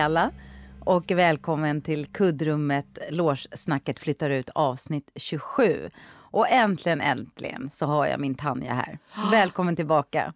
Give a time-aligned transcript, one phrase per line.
[0.00, 0.30] Hej alla
[0.84, 2.98] och välkommen till kuddrummet.
[3.10, 5.90] Lårsnacket flyttar ut avsnitt 27.
[6.10, 8.98] Och äntligen, äntligen så har jag min Tanja här.
[9.30, 10.34] Välkommen tillbaka.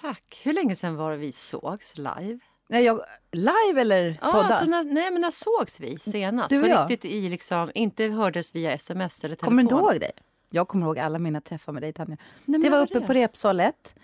[0.00, 0.40] Tack.
[0.44, 2.38] Hur länge sedan var det vi sågs live?
[2.68, 3.00] Nej, jag,
[3.32, 4.64] live eller Ja, podda?
[4.64, 6.50] när, nej, men när sågs vi senast?
[6.50, 6.90] Du och jag?
[6.90, 9.46] riktigt i liksom, inte hördes via sms eller telefon.
[9.46, 10.12] Kommer du inte ihåg det?
[10.50, 12.16] Jag kommer ihåg alla mina träffar med dig Tanja.
[12.44, 13.06] men det var uppe det?
[13.06, 13.94] på repsalet.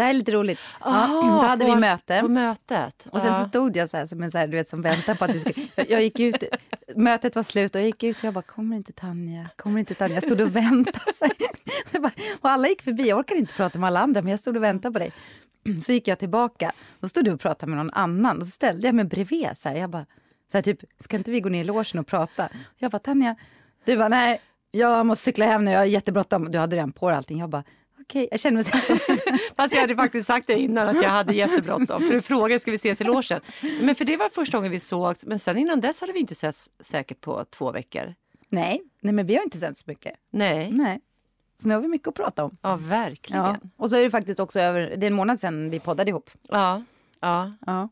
[0.00, 0.60] Det här är lite roligt.
[0.80, 1.06] Ja,
[1.40, 2.20] då hade vi möte.
[2.20, 3.06] På mötet.
[3.10, 5.14] Och sen så stod jag så här som en så här, du vet, som väntar
[5.14, 5.66] på att du skulle...
[5.88, 6.44] Jag, gick ut,
[6.96, 9.48] mötet var slut och jag gick ut och jag bara, kommer inte Tanja?
[9.56, 10.14] Kommer inte Tanja?
[10.14, 11.12] Jag stod och väntade.
[11.14, 12.12] Så här.
[12.40, 13.08] Och alla gick förbi.
[13.08, 15.12] Jag orkade inte prata med alla andra, men jag stod och väntade på dig.
[15.82, 16.72] Så gick jag tillbaka.
[17.00, 18.38] Då stod du och pratade med någon annan.
[18.38, 19.48] Och så ställde jag mig bredvid.
[19.54, 19.76] Så här.
[19.76, 20.06] Jag bara,
[20.52, 22.48] så här, typ, ska inte vi gå ner i logen och prata?
[22.78, 23.36] Jag bara, Tanja.
[23.84, 25.70] Du bara, nej, jag måste cykla hem nu.
[25.70, 26.50] Jag har jättebråttom.
[26.50, 27.38] Du hade redan på allting.
[27.40, 27.64] Jag bara,
[28.10, 28.28] okej.
[28.30, 28.96] Jag kände mig så.
[29.56, 32.02] Fast jag hade faktiskt sagt det innan att jag hade jättebråttom.
[32.02, 33.40] För du frågade ska vi ses i logen.
[33.80, 35.26] Men för det var första gången vi sågs.
[35.26, 38.14] Men sen innan dess hade vi inte setts säkert på två veckor.
[38.48, 40.12] nej, nej, men vi har inte sett så mycket.
[40.30, 41.00] Nej, Nej.
[41.62, 42.56] Så nu har vi mycket att prata om.
[42.62, 43.44] ja verkligen.
[43.44, 43.56] Ja.
[43.76, 46.30] Och så är det faktiskt också över, det är en månad sedan vi poddade ihop.
[46.48, 46.82] Ja,
[47.20, 47.52] ja.
[47.66, 47.88] Ja.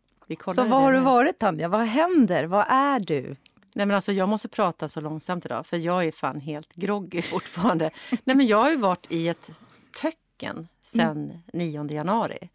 [0.54, 1.68] Så var har du varit Tanja?
[1.68, 2.44] Vad händer?
[2.44, 3.36] Vad är du?
[3.74, 7.22] Nej men alltså jag måste prata så långsamt idag för jag är fan helt groggy
[7.32, 7.90] fortfarande.
[8.24, 9.50] Nej men jag har ju varit i ett
[9.92, 12.48] töcken sedan 9 januari.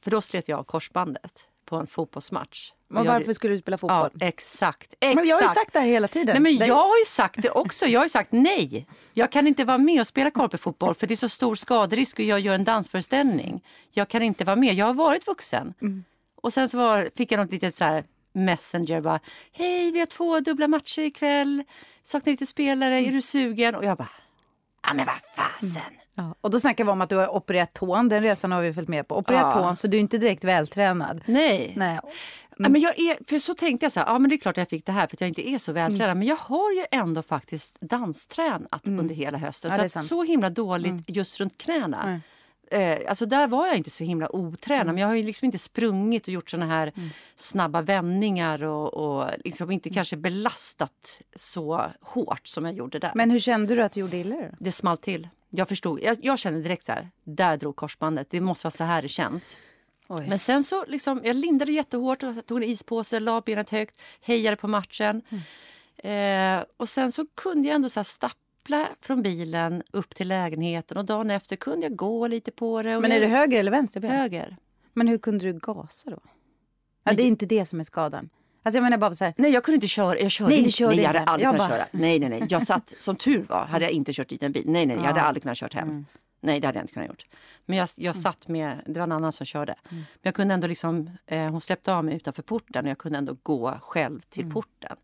[0.00, 2.72] För då slet jag korsbandet på en fotbollsmatch.
[2.88, 4.10] Men jag- varför skulle du spela fotboll?
[4.20, 4.92] Ja, exakt.
[5.00, 5.14] exakt.
[5.16, 6.42] Men jag har ju sagt det här hela tiden.
[6.42, 7.86] Nej, men Det- jag har ju sagt det också.
[7.86, 8.86] Jag har ju sagt nej.
[9.14, 12.24] Jag kan inte vara med och spela korpefotboll för det är så stor skaderisk och
[12.24, 13.64] jag gör en dansföreställning.
[13.90, 14.74] Jag kan inte vara med.
[14.74, 15.74] Jag har varit vuxen.
[15.82, 16.04] Mm.
[16.36, 19.20] Och sen så var, fick jag något litet så här messenger bara.
[19.52, 21.64] Hej, vi har två dubbla matcher ikväll.
[22.02, 23.00] Saknar lite spelare.
[23.00, 23.74] Är du sugen?
[23.74, 24.10] Och jag bara.
[24.82, 25.82] Ja, men vad fasen.
[26.14, 26.34] Ja.
[26.40, 28.08] Och då snackar vi om att du har opererat tån.
[28.08, 29.16] Den resan har vi följt med på.
[29.16, 29.62] Opererat Ja.
[29.62, 31.22] tån, så du är inte direkt vältränad.
[31.26, 31.72] Nej.
[31.76, 31.98] Nej.
[32.58, 34.56] Ja, men jag är, för så tänkte jag så här, ja men det är klart
[34.56, 36.06] jag fick det här för att jag inte är så vältränad.
[36.06, 36.18] Mm.
[36.18, 39.70] Men jag har ju ändå faktiskt danstränat under hela hösten.
[39.70, 40.02] Ja, så det att sant.
[40.02, 40.08] Mm.
[40.08, 42.20] så himla dåligt just runt knäna.
[42.70, 44.82] Eh, alltså där var jag inte så himla otränad.
[44.82, 44.94] Mm.
[44.94, 46.92] Men jag har ju liksom inte sprungit och gjort såna här
[47.36, 49.94] snabba vändningar och, och liksom inte Mm.
[49.94, 53.12] kanske belastat så hårt som jag gjorde där.
[53.14, 54.42] Men hur kände du att du gjorde illa då?
[54.58, 55.28] Det small till.
[55.54, 56.00] Jag förstod.
[56.02, 58.30] Jag, jag kände direkt så här, där drog korsbandet.
[58.30, 59.58] Det måste vara så här det känns.
[60.08, 60.28] Oj.
[60.28, 64.56] Men sen så liksom, jag lindade jättehårt, och tog en ispåse, la benet högt, hejade
[64.56, 65.22] på matchen.
[65.96, 70.96] Eh, och sen så kunde jag ändå så här stappla från bilen upp till lägenheten
[70.96, 73.00] och dagen efter kunde jag gå lite på det.
[73.00, 74.10] Men är jag, det höger eller vänster ben?
[74.10, 74.56] höger?
[74.92, 76.20] Men hur kunde du gasa då?
[77.04, 78.30] Ja, det är inte det som är skadan.
[78.62, 80.18] Alltså jag menar bara så här, Nej, jag kunde inte köra.
[80.18, 80.70] Jag körde Nej, inte.
[80.70, 81.30] körde nej, jag hade inte.
[81.32, 81.86] aldrig Jag kunnat bara- köra.
[81.92, 82.44] Nej, nej, nej.
[82.48, 84.62] Jag satt, som tur var, hade jag inte kört dit en bil.
[84.66, 85.88] Nej, nej, jag hade aldrig kunnat kört hem.
[85.88, 86.06] Mm.
[86.40, 87.24] Nej, det hade jag inte kunnat gjort.
[87.66, 89.72] Men jag, jag satt med, det var en annan som körde.
[89.72, 89.96] Mm.
[89.96, 93.18] Men jag kunde ändå liksom, eh, hon släppte av mig utanför porten och jag kunde
[93.18, 94.52] ändå gå själv till Mm.
[94.54, 94.96] porten.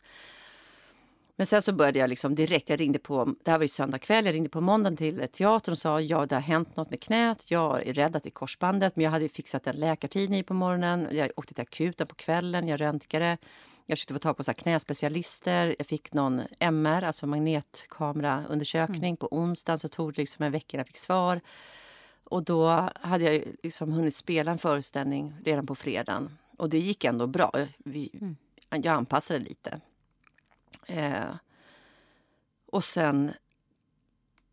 [1.38, 3.99] Men sen så började jag liksom direkt, jag ringde på, det här var ju söndag
[3.99, 7.00] kväll, jag ringde på måndagen till teatern och sa ja det har hänt något med
[7.00, 10.43] knät, jag är rädd att det är korsbandet men jag hade fixat en läkartid i
[10.43, 13.38] på morgonen, jag åkte till akuten på kvällen, jag röntgade,
[13.87, 19.78] jag försökte få tag på så knäspecialister, jag fick någon MR, alltså magnetkameraundersökning på onsdagen
[19.78, 21.41] så tog det liksom en vecka innan jag fick svar.
[22.25, 27.05] Och då hade jag liksom hunnit spela en föreställning redan på fredagen och det gick
[27.05, 27.53] ändå bra.
[27.78, 28.10] Vi,
[28.70, 29.81] Jag anpassade lite.
[30.86, 31.24] Eh,
[32.66, 33.32] och sen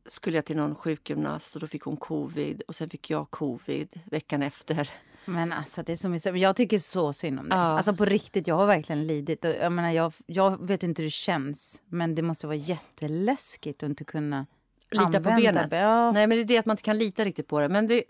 [0.05, 3.99] skulle jag till någon sjukgymnast och då fick hon covid och sen fick jag covid
[4.05, 4.89] veckan efter.
[5.25, 6.37] Men alltså det är så mysigt.
[6.37, 7.57] Jag tycker så synd om dig.
[7.57, 7.63] Ja.
[7.63, 9.45] Alltså på riktigt, jag har verkligen lidit.
[9.45, 13.83] Och Jag, menar, jag, jag vet inte hur det känns, men det måste vara jätteläskigt
[13.83, 14.45] att inte kunna
[14.91, 15.69] Lita på benet.
[15.69, 16.11] be- Ja.
[16.11, 17.69] Nej men det är det att man inte kan lita riktigt på det.
[17.69, 18.03] Men det,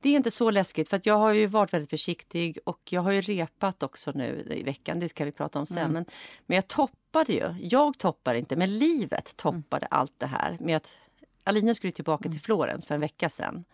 [0.00, 3.00] det är inte så läskigt för att jag har ju varit väldigt försiktig och jag
[3.00, 5.00] har ju repat också nu i veckan.
[5.00, 5.92] Det ska vi prata om sen.
[5.92, 6.04] Men,
[6.46, 7.54] men jag toppade ju.
[7.60, 10.94] Jag toppade inte, men livet toppade allt det här med att
[11.44, 13.64] Alina skulle tillbaka till Florens för en vecka sedan.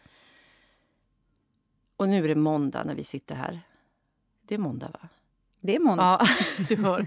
[1.97, 3.61] Och nu är det måndag när vi sitter här.
[4.43, 5.09] Det är måndag va?
[5.61, 6.03] Det är måndag.
[6.21, 6.27] Ja,
[6.69, 7.07] du hör.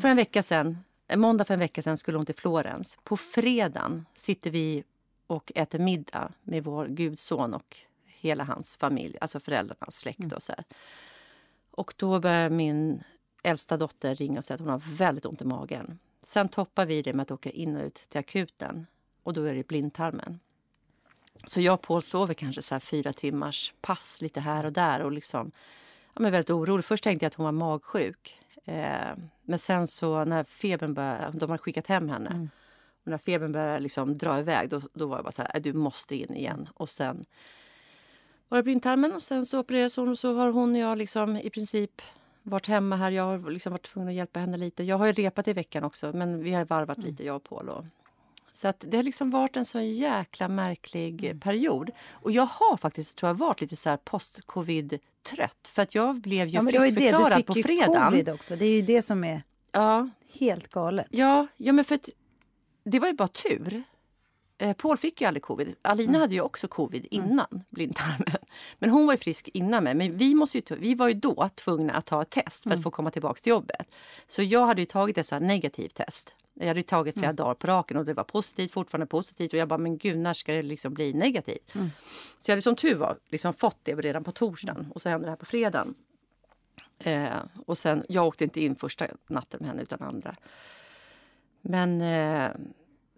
[0.00, 2.98] För en vecka sedan, en måndag för en vecka sedan skulle hon till Florens.
[3.04, 4.84] På fredagen sitter vi
[5.26, 7.76] och äter middag med vår gudson och
[8.20, 10.64] hela hans familj, alltså föräldrarna och släkt och så här.
[11.70, 13.02] Och då börjar min
[13.42, 15.98] äldsta dotter ringa och säga att hon har väldigt ont i magen.
[16.22, 18.86] Sen toppar vi det med att åka in och ut till akuten
[19.22, 20.40] och då är det blindtarmen.
[21.46, 25.12] Så jag och Paul sover kanske så fyra timmars pass lite här och där och
[25.12, 25.50] liksom
[26.14, 26.84] ja, men väldigt orolig.
[26.84, 28.40] Först tänkte jag att hon var magsjuk.
[28.64, 32.48] Eh, men sen så när febern började, de har skickat hem henne.
[33.04, 35.62] Och när febern började liksom dra iväg då, då var jag bara så här, "Äh,
[35.62, 36.68] du måste in igen.
[36.74, 37.26] Och sen
[38.56, 41.50] det blindtarmen och sen så opererades hon och så har hon och jag liksom i
[41.50, 42.02] princip
[42.42, 43.10] varit hemma här.
[43.10, 44.82] Jag har liksom varit tvungen att hjälpa henne lite.
[44.84, 47.68] Jag har ju repat i veckan också, men vi har varvat lite, jag och Paul.
[47.68, 47.84] Och...
[48.52, 51.40] Så att det har liksom varit en så jäkla märklig Mm.
[51.40, 51.90] period.
[52.12, 55.68] Och jag har faktiskt, tror jag, varit lite så här post-covid-trött.
[55.72, 56.88] För att jag blev ju Ja, var ju det.
[56.88, 58.04] Du friskförklarad fick på ju fredagen.
[58.10, 58.56] covid också.
[58.56, 59.42] Det är ju det som är
[59.72, 61.06] Ja, helt galet.
[61.10, 62.08] Ja, ja men för att
[62.84, 63.82] det var ju bara tur.
[64.58, 65.74] Eh, Paul fick ju aldrig covid.
[65.82, 66.20] Alina Mm.
[66.20, 68.36] hade ju också covid innan blindtarmen.
[68.78, 69.94] Men hon var ju frisk innan mig.
[69.94, 72.72] Men vi, måste ju, vi var ju då tvungna att ta ett test Mm.
[72.76, 73.88] för att få komma tillbaka till jobbet.
[74.26, 76.34] Så jag hade ju tagit ett så negativt test.
[76.54, 77.36] Jag hade ju tagit flera Mm.
[77.36, 79.52] dagar på raken och det var positivt, fortfarande positivt.
[79.52, 81.74] Och jag bara, men gud, när ska det liksom bli negativt?
[81.74, 81.90] Mm.
[82.38, 85.26] Så jag hade som tur var liksom fått det redan på torsdagen och så hände
[85.26, 85.94] det här på fredagen.
[86.98, 87.28] Eh,
[87.66, 90.36] och sen, jag åkte inte in första natten med henne utan andra.
[91.60, 92.50] Men eh,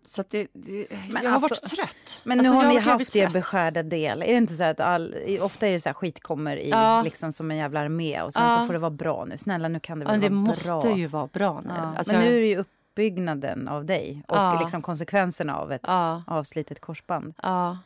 [0.05, 2.21] så det, det, Men jag har alltså- varit trött.
[2.25, 4.23] Men Alltså, nu har jag ni haft er beskärda del.
[4.23, 7.03] Är det inte så att all, ofta är det så här skit kommer i Ja.
[7.03, 8.59] liksom som en jävla armé och sen Ja.
[8.59, 9.37] så får det vara bra nu.
[9.39, 10.97] Snälla nu kan det Ja, väl men det vara måste bra.
[10.97, 11.71] ju vara bra nu.
[11.73, 15.89] Alltså, men jag- nu är det ju uppbyggnaden av dig och liksom konsekvenserna av ett
[16.27, 17.35] avslitet korsband.
[17.43, 17.71] Ja.
[17.71, 17.77] Och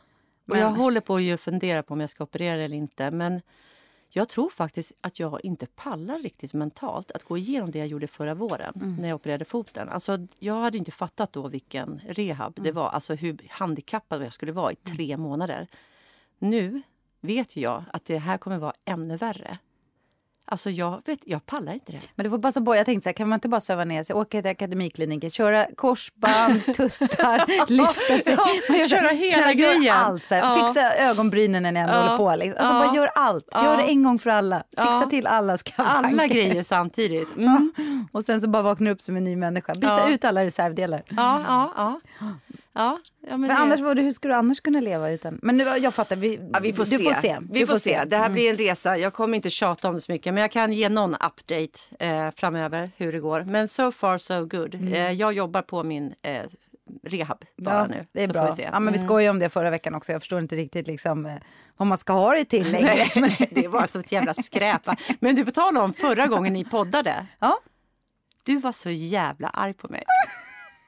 [0.45, 3.11] Men- jag håller på att fundera på om jag ska operera eller inte.
[3.11, 3.41] Men
[4.17, 8.07] jag tror faktiskt att jag inte pallar riktigt mentalt att gå igenom det jag gjorde
[8.07, 8.95] förra våren Mm.
[8.95, 9.89] när jag opererade foten.
[9.89, 12.75] Alltså, jag hade inte fattat då vilken rehab det Mm.
[12.75, 12.89] var.
[12.89, 15.67] Alltså hur handikappad jag skulle vara i tre månader.
[16.39, 16.81] Nu
[17.21, 19.57] vet jag att det här kommer vara ännu värre.
[20.47, 21.99] Alltså jag, vet, jag pallar inte det.
[22.15, 22.75] Men det får passa på.
[22.75, 25.67] Jag tänkte så här, kan man inte bara söva ner sig, åka till akademikliniken, köra
[25.75, 27.93] korsband, tuttar, lyfta
[28.23, 28.37] sig.
[28.69, 29.95] Ja, gör köra hela snälla, gör grejen.
[29.97, 30.27] allt.
[30.27, 30.67] Så här, Ja.
[30.67, 32.01] Fixa ögonbrynen när ni ändå Ja.
[32.01, 32.35] håller på.
[32.35, 32.65] Liksom.
[32.65, 32.87] Alltså Ja.
[32.87, 33.47] bara gör allt.
[33.55, 33.77] Gör Ja.
[33.77, 34.63] det en gång för alla.
[34.77, 36.09] Fixa till allas skavanker.
[36.09, 37.35] Alla grejer samtidigt.
[37.37, 37.73] Mm.
[38.11, 39.73] Och sen så bara vakna upp som en ny människa.
[39.73, 41.03] Byta ut alla reservdelar.
[41.09, 41.99] Ja, ja, ja.
[42.75, 45.39] Ja, ja men För det- annars, var det, hur ska du annars kunna leva utan...
[45.41, 47.03] Men nu, jag fattar, vi, Ja, vi får du se.
[47.03, 47.37] får se.
[47.51, 48.03] Vi Du får se.
[48.05, 48.33] Det här Mm.
[48.33, 48.97] blir en resa.
[48.97, 52.31] Jag kommer inte tjata om det så mycket, men jag kan ge någon update eh,
[52.35, 53.43] framöver hur det går.
[53.43, 54.75] Men so far so good.
[54.93, 56.41] Eh, jag jobbar på min eh,
[57.03, 57.91] rehab bara Mm.
[57.91, 58.07] Ja, nu.
[58.11, 58.41] det är så bra.
[58.41, 58.63] Får vi se.
[58.63, 59.07] Ja, men vi Mm.
[59.07, 60.11] skojade om det förra veckan också.
[60.11, 61.33] Jag förstår inte riktigt liksom, eh,
[61.77, 63.05] vad man ska ha det till längre.
[63.51, 64.81] Det var så ett jävla skräp.
[65.19, 67.25] Men du, tal om förra gången ni poddade.
[67.39, 67.57] Ja.
[68.43, 70.03] Du var så jävla arg på mig.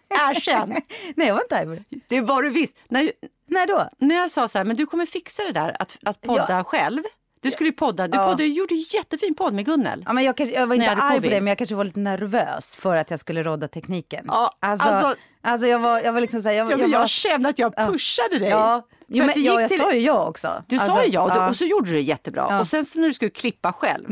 [0.09, 0.69] Erkänn!
[1.15, 2.21] Nej, jag var inte arg det.
[2.21, 2.75] Var du visst.
[2.89, 3.11] När,
[3.47, 3.89] När då?
[3.99, 6.63] när jag sa så här, men du kommer fixa det där att, att podda Ja.
[6.63, 7.03] själv.
[7.41, 8.07] Du skulle ju podda.
[8.07, 8.23] Du Ja.
[8.25, 10.03] poddade, gjorde en jättefin podd med Gunnel.
[10.05, 11.99] Ja, men jag, kanske, jag var inte arg på det, men jag kanske var lite
[11.99, 14.25] nervös för att jag skulle rodda tekniken.
[14.27, 17.07] Ja, alltså, alltså- alltså, jag, var, jag var liksom så här, jag, Ja, jag var,
[17.07, 18.49] kände att jag pushade dig.
[18.49, 20.63] ja, jo, men, det ja, jag till- sa ju ja också.
[20.67, 21.43] Du Alltså, sa ju ja och, ja.
[21.43, 22.41] du, och så gjorde du det jättebra.
[22.41, 22.47] Ja.
[22.49, 22.59] Mm.
[22.59, 24.09] Och sen när du skulle klippa själv.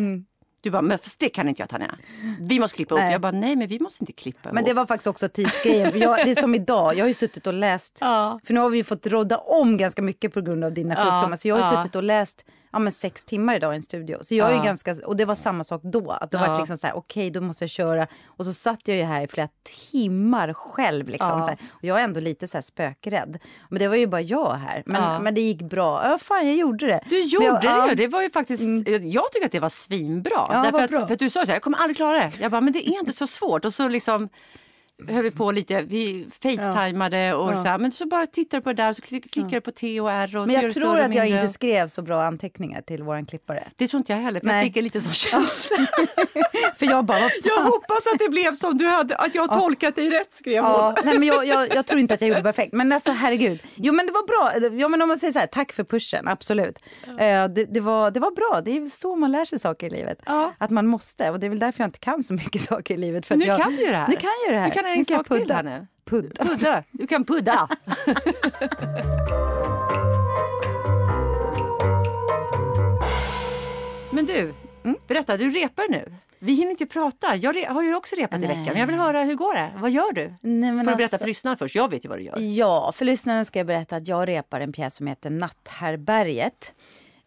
[0.66, 1.96] Du bara, men fast det kan inte jag Tanja.
[2.40, 3.02] Vi måste klippa upp.
[3.02, 3.12] Nej.
[3.12, 5.92] Jag bara, nej men vi måste inte klippa Men det var faktiskt också tidsgrejen.
[5.92, 7.98] För jag, det är som idag, jag har ju suttit och läst.
[8.02, 8.40] Ja.
[8.44, 11.36] För nu har vi fått rodda om ganska mycket på grund av dina Ja, sjukdomar.
[11.38, 11.84] Så jag har ju ja.
[11.84, 12.46] suttit och läst
[12.76, 14.18] ja, men sex timmar idag i en studio.
[14.22, 16.12] Så jag är ju ganska, och det var samma sak då.
[16.12, 18.08] Att det var liksom så här, okej då måste jag köra.
[18.26, 19.50] Och så satt jag ju här i flera
[19.92, 21.10] timmar själv.
[21.10, 21.58] Liksom, så här.
[21.70, 23.40] Och jag är ändå lite så här spökrädd.
[23.70, 24.84] Men det var ju bara jag här.
[24.86, 26.10] Men, men det gick bra.
[26.10, 27.02] Ja, fan jag gjorde det.
[27.10, 27.90] Du gjorde jag, det ja.
[27.90, 27.96] ju.
[27.96, 30.48] Det var ju faktiskt, Jag tycker att det var svinbra.
[30.50, 31.08] Därför att.
[31.08, 32.32] För att du sa så här, jag kommer aldrig klara det.
[32.40, 33.66] Jag bara, men det är inte så svårt.
[33.66, 34.30] Och så liksom
[35.08, 37.58] höll vi på lite, vi facetimade och Ja.
[37.58, 39.62] så här, men så bara tittar du på det där och så klick- klickar du
[39.62, 42.82] på T och R och Men jag tror att jag inte skrev så bra anteckningar
[42.82, 43.68] till våran klippare.
[43.76, 44.56] Det tror inte jag heller, för Nej.
[44.58, 45.78] jag fick en liten sån känsla.
[46.78, 49.96] För jag bara, Jag hoppas att det blev som du hade, att jag har tolkat
[49.96, 50.72] dig rätt skrev hon.
[50.72, 52.74] Ja, nej, men jag, jag, jag tror inte att jag gjorde perfekt.
[52.74, 53.60] Men alltså herregud.
[53.76, 54.70] Jo men det var bra.
[54.80, 56.80] Ja, men om man säger så här, tack för pushen, absolut.
[57.08, 58.62] Eh, det, det, var, det var bra.
[58.66, 60.20] Det är så man lär sig saker i livet.
[60.26, 60.54] Ja.
[60.58, 61.30] Att man måste.
[61.30, 63.26] Och det är väl därför jag inte kan så mycket saker i livet.
[63.26, 64.08] För Nu jag, kan du det här.
[64.08, 64.70] Nu kan jag det här.
[64.98, 65.62] Du kan en sak till pudda.
[65.62, 65.88] nu.
[66.06, 66.46] Pudda.
[66.46, 66.84] Pudda.
[66.92, 67.68] Du kan pudda.
[74.12, 74.98] Men du, Mm.
[75.08, 76.14] berätta, du repar nu.
[76.40, 77.36] Vi hinner inte prata.
[77.36, 78.48] Jag har ju också repat i Nej.
[78.48, 78.66] veckan.
[78.66, 79.72] Men jag vill höra, hur går det?
[79.80, 80.34] Vad gör du?
[80.42, 81.76] Nej, men Får du berätta alltså- för lyssnarna först?
[81.76, 82.40] Jag vet ju vad du gör.
[82.40, 86.74] Ja, för lyssnarna ska jag berätta att jag repar en pjäs som heter Natthärbärget.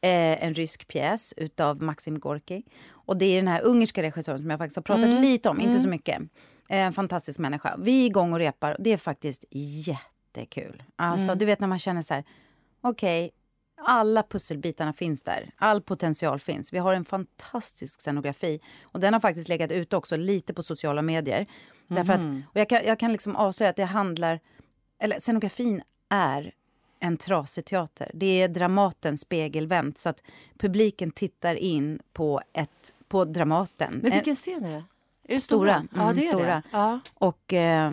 [0.01, 2.63] Eh, en rysk pjäs utav Maxim Gorki.
[2.91, 5.23] Och det är den här ungerska regissören som jag faktiskt har pratat Mm.
[5.23, 6.19] lite om, inte så mycket.
[6.69, 7.77] En fantastisk människa.
[7.79, 8.77] Vi är igång och repar.
[8.81, 10.83] Det är faktiskt jättekul.
[10.97, 11.39] Alltså, Mm.
[11.39, 12.25] du vet när man känner så här,
[12.81, 13.31] okej,
[13.87, 15.51] alla pusselbitarna finns där.
[15.59, 16.73] All potential finns.
[16.73, 18.61] Vi har en fantastisk scenografi.
[18.83, 21.47] Och den har faktiskt legat ute också lite på sociala medier.
[21.89, 22.43] Därför att, Mhm.
[22.51, 24.41] och jag kan, jag kan liksom avslöja att det handlar...
[25.01, 26.53] Eller scenografin är
[27.01, 28.11] en trasig teater.
[28.15, 30.23] Det är Dramaten spegelvänt så att
[30.59, 33.93] publiken tittar in på, ett, på Dramaten.
[34.03, 34.85] Men En- vilken scen är det?
[35.29, 35.75] Är det Stora.
[35.75, 35.87] stora?
[35.95, 36.47] Ja, Mm, det är stora.
[36.55, 36.63] det.
[36.71, 37.01] Ja.
[37.15, 37.93] Och eh,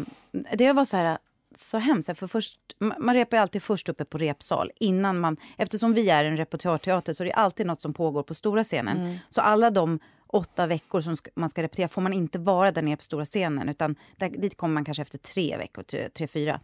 [0.54, 1.18] det var så här
[1.56, 2.18] så hemskt.
[2.20, 4.72] För först, ma- man repar alltid först uppe på repsal.
[4.80, 8.34] Innan man, eftersom vi är en repertoarteater så är det alltid något som pågår på
[8.34, 9.18] stora scenen.
[9.30, 12.98] Så alla de åtta veckor som man ska repetera får man inte vara där nere
[12.98, 13.70] på stora scenen.
[13.70, 16.60] utan där, Dit kommer man kanske efter tre veckor, tre, tre, fyra.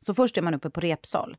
[0.00, 1.36] Så först är man uppe på repsal.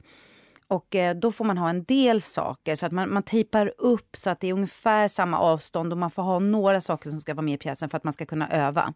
[0.68, 4.16] Och eh, då får man ha en del saker, så att man, man tejpar upp
[4.16, 7.34] så att det är ungefär samma avstånd och man får ha några saker som ska
[7.34, 8.94] vara med i pjäsen för att man ska kunna öva.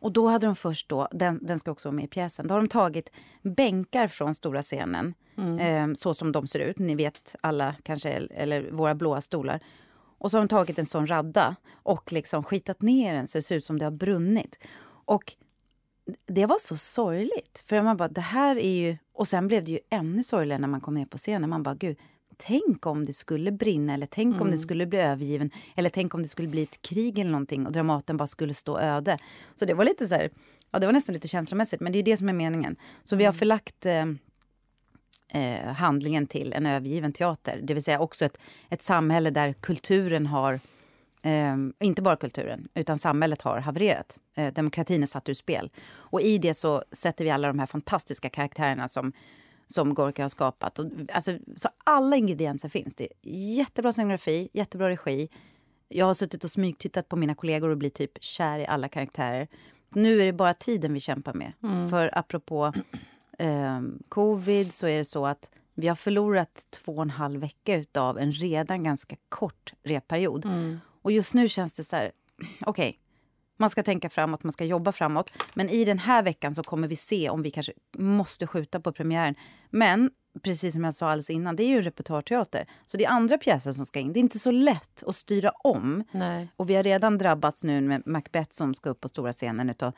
[0.00, 2.54] Och då hade de först då, den, den ska också vara med i pjäsen, då
[2.54, 3.10] har de tagit
[3.42, 5.58] bänkar från stora scenen, mm.
[5.58, 9.60] eh, så som de ser ut, ni vet alla kanske, eller våra blåa stolar.
[10.18, 13.42] Och så har de tagit en sån radda och liksom skitat ner den så det
[13.42, 14.58] ser ut som det har brunnit.
[15.04, 15.32] Och
[16.26, 17.64] det var så sorgligt.
[17.66, 18.96] För man bara, det här är ju...
[19.14, 21.50] Och sen blev det ju ännu sorgligare när man kom ner på scenen.
[21.50, 21.96] Man bara, gud,
[22.36, 24.40] tänk om det skulle brinna eller tänk mm.
[24.40, 24.62] om det mm.
[24.62, 25.50] skulle bli övergiven.
[25.76, 28.78] Eller tänk om det skulle bli ett krig eller någonting och Dramaten bara skulle stå
[28.78, 29.18] öde.
[29.54, 30.30] Så det var lite så här,
[30.70, 32.76] ja det var nästan lite känslomässigt, men det är det som är meningen.
[33.04, 33.38] Så vi har mm.
[33.38, 34.06] förlagt eh,
[35.32, 37.60] eh, handlingen till en övergiven teater.
[37.62, 38.38] Det vill säga också ett,
[38.68, 40.60] ett samhälle där kulturen har
[41.22, 44.18] Eh, inte bara kulturen, utan samhället har havererat.
[44.34, 45.70] Eh, demokratin är satt ur spel.
[45.92, 49.12] Och i det så sätter vi alla de här fantastiska karaktärerna som,
[49.66, 50.78] som Gorka har skapat.
[50.78, 52.94] Och, alltså, så alla ingredienser finns.
[52.94, 55.28] Det är jättebra scenografi, jättebra regi.
[55.88, 59.48] Jag har suttit och smygtittat på mina kollegor och blivit typ kär i alla karaktärer.
[59.88, 61.52] Nu är det bara tiden vi kämpar med.
[61.62, 61.90] Mm.
[61.90, 62.72] För apropå
[63.38, 67.84] eh, covid så är det så att vi har förlorat två och en halv vecka
[67.94, 70.44] av en redan ganska kort repperiod.
[70.44, 70.78] Mm.
[71.02, 72.12] Och just nu känns det så här,
[72.60, 72.98] okej, okay,
[73.56, 75.30] man ska tänka framåt, man ska jobba framåt.
[75.54, 78.92] Men i den här veckan så kommer vi se om vi kanske måste skjuta på
[78.92, 79.34] premiären.
[79.70, 80.10] Men
[80.42, 82.66] precis som jag sa alldeles innan, det är ju en repertoarteater.
[82.84, 84.12] Så det är andra pjäser som ska in.
[84.12, 86.04] Det är inte så lätt att styra om.
[86.12, 86.48] Nej.
[86.56, 89.92] Och vi har redan drabbats nu med Macbeth som ska upp på stora scenen utav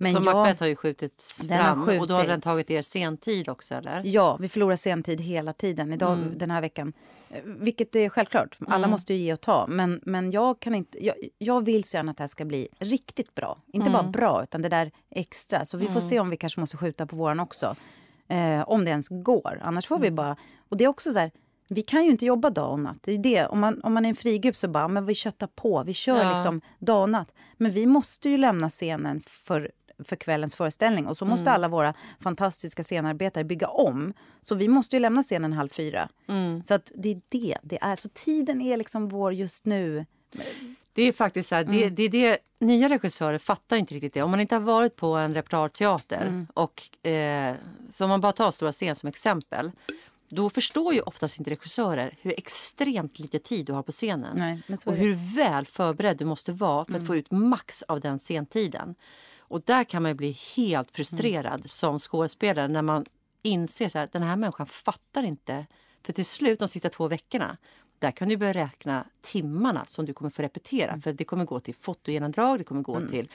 [0.00, 2.00] men så jag, Macbeth har ju skjutits fram har skjutits.
[2.00, 4.02] och då har den tagit er sentid också eller?
[4.04, 6.38] Ja, vi förlorar sentid hela tiden idag, mm.
[6.38, 6.92] den här veckan.
[7.44, 8.90] Vilket är självklart, alla mm.
[8.90, 9.66] måste ju ge och ta.
[9.68, 12.68] Men, men jag, kan inte, jag, jag vill så gärna att det här ska bli
[12.78, 13.58] riktigt bra.
[13.72, 13.92] Inte mm.
[13.92, 15.64] bara bra, utan det där extra.
[15.64, 16.08] Så vi får mm.
[16.08, 17.76] se om vi kanske måste skjuta på våran också.
[18.28, 19.60] Eh, om det ens går.
[19.62, 20.16] Annars får vi mm.
[20.16, 20.36] bara...
[20.68, 21.30] Och det är också så här,
[21.68, 22.98] vi kan ju inte jobba dag och natt.
[23.02, 23.46] Det är det.
[23.46, 25.82] Om, man, om man är en frigrupp så bara, men vi köttar på.
[25.82, 26.32] Vi kör ja.
[26.32, 27.34] liksom dag och natt.
[27.56, 29.70] Men vi måste ju lämna scenen för
[30.04, 31.06] för kvällens föreställning.
[31.06, 31.54] Och så måste mm.
[31.54, 34.12] alla våra fantastiska scenarbetare bygga om.
[34.40, 36.08] Så vi måste ju lämna scenen halv fyra.
[36.28, 36.62] Mm.
[36.62, 37.96] Så att det är det det är.
[37.96, 40.06] Så tiden är liksom vår just nu.
[40.92, 41.76] Det är faktiskt så här, mm.
[41.76, 44.22] det, det, det, nya regissörer fattar inte riktigt det.
[44.22, 46.46] Om man inte har varit på en repertoarteater mm.
[46.54, 47.54] och eh,
[47.90, 49.70] så om man bara tar Stora scen som exempel
[50.30, 54.36] då förstår ju oftast inte regissörer hur extremt lite tid du har på scenen.
[54.36, 57.06] Nej, och hur väl förberedd du måste vara för att mm.
[57.06, 58.94] få ut max av den scentiden.
[59.50, 61.68] Och där kan man bli helt frustrerad mm.
[61.68, 63.04] som skådespelare när man
[63.42, 65.66] inser att den här människan fattar inte.
[66.02, 67.56] För till slut, de sista två veckorna,
[67.98, 70.88] där kan du börja räkna timmarna som du kommer få repetera.
[70.88, 71.02] Mm.
[71.02, 73.08] För det kommer gå till fotogenomdrag, det kommer gå mm.
[73.08, 73.28] till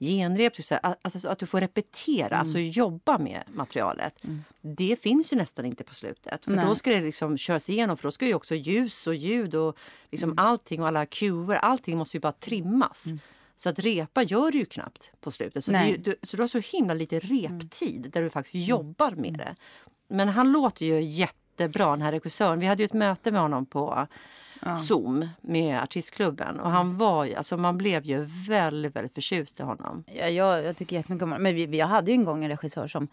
[0.00, 0.52] genrep.
[0.82, 2.40] Alltså att du får repetera, mm.
[2.40, 4.24] alltså jobba med materialet.
[4.24, 4.44] Mm.
[4.60, 6.44] Det finns ju nästan inte på slutet.
[6.44, 6.66] För Nej.
[6.66, 7.96] då ska det liksom köras igenom.
[7.96, 9.76] För då ska ju också ljus och ljud och
[10.10, 10.44] liksom mm.
[10.44, 13.08] allting och alla cuer, allting måste ju bara trimmas.
[13.62, 13.74] Mm.
[13.74, 15.64] Så att repa gör du ju knappt på slutet.
[15.64, 18.10] Så, du, du, så du har så himla lite reptid mm.
[18.10, 18.66] där du faktiskt mm.
[18.66, 19.32] jobbar med mm.
[19.38, 19.56] det.
[20.08, 22.60] Men han låter ju jättebra den här regissören.
[22.60, 24.06] Vi hade ju ett möte med honom på
[24.62, 24.76] ja.
[24.76, 29.62] Zoom med artistklubben och han var ju, alltså man blev ju väldigt, väldigt förtjust i
[29.62, 30.04] honom.
[30.06, 31.42] Ja, jag, jag tycker jättemycket om honom.
[31.42, 33.08] Men vi, vi hade ju en gång en regissör som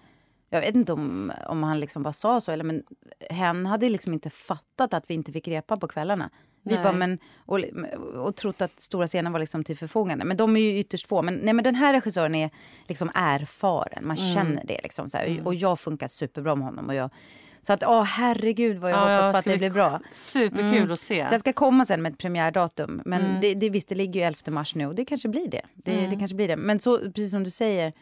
[0.50, 2.84] jag vet inte om, om han liksom bara sa så, eller, men
[3.30, 6.30] hen hade liksom inte fattat att vi inte fick repa på kvällarna.
[6.64, 7.60] Vi bara, men, och,
[8.16, 10.26] och trott att stora scenen var liksom till förfogande.
[10.26, 11.22] Men de är ju ytterst få.
[11.22, 12.50] Men, nej, men den här regissören är
[12.88, 14.08] liksom erfaren.
[14.08, 14.34] Man mm.
[14.34, 14.80] känner det.
[14.84, 15.46] Liksom, så mm.
[15.46, 16.88] Och jag funkar superbra med honom.
[16.88, 17.10] Och jag,
[17.62, 20.02] så att, åh herregud vad jag ja, hoppas på att det blir bra.
[20.12, 20.92] Superkul mm.
[20.92, 21.28] att se.
[21.28, 23.02] Så jag ska komma sen med ett premiärdatum.
[23.06, 23.42] Men mm.
[23.42, 25.62] det, det, visst, det ligger ju 11 mars nu och det kanske blir det.
[25.74, 26.20] Det, det mm.
[26.20, 26.58] kanske blir det.
[26.58, 27.94] Men så, precis som du säger,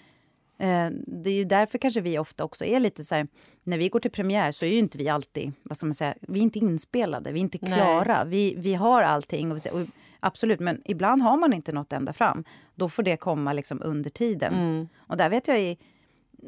[1.05, 3.27] det är ju därför kanske vi ofta också är lite så här,
[3.63, 6.15] när vi går till premiär så är ju inte vi alltid, vad ska man säga,
[6.21, 8.23] vi är inte inspelade, vi är inte klara.
[8.23, 9.87] Vi, vi har allting, och, och,
[10.19, 12.43] absolut, men ibland har man inte nått ända fram.
[12.75, 14.53] Då får det komma liksom under tiden.
[14.53, 14.87] Mm.
[14.97, 15.77] Och där vet jag i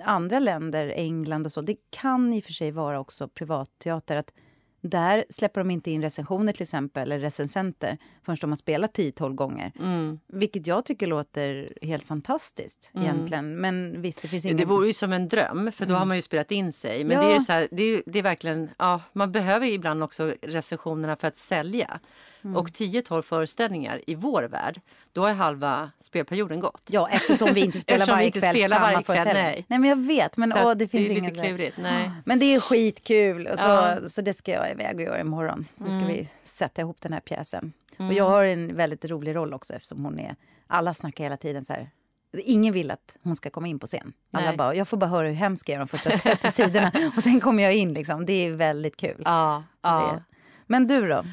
[0.03, 4.33] andra länder, England och så, det kan i och för sig vara också privatteater, att
[4.81, 9.33] där släpper de inte in recensioner till exempel, eller recensenter, förrän de har spelat 10-12
[9.33, 9.71] gånger.
[9.79, 10.19] Mm.
[10.27, 13.05] Vilket jag tycker låter helt fantastiskt mm.
[13.05, 13.55] egentligen.
[13.55, 14.57] Men visst, det finns ingen...
[14.57, 15.99] Det vore ju som en dröm, för då mm.
[15.99, 17.03] har man ju spelat in sig.
[17.03, 17.27] Men ja.
[17.27, 21.15] det, är så här, det, är, det är verkligen, ja, man behöver ibland också recensionerna
[21.15, 21.99] för att sälja.
[22.43, 22.57] Mm.
[22.57, 24.81] Och 10-12 föreställningar i vår värld,
[25.13, 26.83] då är halva spelperioden gått.
[26.89, 29.43] Ja, eftersom vi inte spelar varje inte kväll spelar samma varje föreställning.
[29.43, 29.65] Nej.
[29.67, 30.37] nej, men jag vet.
[30.37, 31.77] Men åh, det finns det är ingen lite klurigt.
[31.77, 32.11] Nej.
[32.25, 33.49] Men det är skitkul.
[33.57, 34.09] Så, ja.
[34.09, 35.67] så det ska jag iväg och göra imorgon.
[35.75, 36.07] Nu ska mm.
[36.07, 37.73] vi sätta ihop den här pjäsen.
[37.97, 40.35] Och jag har en väldigt rolig roll också eftersom hon är...
[40.67, 41.89] Alla snackar hela tiden så här...
[42.37, 44.13] Ingen vill att hon ska komma in på scen.
[44.31, 44.57] Alla Nej.
[44.57, 47.39] bara, jag får bara höra hur hemsk jag är de första 30 sidorna och sen
[47.39, 47.93] kommer jag in.
[47.93, 48.25] Liksom.
[48.25, 49.21] Det är väldigt kul.
[49.25, 50.21] Ja, ja.
[50.67, 51.23] Men du då?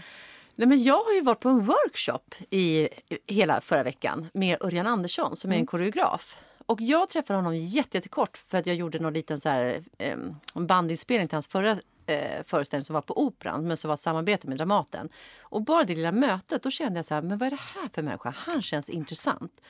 [0.57, 2.89] Nej, men jag har ju varit på en workshop i
[3.27, 6.37] hela förra veckan med Örjan Andersson som är en koreograf.
[6.67, 10.17] Och jag träffade honom jätte- jättekort för att jag gjorde någon liten så här, eh,
[10.55, 14.59] bandinspelning till hans förra eh, föreställning som var på Operan men som var samarbete med
[14.59, 15.09] Dramaten.
[15.41, 17.89] Och bara det lilla mötet då kände jag så här, men vad är det här
[17.93, 18.35] för människa?
[18.37, 19.61] Han känns intressant.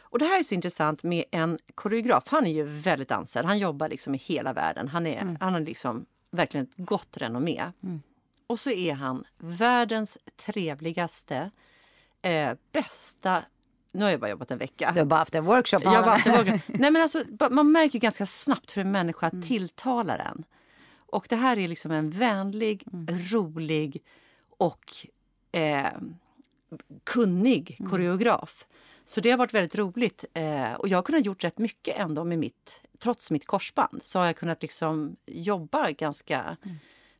[0.00, 2.24] Och det här är så intressant med en koreograf.
[2.26, 3.44] Han är ju väldigt ansedd.
[3.44, 4.88] Han jobbar liksom i hela världen.
[4.88, 7.72] Han, är, han har liksom verkligen ett gott renommé.
[8.52, 11.50] Och så är han världens trevligaste,
[12.22, 13.44] eh, bästa...
[13.92, 14.90] Nu har jag bara jobbat en vecka.
[14.94, 15.80] Du har bara haft en workshop.
[15.82, 16.58] Jag bara haft en workshop.
[16.66, 20.44] Nej, men alltså, man märker ganska snabbt hur en människa tilltalar en.
[20.94, 22.84] Och det här är liksom en vänlig,
[23.32, 24.02] rolig
[24.58, 25.06] och
[25.52, 25.92] eh,
[27.04, 28.66] kunnig koreograf.
[29.04, 30.24] Så det har varit väldigt roligt.
[30.34, 34.00] Eh, och jag har kunnat gjort rätt mycket ändå med mitt, trots mitt korsband.
[34.02, 36.56] Så har jag kunnat liksom jobba ganska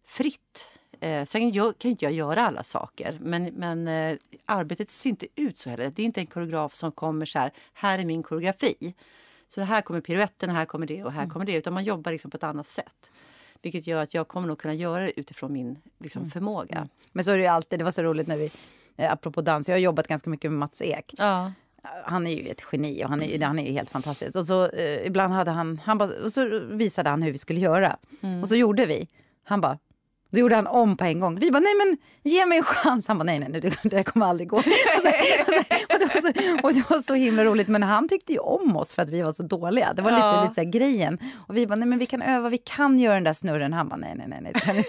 [0.04, 0.78] fritt.
[1.02, 4.16] Eh, sen gör, kan inte jag göra alla saker, men, men eh,
[4.46, 5.92] arbetet ser inte ut så heller.
[5.96, 8.94] Det är inte en koreograf som kommer så här, här är min koreografi.
[9.48, 11.52] Så här kommer piruetten, här kommer det och här kommer det.
[11.52, 13.10] Utan man jobbar liksom på ett annat sätt.
[13.62, 16.88] Vilket gör att jag kommer nog kunna göra det utifrån min liksom, förmåga.
[17.12, 18.50] Men så är det ju alltid, det var så roligt när vi,
[18.96, 21.14] eh, apropå dans, jag har jobbat ganska mycket med Mats Ek.
[21.18, 21.52] Ja.
[22.04, 24.36] Han är ju ett geni och han är, ju- han är ju helt fantastisk.
[24.36, 27.60] Och så eh, ibland hade han, han bara, och så visade han hur vi skulle
[27.60, 27.96] göra.
[28.42, 29.08] Och så gjorde vi.
[29.44, 29.78] Han bara,
[30.32, 31.38] då gjorde han om på en gång.
[31.38, 31.96] Vi bara, nej men
[32.32, 33.08] ge mig en chans.
[33.08, 34.56] Han bara, nej nej, nej det, där kommer aldrig gå.
[34.56, 35.58] och, så, och, så,
[35.94, 37.68] och, det var så, och det var så himla roligt.
[37.68, 39.92] Men han tyckte ju om oss för att vi var så dåliga.
[39.96, 40.42] Det var lite, Ja.
[40.48, 41.18] lite så grejen.
[41.48, 43.72] Och vi bara, nej men vi kan öva, vi kan göra den där snurren.
[43.72, 44.52] Han bara, nej nej nej.
[44.66, 44.84] nej.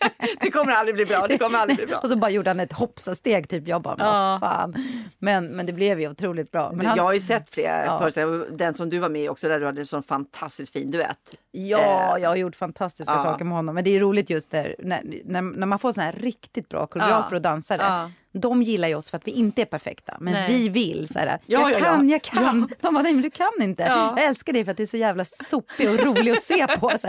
[0.40, 1.26] det kommer aldrig bli bra.
[1.28, 1.98] Det kommer aldrig bli bra.
[1.98, 3.68] och så bara gjorde han ett hoppsasteg, typ.
[3.68, 4.38] Jag bara, Ja.
[4.40, 4.74] fan.
[5.18, 6.72] Men, men det blev ju otroligt bra.
[6.72, 7.98] Men han, Jag har ju sett flera Ja.
[7.98, 10.90] föreställningar, den som du var med i också, där du hade en sån fantastiskt fin
[10.90, 11.18] duett.
[11.52, 11.78] Ja,
[12.16, 13.22] Eh, jag har gjort fantastiska ja.
[13.22, 13.74] saker med honom.
[13.74, 16.86] Men det är roligt just där, när, när, när man får såna här riktigt bra
[16.86, 17.36] koreografer Ja.
[17.36, 17.82] och dansare.
[17.82, 18.10] Ja.
[18.34, 20.16] De gillar ju oss för att vi inte är perfekta.
[20.20, 20.48] Men Nej.
[20.52, 21.08] vi vill.
[21.08, 21.84] Så här, Ja, jag ja, ja.
[21.84, 22.68] kan, jag kan.
[22.80, 23.82] De bara, nej men du kan inte.
[23.82, 24.14] Ja.
[24.16, 26.90] Jag älskar dig för att du är så jävla sopig och rolig att se på.
[26.90, 26.96] Så.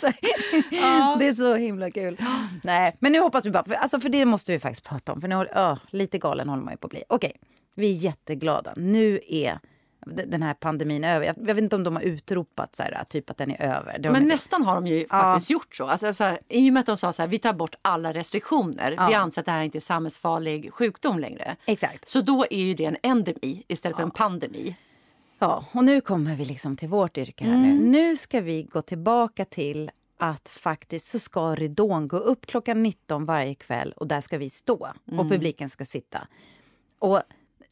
[0.00, 0.12] Så.
[1.18, 2.16] Det är så himla kul.
[2.62, 5.20] Nej, men nu hoppas vi bara, för, alltså, för det måste vi faktiskt prata om.
[5.20, 7.02] För nu, ja, lite galen håller man ju på att bli.
[7.08, 7.32] Okej,
[7.76, 8.72] vi är jätteglada.
[8.76, 9.58] Nu är
[10.06, 11.26] den här pandemin över.
[11.26, 13.98] Jag, jag vet inte om de har utropat så här, typ att den är över.
[13.98, 14.34] De Men inte.
[14.34, 15.86] nästan har de ju faktiskt gjort så.
[15.86, 18.12] Alltså, så här, I och med att de sa så här, vi tar bort alla
[18.14, 18.90] restriktioner.
[18.90, 19.16] Vi Ja.
[19.18, 21.56] anser att det här inte är samhällsfarlig sjukdom längre.
[21.66, 22.08] Exakt.
[22.08, 24.76] Så då är ju det en endemi istället för en pandemi.
[25.38, 27.76] Ja, och nu kommer vi liksom till vårt yrke här Mm.
[27.76, 27.84] nu.
[27.90, 33.24] Nu ska vi gå tillbaka till att faktiskt så ska ridån gå upp klockan 19
[33.26, 35.20] varje kväll och där ska vi stå Mm.
[35.20, 36.28] och publiken ska sitta.
[36.98, 37.22] Och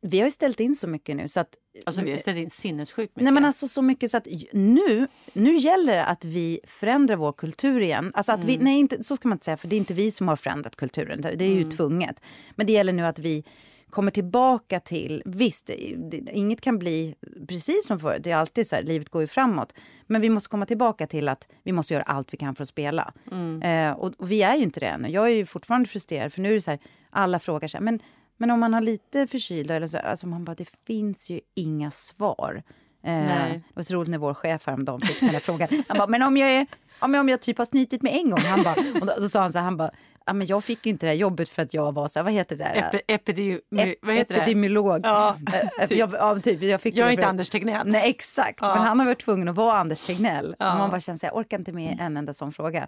[0.02, 1.48] vi har ju ställt in så mycket nu så att
[1.86, 3.24] Alltså vi har ställt in sinnessjukt mycket.
[3.24, 7.32] Nej men alltså så mycket så att nu, nu gäller det att vi förändrar vår
[7.32, 8.10] kultur igen.
[8.14, 8.64] Alltså att vi, Mm.
[8.64, 10.76] nej inte, så ska man inte säga för det är inte vi som har förändrat
[10.76, 11.20] kulturen.
[11.20, 11.70] Det är ju Mm.
[11.70, 12.20] tvunget.
[12.56, 13.44] Men det gäller nu att vi
[13.90, 17.14] kommer tillbaka till, visst det, det, inget kan bli
[17.48, 18.20] precis som förut.
[18.24, 19.74] Det är alltid så här, livet går ju framåt.
[20.06, 22.68] Men vi måste komma tillbaka till att vi måste göra allt vi kan för att
[22.68, 23.12] spela.
[23.30, 23.62] Mm.
[23.62, 25.08] Eh, och, och vi är ju inte det ännu.
[25.08, 27.84] Jag är ju fortfarande frustrerad för nu är det så här, alla frågar så här,
[27.84, 28.00] men
[28.42, 31.90] men om man har lite förkylda eller så, alltså man bara, det finns ju inga
[31.90, 32.62] svar.
[33.04, 35.68] Eh, det var så roligt när vår chef häromdagen fick den här frågan.
[35.88, 36.66] Han bara, men om jag, är,
[37.00, 38.40] om jag, om jag typ har snytit med en gång?
[38.40, 39.90] Han bara, och då, då sa han så här, han bara,
[40.26, 42.24] ja, men jag fick ju inte det här jobbet för att jag var så här,
[42.24, 42.88] vad heter det där?
[42.88, 45.00] Epi, epidemi, Ep- vad heter epidemiolog.
[45.04, 45.36] Ja,
[45.80, 45.98] Eh, typ.
[45.98, 47.86] jag, ja, typ, jag, fick Jag är inte för- Anders Tegnell.
[47.88, 48.58] Nej, exakt.
[48.60, 48.74] Ja.
[48.74, 50.56] Men han har varit tvungen att vara Anders Tegnell.
[50.58, 50.72] Ja.
[50.72, 52.86] Och man bara känner sig, jag orkar inte med en enda sån fråga.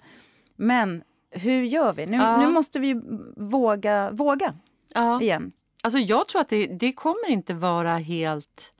[0.56, 2.06] Men hur gör vi?
[2.06, 2.36] Nu, Ja.
[2.40, 3.00] nu måste vi
[3.36, 4.54] våga, våga
[4.94, 5.20] Ja.
[5.20, 5.52] igen.
[5.82, 8.72] Alltså jag tror att det, det kommer inte vara helt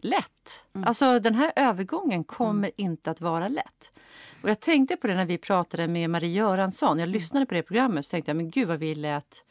[0.00, 0.64] lätt.
[0.86, 3.92] Alltså den här övergången kommer inte att vara lätt.
[4.42, 6.98] Och jag tänkte på det när vi pratade med Marie Göransson.
[6.98, 9.44] Jag lyssnade på det programmet så tänkte jag, men gud vad vi lät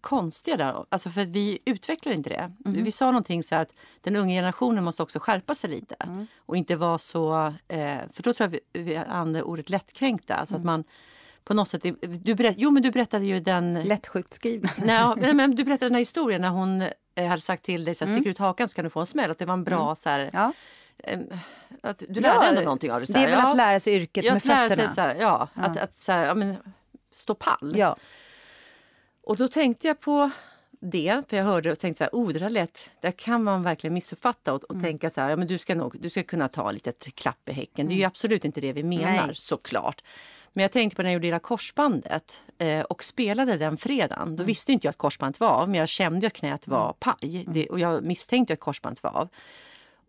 [0.00, 0.84] konstiga där.
[0.88, 2.52] Alltså för att vi utvecklar inte det.
[2.64, 5.96] Vi sa någonting så att den unga generationen måste också skärpa sig lite.
[6.38, 10.34] Och inte vara så, eh, för då tror jag vi, vi använder ordet lättkränkta.
[10.34, 10.84] Alltså att man
[11.46, 14.70] på något sätt, du berätt, jo men du berättade ju den Lättsjukt skrivna.
[15.16, 16.82] Nej, men, du berättade den här historien när hon
[17.14, 19.06] eh, hade sagt till dig så här, sticker ut hakan så kan du få en
[19.06, 19.30] smäll.
[19.30, 20.52] Att det var en bra så här, Ja.
[21.82, 23.06] att du lärde ändå någonting av det.
[23.06, 24.68] Så det här, är väl ja, att lära sig yrket ja, med fötterna.
[24.68, 26.56] sig så här, ja, Att, att så här, ja, men,
[27.12, 27.74] stå pall.
[27.76, 27.96] Ja.
[29.22, 30.30] Och då tänkte jag på
[30.80, 33.62] det, för jag hörde och tänkte så här, oh det där lät, det kan man
[33.62, 34.82] verkligen missuppfatta och, och Mm.
[34.84, 37.52] tänka så här, ja men du ska nog, du ska kunna ta lite klapp i
[37.52, 37.88] häcken.
[37.88, 39.26] Det är ju absolut inte det vi menar Mm.
[39.26, 39.34] Nej.
[39.34, 40.02] såklart.
[40.52, 44.28] Men jag tänkte på när jag gjorde Lilla korsbandet eh, och spelade den fredagen.
[44.28, 44.46] Då Mm.
[44.46, 47.36] visste inte jag att korsbandet var av, men jag kände att knät var paj.
[47.40, 47.52] Mm.
[47.52, 49.28] Det, och jag misstänkte att korsbandet var av.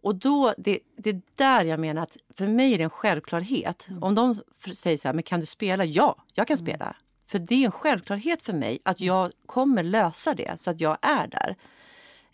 [0.01, 3.85] Och då, det, det är där jag menar att för mig är det en självklarhet.
[3.89, 4.03] Mm.
[4.03, 4.39] Om de
[4.73, 5.85] säger så här, men kan du spela?
[5.85, 6.95] Ja, jag kan spela.
[7.27, 10.97] För det är en självklarhet för mig att jag kommer lösa det så att jag
[11.01, 11.55] är där.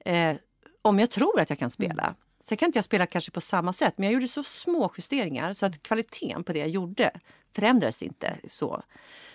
[0.06, 0.38] Eh,
[0.82, 2.16] om jag tror att jag kan spela.
[2.40, 5.54] Sen kan inte jag spela kanske på samma sätt, men jag gjorde så små justeringar
[5.54, 7.12] så att kvaliteten på det jag gjorde
[7.56, 8.84] förändrades inte så.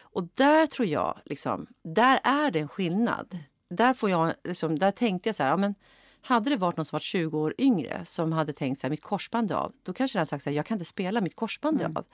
[0.01, 3.39] Och där tror jag, liksom, där är det en skillnad.
[3.71, 5.75] Där, får jag, liksom, där tänkte jag så här, ja, men
[6.23, 9.53] hade det varit någon som var 20 år yngre som hade tänkt här, mitt korsband
[9.53, 12.05] av, då kanske den sagt så här, jag kan inte spela, mitt korsband är av.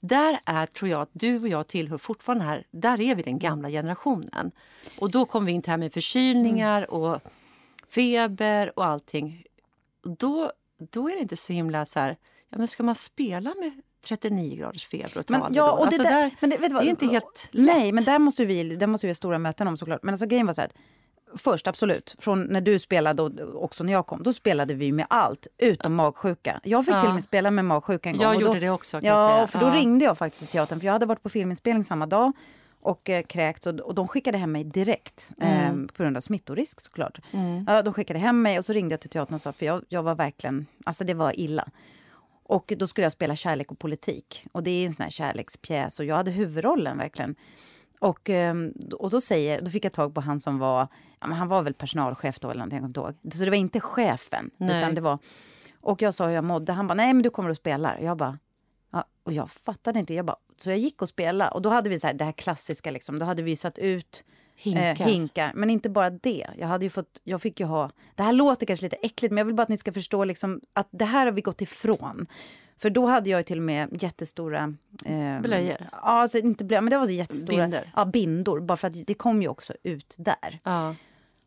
[0.00, 3.38] Där är, tror jag, att du och jag tillhör fortfarande här, där är vi den
[3.38, 4.50] gamla generationen.
[4.98, 7.20] Och då kommer vi in till här med förkylningar och
[7.88, 9.44] feber och allting.
[10.18, 10.52] Då,
[10.90, 12.16] då är det inte så himla så här,
[12.48, 13.72] ja men ska man spela med
[14.04, 16.74] 39 graders feber och Men, ja, och det, Alltså, där, där- men det, vet du
[16.74, 17.66] vad, det är inte helt lätt.
[17.66, 20.02] Nej, men där måste vi, där måste vi ha stora möten om såklart.
[20.02, 20.70] Men alltså grejen var så här,
[21.36, 25.06] först absolut, från när du spelade och också när jag kom, då spelade vi med
[25.10, 26.60] allt utom magsjuka.
[26.64, 27.00] Jag fick Ja.
[27.00, 28.22] till och med spela med magsjuka en gång.
[28.22, 29.46] Jag och då, gjorde det också, kan Ja, säga.
[29.46, 29.74] för då Ja.
[29.80, 32.32] ringde jag faktiskt till teatern, för jag hade varit på filminspelning samma dag
[32.80, 35.82] och eh, kräkts och, och de skickade hem mig direkt Mm.
[35.82, 37.18] eh, på grund av smittorisk såklart.
[37.66, 39.82] Ja, de skickade hem mig och så ringde jag till teatern och sa, för jag,
[39.88, 41.68] jag var verkligen, alltså det var illa.
[42.44, 44.46] Och då skulle jag spela Kärlek och politik.
[44.52, 47.34] Och det är en sån här kärlekspjäs och jag hade huvudrollen verkligen.
[48.02, 50.88] Och, ehm, och då, säger, då fick jag tag på han som var,
[51.20, 53.34] ja, han var väl personalchef då eller någonting, jag kommer inte ihåg.
[53.34, 54.50] Så det var inte chefen.
[54.56, 54.78] Nej.
[54.78, 55.18] Utan det var,
[55.80, 57.98] och jag sa hur jag mådde, han bara, nej men du kommer och spelar.
[58.00, 58.38] Jag bara,
[58.92, 60.14] ja, och jag fattade inte.
[60.14, 62.32] Jag bara, så jag gick och spelade och då hade vi så här, det här
[62.32, 64.24] klassiska, liksom, då hade vi satt ut
[64.56, 65.00] Hinkar.
[65.00, 65.52] Eh, hinkar.
[65.54, 66.46] Men inte bara det.
[66.58, 67.90] Jag, hade ju fått, jag fick ju ha...
[68.14, 70.60] Det här låter kanske lite äckligt, men jag vill bara att ni ska förstå liksom,
[70.72, 72.26] att det här har vi gått ifrån.
[72.78, 74.74] För då hade jag ju till och med jättestora...
[75.04, 75.76] Eh, Blöjor?
[75.92, 77.62] Ja, alltså inte blöjor, men det var så jättestora...
[77.62, 77.80] Bindor?
[77.96, 78.60] Ja, bindor.
[78.60, 80.60] Bara för att det kom ju också ut där.
[80.64, 80.94] Ja.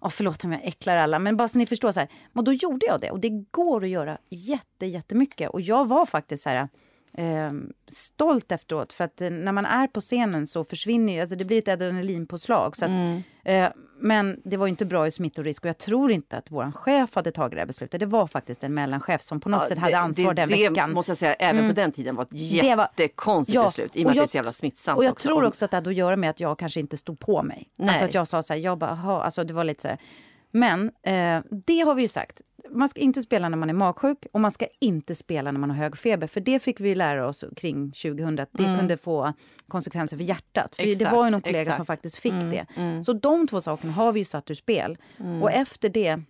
[0.01, 1.91] Ja, förlåt om jag äcklar alla, men bara så ni förstår.
[1.91, 2.09] så här.
[2.33, 3.11] Och då gjorde jag det.
[3.11, 5.49] Och det går att göra jätte, jättemycket.
[5.49, 6.69] Och jag var faktiskt så här,
[7.17, 7.51] eh,
[7.87, 8.93] stolt efteråt.
[8.93, 11.67] För att eh, när man är på scenen så försvinner ju, alltså det blir ett
[11.67, 12.77] adrenalinpåslag.
[12.77, 12.91] Så att,
[13.43, 13.67] eh,
[13.99, 17.15] men det var ju inte bra i smittorisk och jag tror inte att vår chef
[17.15, 17.99] hade tagit det här beslutet.
[17.99, 20.69] Det var faktiskt en mellanchef som på något Ja, sätt hade ansvar det, den det
[20.69, 20.91] veckan.
[20.93, 22.29] måste jag säga, även på den tiden var ett
[22.61, 23.95] Det var- jättekonstigt Ja, beslut.
[23.95, 25.27] I och med och att det är jag- så jävla smittsamt Och jag också.
[25.29, 27.69] tror också att det hade att göra med att jag kanske inte stod på mig.
[27.77, 27.89] Nej.
[27.89, 29.97] Alltså att jag sa så här, jag bara, aha, alltså det var lite så här.
[30.51, 32.41] Men eh, det har vi ju sagt.
[32.69, 35.69] Man ska inte spela när man är magsjuk och man ska inte spela när man
[35.69, 36.27] har hög feber.
[36.27, 39.33] För det fick vi lära oss kring 2000 att det kunde få
[39.67, 40.75] konsekvenser för hjärtat.
[40.75, 40.93] För det Mm.
[40.93, 41.79] Exakt, var ju någon kollega som exakt.
[41.79, 42.65] Mm, faktiskt fick det.
[43.05, 44.97] Så de två sakerna har vi ju satt ur spel.
[45.41, 46.21] Och efter det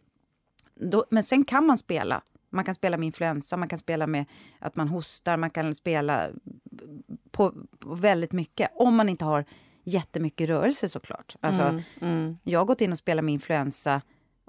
[0.79, 2.21] då, men sen kan man spela.
[2.49, 4.25] Man kan spela med influensa, man kan spela med
[4.59, 6.29] att man hostar, man kan spela
[7.31, 8.71] på, på väldigt mycket.
[8.75, 9.45] Om man inte har
[9.83, 11.35] jättemycket rörelse såklart.
[11.41, 14.01] Alltså, Mm, Jag har gått in och spelat med influensa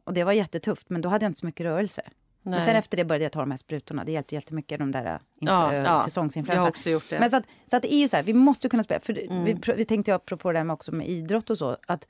[0.07, 2.03] och det var jättetufft, men då hade jag inte så mycket rörelse.
[2.43, 2.61] Men Nej.
[2.61, 4.05] sen efter det började jag ta de här sprutorna.
[4.05, 6.03] Det hjälpte jättemycket, de där äh, Ja, ja.
[6.05, 6.57] säsongsinfluensa.
[6.59, 7.21] Jag har också gjort det.
[7.21, 9.01] Men så att, så att det är ju så här, vi måste kunna spela.
[9.01, 9.45] För Mm.
[9.45, 12.09] vi, vi tänkte jag apropå det här med också med idrott och så, att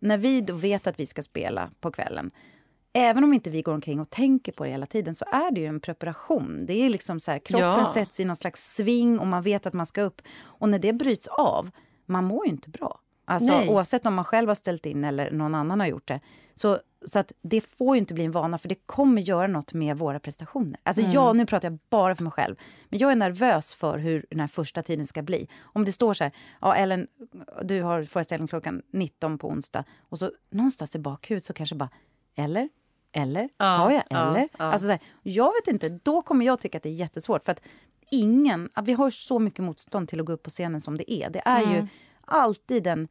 [0.00, 2.30] när vi då vet att vi ska spela på kvällen,
[2.92, 5.60] även om inte vi går omkring och tänker på det hela tiden, så är det
[5.60, 6.66] ju en preparation.
[6.66, 7.90] Det är liksom så här, kroppen Ja.
[7.94, 10.22] sätts i någon slags sving och man vet att man ska upp.
[10.38, 11.70] Och när det bryts av,
[12.06, 13.00] man mår ju inte bra.
[13.28, 13.68] Alltså, Nej.
[13.68, 16.20] oavsett om man själv har ställt in eller någon annan har gjort det.
[16.54, 19.72] Så, så att det får ju inte bli en vana, för det kommer göra något
[19.72, 20.80] med våra prestationer.
[20.82, 21.12] Alltså Mm.
[21.14, 22.56] jag, nu pratar jag bara för mig själv,
[22.88, 25.48] men jag är nervös för hur den här första tiden ska bli.
[25.60, 27.06] Om det står så här, ja Ellen,
[27.62, 31.90] du har föreställning klockan 19 på onsdag, och så någonstans i bakhuvudet så kanske bara,
[32.36, 32.68] eller?
[33.12, 33.48] Eller?
[33.58, 34.02] Ja, har jag?
[34.10, 34.48] ja, Eller?
[34.58, 34.64] ja.
[34.64, 37.44] Alltså så här, jag vet inte, då kommer jag tycka att det är jättesvårt.
[37.44, 37.60] För att
[38.10, 41.30] ingen, vi har så mycket motstånd till att gå upp på scenen som det är.
[41.30, 41.74] Det är Mm.
[41.74, 41.86] ju
[42.26, 43.08] alltid en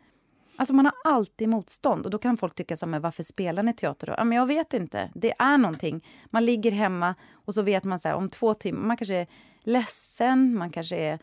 [0.58, 3.74] Alltså man har alltid motstånd och då kan folk tycka så men varför spelar ni
[3.74, 4.14] teater då?
[4.18, 5.12] Ja, men jag vet inte.
[5.14, 6.06] Det är någonting.
[6.30, 9.28] Man ligger hemma och så vet man så här, om två timmar, man kanske är
[9.64, 11.20] ledsen, man kanske är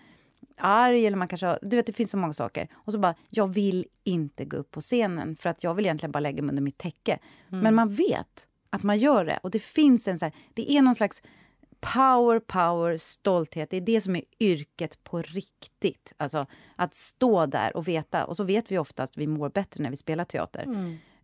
[0.59, 2.68] arg eller man kanske har, du vet det finns så många saker.
[2.72, 6.12] Och så bara, jag vill inte gå upp på scenen för att jag vill egentligen
[6.12, 7.18] bara lägga mig under mitt täcke.
[7.48, 10.83] Men man vet att man gör det och det finns en så här, det är
[10.83, 11.22] någon slags
[11.95, 13.71] Power, power, stolthet.
[13.71, 16.12] Det är det som är yrket på riktigt.
[16.16, 18.25] Alltså att stå där och veta.
[18.25, 20.66] Och så vet vi oftast att vi mår bättre när vi spelar teater.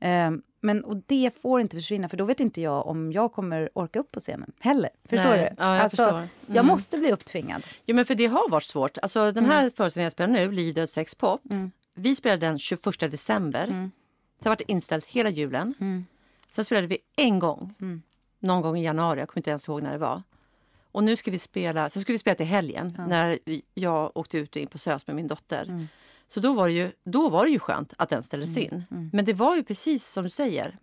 [0.00, 3.70] Ehm, men och det får inte försvinna, för då vet inte jag om jag kommer
[3.74, 4.90] orka upp på scenen heller.
[5.04, 5.62] Förstår Nej, du?
[5.64, 6.28] ja, jag alltså, förstår.
[6.46, 7.62] Jag måste bli upptvingad.
[7.86, 8.98] Jo, men för det har varit svårt.
[8.98, 9.70] Alltså, den här Mm.
[9.76, 11.40] föreställningen jag spelar nu, Lider sex pop,
[11.94, 13.90] vi spelade den 21 december.
[14.42, 15.74] Sen var det inställt hela julen.
[16.50, 17.74] Sen spelade vi en gång,
[18.38, 19.20] någon gång i januari.
[19.20, 20.22] Jag kommer inte ens ihåg när det var.
[20.92, 24.38] Och nu ska vi spela, sen skulle vi spela till helgen när vi- jag åkte
[24.38, 25.86] ut in på SÖS med min dotter.
[26.28, 28.84] Så då var, det ju, då var det ju skönt att den ställdes in.
[29.12, 30.78] Men det var ju precis som du säger.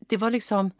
[0.00, 0.70] Det var liksom...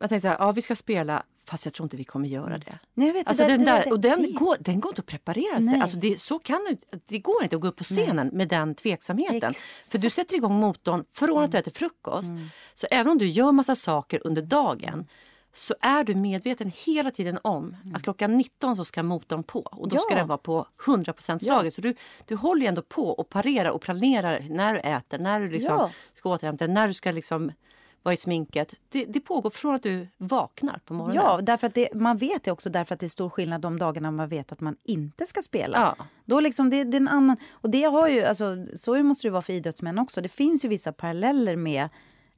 [0.00, 2.58] Jag tänkte så här, ja vi ska spela, fast jag tror inte vi kommer göra
[2.58, 2.78] det.
[2.94, 5.64] Nej, vet, Alltså den där, och den, det- går, den går inte att preparera sig.
[5.64, 5.80] Nej.
[5.80, 9.50] Alltså det, så kan det går inte att gå upp på scenen med den tveksamheten.
[9.50, 9.90] Exakt.
[9.92, 12.30] För du sätter igång motorn från att du äter frukost.
[12.74, 15.06] Så även om du gör massa saker under dagen
[15.54, 19.88] så är du medveten hela tiden om att klockan 19 så ska motorn på och
[19.88, 20.18] då ska Ja.
[20.18, 21.74] den vara på 100 slaget.
[21.74, 21.94] Så du,
[22.26, 25.90] du håller ändå på och parerar och planerar när du äter, när du liksom Ja.
[26.12, 27.52] ska återhämta när du ska liksom
[28.02, 28.74] vara i sminket.
[28.88, 31.16] Det, det pågår från att du vaknar på morgonen.
[31.24, 33.78] Ja, därför att det, man vet det också därför att det är stor skillnad de
[33.78, 35.94] dagarna man vet att man inte ska spela.
[35.98, 36.04] Ja.
[36.24, 39.32] Då liksom det, det är en annan, och det har ju, alltså, så måste det
[39.32, 40.20] vara för idrottsmän också.
[40.20, 41.88] Det finns ju vissa paralleller med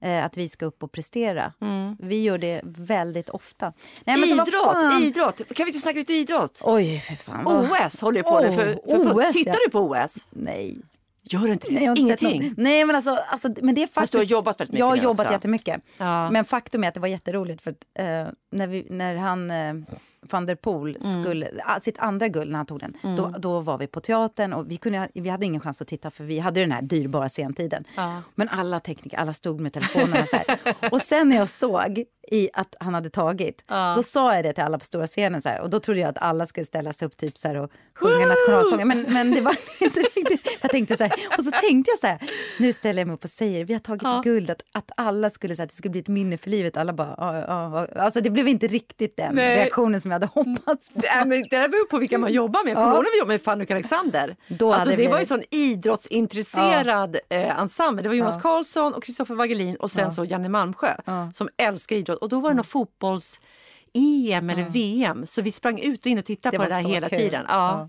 [0.04, 1.52] eh, att vi ska upp och prestera.
[1.98, 3.72] Vi gör det väldigt ofta.
[4.04, 5.54] Nej, men idrott, idrott!
[5.54, 6.60] Kan vi inte snacka lite idrott?
[6.64, 7.44] Oj, för fan.
[7.44, 8.52] vad- OS håller ju på nu.
[8.52, 8.64] För,
[9.04, 9.58] för, OS, tittar ja.
[9.66, 10.26] du på OS?
[10.30, 10.78] Nej.
[11.22, 11.74] Gör du inte det?
[11.74, 12.54] Nej, Ingenting?
[12.56, 14.12] Nej, men alltså, alltså men det är faktiskt...
[14.12, 15.32] du har jobbat väldigt mycket Jag har jobbat också.
[15.32, 15.80] jättemycket.
[15.98, 16.30] Ja.
[16.30, 19.74] Men faktum är att det var jätteroligt för att eh, när, vi, när han eh,
[20.30, 21.22] van der Poel Mm.
[21.22, 24.52] skulle, ah, sitt andra guld när han tog den, då, då var vi på teatern
[24.52, 27.28] och vi, kunde, vi hade ingen chans att titta för vi hade den här dyrbara
[27.28, 27.84] sentiden.
[27.96, 28.22] Ja.
[28.34, 30.58] Men alla tekniker, alla stod med telefonerna så här.
[30.92, 33.92] Och sen när jag såg i att han hade tagit, Ja.
[33.96, 36.08] då sa jag det till alla på stora scenen så här, och då trodde jag
[36.08, 38.88] att alla skulle ställa sig upp typ så här och sjunga nationalsången.
[38.88, 40.58] Men, men det var inte riktigt.
[40.62, 42.18] Jag tänkte så här, och så tänkte jag så här,
[42.58, 44.20] nu ställer jag mig upp och säger vi har tagit Ja.
[44.24, 46.76] guld, att, att alla skulle säga att det skulle bli ett minne för livet.
[46.76, 48.02] Alla bara, ja, ja, ja.
[48.02, 49.56] Alltså det blev inte riktigt den Nej.
[49.56, 51.00] reaktionen som hade hoppats på.
[51.14, 52.74] Nej, men det beror på vilka man jobbar med.
[52.74, 54.36] Kommer när vi jobbade med Fanny och Alexander?
[54.48, 58.02] Då alltså, det vi- var ju sån idrottsintresserad eh, ensemble.
[58.02, 61.30] Det var Jonas Karlsson och Kristoffer Wagelin och sen så Janne Malmsjö Ja.
[61.32, 62.18] som älskar idrott.
[62.18, 63.40] Och då var det någon fotbolls
[63.94, 66.88] EM eller VM så vi sprang ut och in och tittade Det på det där
[66.88, 67.18] hela kul.
[67.18, 67.44] tiden.
[67.48, 67.88] Ja.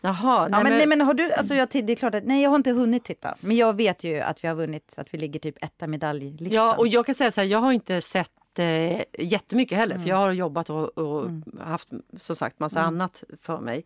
[0.00, 2.50] Jaha, Ja, men, nej, men har du, alltså jag, det är klart att, nej jag
[2.50, 3.34] har inte hunnit titta.
[3.40, 6.48] Men jag vet ju att vi har vunnit, att vi ligger typ etta medaljlistan.
[6.56, 10.08] Ja, och jag kan säga så här, jag har inte sett eh, jättemycket heller för
[10.08, 11.88] jag har jobbat och, och haft
[12.18, 13.84] som sagt massa annat för mig.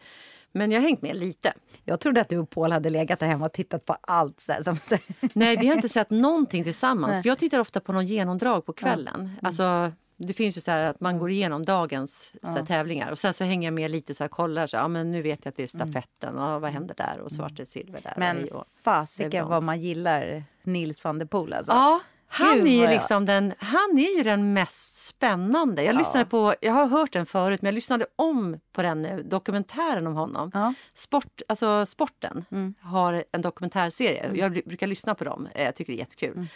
[0.53, 1.53] Men jag har hängt med lite.
[1.85, 4.41] Jag trodde att du och Paul hade legat där hemma och tittat på allt.
[4.41, 4.99] Så som.
[5.33, 7.13] Nej, vi har inte sett någonting tillsammans.
[7.13, 7.23] Nej.
[7.25, 9.31] Jag tittar ofta på någon genomdrag på kvällen.
[9.43, 13.19] Alltså, det finns ju så här att man går igenom dagens så här, tävlingar och
[13.19, 15.51] sen så hänger jag med lite så här kollar så ja men nu vet jag
[15.51, 18.15] att det är stafetten och vad händer där och så vart det silver där.
[18.17, 18.49] Men
[18.83, 21.73] fasiken vad man gillar Nils van der Poel alltså.
[21.73, 22.01] Ja,
[22.33, 25.83] han Gud, är, ju jag- liksom den, han är ju den mest spännande.
[25.83, 29.23] Jag, lyssnade på, jag har hört den förut, men jag lyssnade om på den nu,
[29.23, 30.51] dokumentären om honom.
[30.55, 30.75] Ja.
[30.95, 32.45] Sport, alltså sporten
[32.81, 34.31] har en dokumentärserie.
[34.35, 35.49] Jag bru- brukar lyssna på dem.
[35.55, 36.47] Eh, Jag tycker det är jättekul.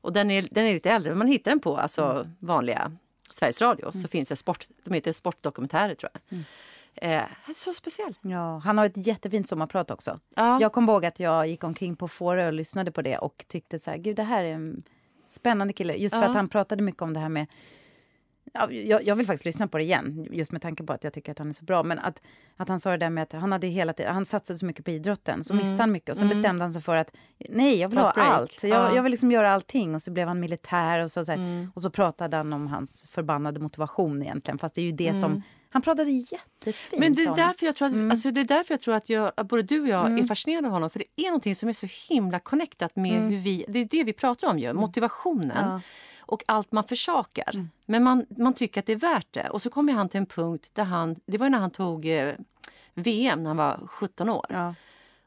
[0.00, 2.92] Och den är, den är lite äldre, men man hittar den på alltså, vanliga
[3.30, 3.92] Sveriges Radio.
[3.92, 6.40] Så finns det sport, de heter Sportdokumentärer tror jag.
[6.94, 7.22] Eh,
[7.54, 8.14] så speciell.
[8.20, 10.20] Ja, han har ett jättefint sommarprat också.
[10.36, 10.58] Ja.
[10.60, 13.78] Jag kom ihåg att jag gick omkring på Fårö och lyssnade på det och tyckte
[13.78, 14.82] så här, gud det här är en
[15.32, 15.94] spännande kille.
[15.94, 16.28] Just för Ja.
[16.28, 17.46] att han pratade mycket om det här med
[18.52, 21.12] Ja, jag, jag vill faktiskt lyssna på det igen, just med tanke på att jag
[21.12, 21.82] tycker att han är så bra.
[21.82, 22.22] Men att,
[22.56, 24.84] att han sa det där med att han, hade hela tiden, han satsade så mycket
[24.84, 26.10] på idrotten, så missade han mycket.
[26.10, 27.14] Och sen bestämde han sig för att
[27.48, 28.62] nej, jag vill ha allt.
[28.62, 28.94] Jag, Ja.
[28.96, 29.94] jag vill liksom göra allting.
[29.94, 33.08] Och så blev han militär och så, så här, och så pratade han om hans
[33.10, 34.58] förbannade motivation egentligen.
[34.58, 35.42] Fast det är ju det som...
[35.72, 38.80] Han pratade jättefint Men det är, därför jag tror att, alltså det är därför jag
[38.80, 40.90] tror att, jag, att både du och jag är fascinerade av honom.
[40.90, 43.64] För det är någonting som är så himla connectat med hur vi...
[43.68, 45.70] Det är det vi pratar om ju, motivationen.
[45.70, 45.80] Ja.
[46.20, 47.68] Och allt man försakar.
[47.86, 49.48] Men man, man tycker att det är värt det.
[49.50, 51.16] Och så kommer han till en punkt där han...
[51.26, 52.34] Det var när han tog eh,
[52.94, 54.46] VM när han var 17 år.
[54.48, 54.74] Ja.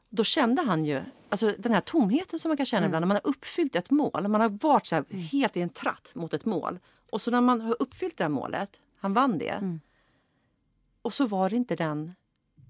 [0.08, 3.20] Då kände han ju alltså den här tomheten som man kan känna ibland när man
[3.24, 4.28] har uppfyllt ett mål.
[4.28, 6.78] Man har varit så här helt i en tratt mot ett mål.
[7.10, 9.78] Och så när man har uppfyllt det här målet, han vann det.
[11.04, 12.14] Och så var det inte den,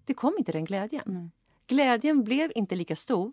[0.04, 1.30] det kom inte den glädjen.
[1.66, 3.32] Glädjen blev inte lika stor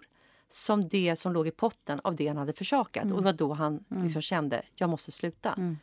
[0.50, 3.04] som det som låg i potten av det han hade försakat.
[3.12, 5.76] Och det var då han liksom kände, jag måste sluta.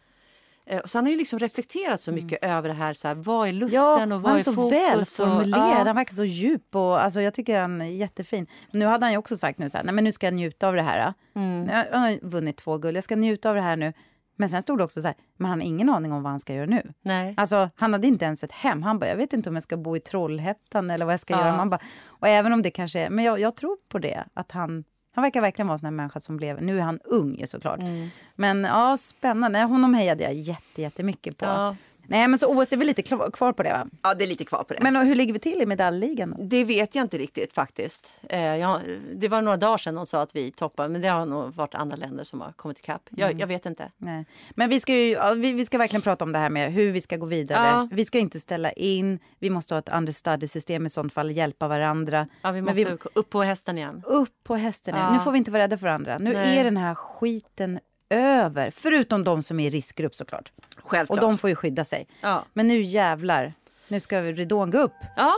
[0.67, 3.49] Eh, Så han har ju liksom reflekterat så mycket över det här, så här, vad
[3.49, 4.73] är lusten Ja, och han vad är är så fokus?
[4.79, 5.71] välformulerad.
[5.81, 5.85] Ja.
[5.85, 6.77] Han verkar så djup.
[6.77, 8.47] Och, alltså, jag tycker han är jättefin.
[8.71, 10.35] Men nu hade han ju också sagt nu så här, nej men nu ska jag
[10.35, 11.15] njuta av det här.
[11.35, 11.69] Mm.
[11.93, 13.93] Jag har vunnit två guld, jag ska njuta av det här nu.
[14.41, 16.41] Men sen stod det också så här, men han har ingen aning om vad han
[16.41, 16.93] ska göra nu.
[17.03, 17.35] Nej.
[17.37, 18.83] Alltså, han hade inte ens ett hem.
[18.83, 21.35] Han bara, jag vet inte om jag ska bo i Trollhättan eller vad jag ska
[21.35, 21.41] Ja.
[21.41, 21.57] göra.
[21.57, 24.25] Man bara, och även om det kanske är, men jag, jag tror på det.
[24.35, 26.99] Att han, han verkar verkligen vara en sån här människa som blev, nu är han
[27.05, 27.81] ung ju såklart.
[27.81, 28.09] Mm.
[28.35, 29.59] Men ja, spännande.
[29.59, 31.45] Honom hejade jag jätte, jättemycket på.
[31.45, 31.77] Ja.
[32.11, 33.87] Nej, men så OS, det är väl lite kvar på det va?
[34.03, 34.81] Ja, det är lite kvar på det.
[34.83, 36.43] Men och hur ligger vi till i medaljligan då?
[36.45, 38.13] Det vet jag inte riktigt faktiskt.
[38.29, 38.81] Eh, jag,
[39.15, 41.75] det var några dagar sedan de sa att vi toppar, men det har nog varit
[41.75, 43.03] andra länder som har kommit ikapp.
[43.11, 43.39] Jag, Mm.
[43.41, 43.91] jag vet inte.
[43.97, 44.27] Nej.
[44.55, 46.93] Men vi ska, ju, ja, vi, vi ska verkligen prata om det här med hur
[46.93, 47.67] vi ska gå vidare.
[47.67, 47.89] Ja.
[47.93, 52.29] Vi ska inte ställa in, vi måste ha ett understudy-system i sånt fall, hjälpa varandra.
[52.43, 54.03] Ja, vi måste upp på hästen igen.
[54.07, 54.95] upp på hästen.
[54.95, 55.07] igen.
[55.11, 55.15] Ja.
[55.19, 56.17] Nu får vi inte vara rädda för varandra.
[56.19, 56.59] Nu Nej.
[56.59, 58.71] är den här skiten över.
[58.71, 60.53] Förutom de som är i riskgrupp såklart.
[60.77, 61.19] Självklart.
[61.19, 62.07] Och de får ju skydda sig.
[62.21, 62.45] Ja.
[62.53, 63.53] Men nu jävlar.
[63.89, 64.95] Nu ska vi- ridån gå upp.
[65.17, 65.35] Ja.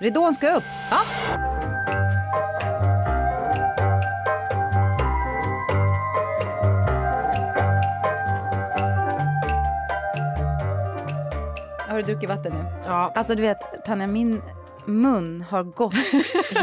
[0.00, 0.64] Ridån ska upp.
[0.90, 1.00] ja.
[11.88, 12.64] Har du druckit vatten nu?
[12.86, 13.12] ja.
[13.14, 14.42] Alltså du vet, Tanja, min
[14.86, 15.94] mun har gått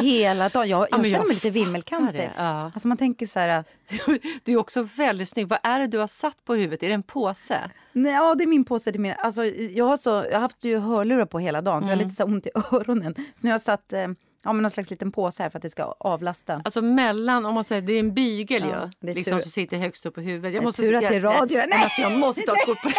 [0.02, 0.70] hela dagen.
[0.70, 2.22] Jag, jag men känner jag mig lite vimmelkantig.
[2.22, 2.72] det, ja.
[2.74, 3.64] Alltså man tänker så här,
[4.44, 5.48] Du är också väldigt snygg.
[5.48, 6.84] Vad är det du har satt på huvudet?
[6.84, 7.60] Är det en påse?
[7.92, 8.92] nej, ja det är min påse.
[8.92, 11.84] Det är min, alltså, jag, har så, jag har haft ju hörlurar på hela dagen
[11.84, 13.14] så jag har lite så ont i öronen.
[13.16, 14.00] Så nu har jag satt eh,
[14.44, 16.62] ja, men någon slags liten påse här för att det ska avlasta.
[16.66, 18.90] Alltså mellan, om man säger det är en bygel Ja, ju.
[19.00, 20.62] det är Liksom tur- som sitter högst upp på huvudet.
[20.62, 21.58] Det är tur att det är radio.
[21.58, 21.84] Nej!
[21.84, 22.96] Alltså, jag måste ta ett kort på dig.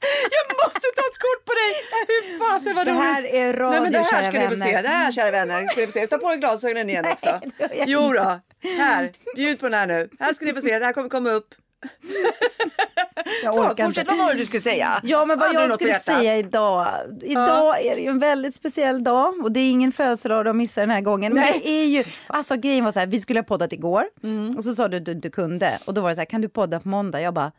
[0.36, 1.72] jag måste ta ett kort på dig.
[2.08, 3.02] Hur fasen vad Det roligt.
[3.02, 4.82] här är radio, Nej, men det här ska ni få se.
[4.82, 5.66] Det här kära vänner.
[5.66, 6.06] Ska ni få se.
[6.06, 7.40] Ta på er glasögonen igen också.
[7.58, 8.40] det Jo då.
[8.78, 10.08] Här, bjud på den här nu.
[10.18, 10.78] Här ska ni få se.
[10.78, 11.54] Det här kommer komma upp.
[13.44, 14.04] Jag Så, orkar fortsätt.
[14.04, 14.16] inte.
[14.18, 15.00] Vad var det du skulle säga?
[15.02, 16.86] Ja, men vad Hade jag skulle säga idag.
[17.22, 20.80] Idag är det ju en väldigt speciell dag och det är ingen födelsedag att missa
[20.80, 21.32] den här gången.
[21.34, 21.60] Men Nej.
[21.64, 24.56] det är ju, alltså grejen var så här, vi skulle ha poddat igår Mm.
[24.56, 26.40] och så sa du att du inte kunde och då var det så här, kan
[26.40, 27.20] du podda på måndag?
[27.20, 27.52] Jag bara,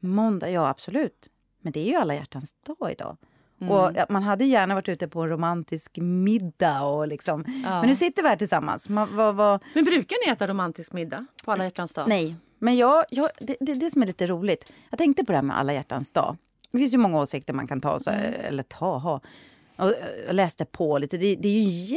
[0.00, 1.28] måndag, ja absolut.
[1.64, 3.16] Men det är ju alla hjärtans dag idag.
[3.60, 3.72] Mm.
[3.72, 7.44] Och man hade gärna varit ute på en romantisk middag och liksom.
[7.64, 7.80] Ja.
[7.80, 8.88] Men nu sitter vi här tillsammans.
[8.88, 12.08] Man, vad, vad, Men brukar ni äta romantisk middag på alla hjärtans dag?
[12.08, 14.72] Nej, men jag, jag, det, det är det som är lite roligt.
[14.90, 16.36] Jag tänkte på det här med alla hjärtans dag.
[16.72, 19.20] Det finns ju många åsikter man kan ta, så, eller ta, ha.
[19.76, 19.92] Och
[20.26, 21.16] jag läste på lite.
[21.16, 21.96] Det, det är ju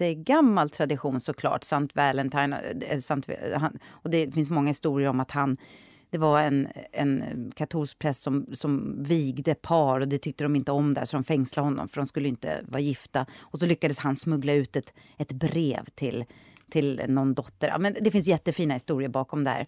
[0.00, 2.56] jättegammal tradition såklart, Sant Valentine.
[2.88, 5.56] eh, Sant, han, och det finns många historier om att han
[6.14, 10.72] det var en, en katolsk präst som, som vigde par och det tyckte de inte
[10.72, 13.26] om där så de fängslade honom för de skulle inte vara gifta.
[13.38, 16.24] Och så lyckades han smuggla ut ett, ett brev till,
[16.70, 17.68] till någon dotter.
[17.68, 19.66] Ja, men det finns jättefina historier bakom det här.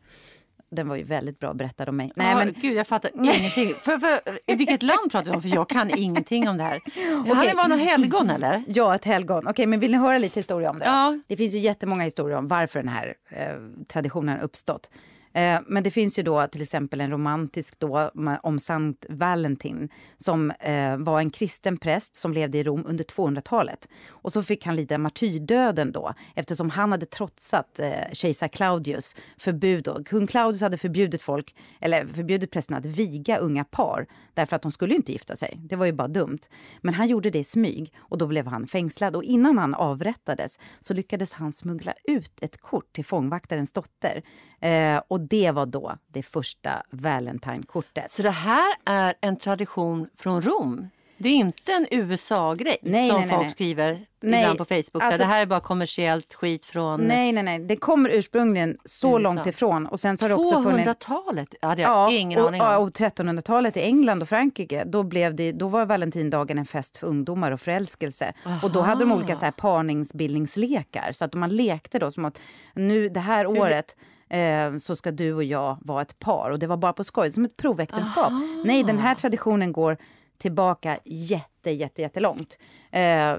[0.70, 2.12] Den var ju väldigt bra berättad om mig.
[2.16, 3.74] Nej, men, Gud, jag fattar ingenting.
[3.82, 5.42] För, för, I vilket land pratar vi om?
[5.42, 6.80] För jag kan ingenting om det här.
[7.26, 7.54] Han Okej.
[7.56, 8.64] var någon helgon eller?
[8.68, 9.46] Ja, ett helgon.
[9.46, 10.84] Okej, men vill ni höra lite historia om det?
[10.84, 11.18] Ja.
[11.26, 14.90] Det finns ju jättemånga historier om varför den här eh, traditionen har uppstått.
[15.36, 18.10] Eh, men det finns ju då till exempel en romantisk då
[18.42, 23.88] om Sankt Valentin som eh, var en kristen präst som levde i Rom under 200-talet.
[24.08, 29.84] Och så fick han lida martyrdöden då eftersom han hade trotsat eh, kejsar Claudius förbud.
[29.84, 30.04] Då.
[30.04, 34.72] Kung Claudius hade förbjudit folk, eller förbjudit prästerna att viga unga par därför att de
[34.72, 35.58] skulle inte gifta sig.
[35.58, 36.38] Det var ju bara dumt.
[36.80, 39.16] Men han gjorde det i smyg och då blev han fängslad.
[39.16, 44.22] Och innan han avrättades så lyckades han smuggla ut ett kort till fångvaktarens dotter.
[44.60, 48.10] Eh, och det var då det första Valentine-kortet.
[48.10, 50.88] Så det här är en tradition från Rom?
[51.18, 53.50] Det är inte en USA-grej som nej, folk nej.
[53.50, 54.86] skriver Nej, ibland på Facebook.
[54.92, 57.58] så alltså- det här är bara kommersiellt skit från Nej, nej, nej.
[57.58, 59.18] Det kommer ursprungligen så USA.
[59.18, 59.86] långt ifrån.
[59.86, 60.88] Och sen så har det också funnits...
[60.88, 61.54] 200-talet.
[61.60, 62.66] Ja, det har jag ingen och, aning om.
[62.66, 66.96] ja, och 1300-talet i England och Frankrike, då, blev det, då var valentindagen en fest
[66.96, 68.32] för ungdomar och förälskelse.
[68.62, 71.12] Och då hade de olika så här, parningsbildningslekar.
[71.12, 72.38] Så att man lekte då som att
[72.74, 73.96] nu det här året
[74.28, 76.50] eh, så ska du och jag vara ett par.
[76.50, 78.32] Och det var bara på skoj, som ett proväktenskap.
[78.64, 79.96] Nej, den här traditionen går
[80.38, 82.58] tillbaka jätte, jätte, jättelångt.
[82.90, 83.34] Eh,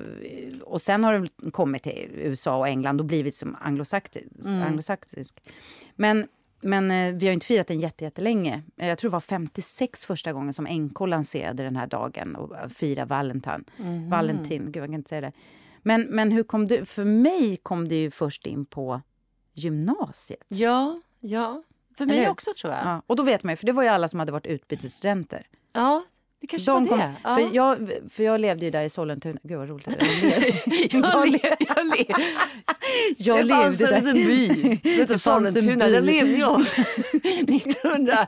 [0.63, 4.27] och sen har den kommit till USA och England och blivit som anglosaxisk.
[4.45, 5.43] anglosaxisk.
[5.95, 6.27] Men,
[6.61, 8.63] men eh, vi har inte firat den jätte, jättelänge.
[8.77, 12.57] Eh, jag tror det var 56 första gången som NK lanserade den här dagen och
[12.57, 13.63] eh, fira Valentin.
[14.09, 15.31] Valentin, gud jag kan inte säga det.
[15.81, 16.85] Men, men hur kom du?
[16.85, 19.01] För mig kom det ju först in på
[19.57, 20.43] gymnasiet.
[20.47, 21.63] Ja, ja.
[21.97, 22.85] För mig också tror jag.
[22.85, 25.47] Ja, och då vet man ju, för det var ju alla som hade varit utbytesstudenter.
[25.73, 26.03] Ja,
[26.41, 27.13] det kanske De var kom, det.
[27.23, 27.35] Ja.
[27.35, 29.39] för, jag, för jag levde ju där i Sollentuna.
[29.43, 29.87] Gud vad roligt.
[30.93, 32.05] Jag, jag, le- jag, le.
[33.17, 34.13] jag det fanns levde en där.
[34.13, 34.47] liten by.
[34.83, 35.85] Det Det hette fanns en Sollentuna.
[35.85, 35.91] by.
[35.91, 38.25] Där levde jag 1989.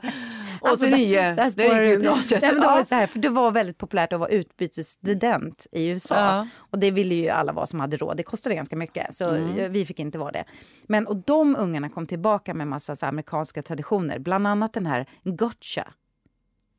[0.60, 2.42] Alltså, när jag det gymnasiet.
[2.42, 5.66] Nej, men då var det, så här, för det var väldigt populärt att vara utbytesstudent
[5.72, 6.14] i USA.
[6.14, 6.48] Ja.
[6.56, 8.16] Och det ville ju alla vara som hade råd.
[8.16, 9.72] Det kostade ganska mycket, så Mm.
[9.72, 10.44] vi fick inte vara det.
[10.82, 14.18] Men och de ungarna kom tillbaka med massa så amerikanska traditioner.
[14.18, 15.88] Bland annat den här gotcha.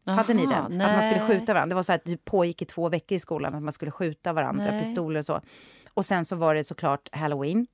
[0.05, 0.81] Hade ni den?
[0.81, 1.27] Att man skulle nej.
[1.27, 1.69] skjuta varandra.
[1.69, 4.33] Det var så att det pågick i två veckor i skolan att man skulle skjuta
[4.33, 4.81] varandra, Nej.
[4.83, 5.41] pistoler och så.
[5.93, 7.67] Och sen så var det såklart halloween.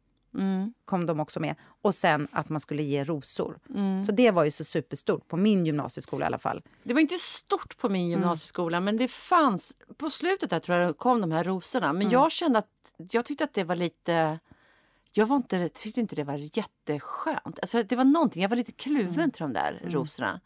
[0.86, 1.56] Kom de också med.
[1.82, 3.60] Och sen att man skulle ge rosor.
[3.76, 4.04] Mm.
[4.04, 6.62] Så det var ju så superstort, på min gymnasieskola i alla fall.
[6.84, 10.98] Det var inte stort på min gymnasieskola men det fanns, på slutet där tror jag
[10.98, 11.94] kom de här rosorna.
[11.94, 12.68] Men jag kände att,
[13.12, 14.40] jag tyckte att det var lite,
[15.12, 17.60] jag var inte, tyckte inte det var jätteskönt.
[17.60, 20.42] Alltså det var någonting, jag var lite kluven till de där rosorna.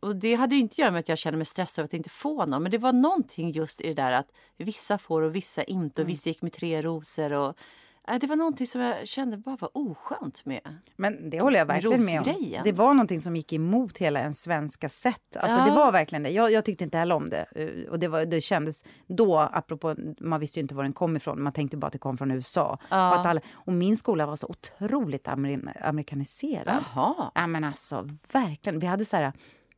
[0.00, 1.94] Och det hade ju inte att göra med att jag kände mig stressad av att
[1.94, 2.62] inte få någon.
[2.62, 6.02] Men det var någonting just i det där att vissa får och vissa inte.
[6.02, 7.32] Och vissa gick med tre rosor.
[7.32, 7.56] Och,
[8.20, 10.60] det var någonting som jag kände bara var oskönt med.
[10.96, 12.60] Men det håller jag verkligen med om.
[12.64, 15.36] Det var någonting som gick emot hela en svenska sätt.
[15.36, 15.64] Alltså Ja.
[15.64, 16.30] det var verkligen det.
[16.30, 17.46] Jag, jag tyckte inte heller om det.
[17.54, 21.16] Eh, Och det, var, det kändes då, apropå, man visste ju inte var den kom
[21.16, 21.42] ifrån.
[21.42, 22.78] Man tänkte bara att det kom från USA.
[22.88, 23.08] Ja.
[23.14, 26.84] Och, att alla, och min skola var så otroligt amer, amerikaniserad.
[26.94, 27.30] Jaha.
[27.34, 28.78] Ja men alltså verkligen.
[28.78, 29.32] Vi hade så här,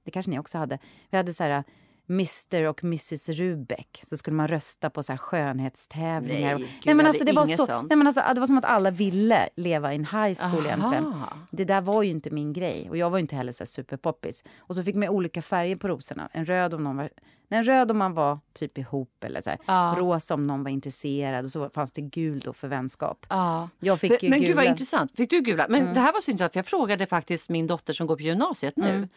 [0.04, 0.78] det kanske ni också hade.
[1.10, 1.64] Vi hade så här
[2.08, 4.00] Mr och Mrs Rubeck.
[4.04, 6.48] Så skulle man rösta på så här skönhetstävlingar.
[6.48, 7.90] Nej, gud, nej, jag men hade alltså, det var inget så, sånt.
[7.90, 10.66] nej, men alltså, Det var som att alla ville leva i en high school Aha.
[10.66, 11.14] egentligen.
[11.50, 12.86] Det där var ju inte min grej.
[12.90, 14.44] Och jag var inte heller så superpoppis.
[14.58, 16.28] Och så fick man olika färger på rosorna.
[16.32, 17.10] En röd om någon var,
[17.48, 19.58] nej, en röd om man var typ ihop eller så här.
[19.66, 19.94] Ja.
[19.98, 21.44] Rosa om någon var intresserad.
[21.44, 23.26] Och så fanns det gul då för vänskap.
[23.28, 23.68] Ja.
[23.80, 25.16] Jag fick ju men gud vad intressant.
[25.16, 25.66] Fick du gula?
[25.68, 28.22] Men det här var så intressant för jag frågade faktiskt min dotter som går på
[28.22, 29.08] gymnasiet nu.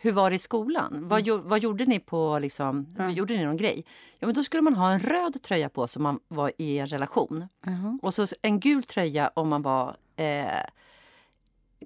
[0.00, 1.08] Hur var det i skolan?
[1.08, 3.84] Vad, gjo- vad gjorde ni på liksom, gjorde ni någon grej?
[4.18, 6.86] Ja men då skulle man ha en röd tröja på som man var i en
[6.86, 7.48] relation.
[8.02, 10.46] Och så en gul tröja om man var eh,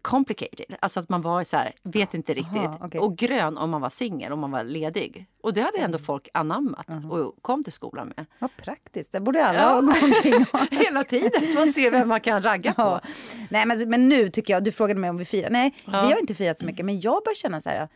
[0.03, 0.77] complicated.
[0.81, 2.57] Alltså att man var så här, vet inte riktigt.
[2.57, 3.01] Aha, okej.
[3.01, 5.27] Och grön om man var singel, om man var ledig.
[5.43, 8.27] Och det hade ändå folk anammat och kom till skolan med.
[8.39, 9.13] Vad praktiskt.
[9.13, 9.81] Det borde alla Ja.
[9.81, 10.45] gå omkring.
[10.85, 12.83] Hela tiden så man ser vem man kan ragga på.
[12.83, 13.01] Ja.
[13.51, 15.51] Nej, men, men nu tycker jag, du frågade mig om vi firar.
[15.51, 16.87] Nej, vi har inte firat så mycket.
[16.87, 17.89] Men jag börjar känna så här.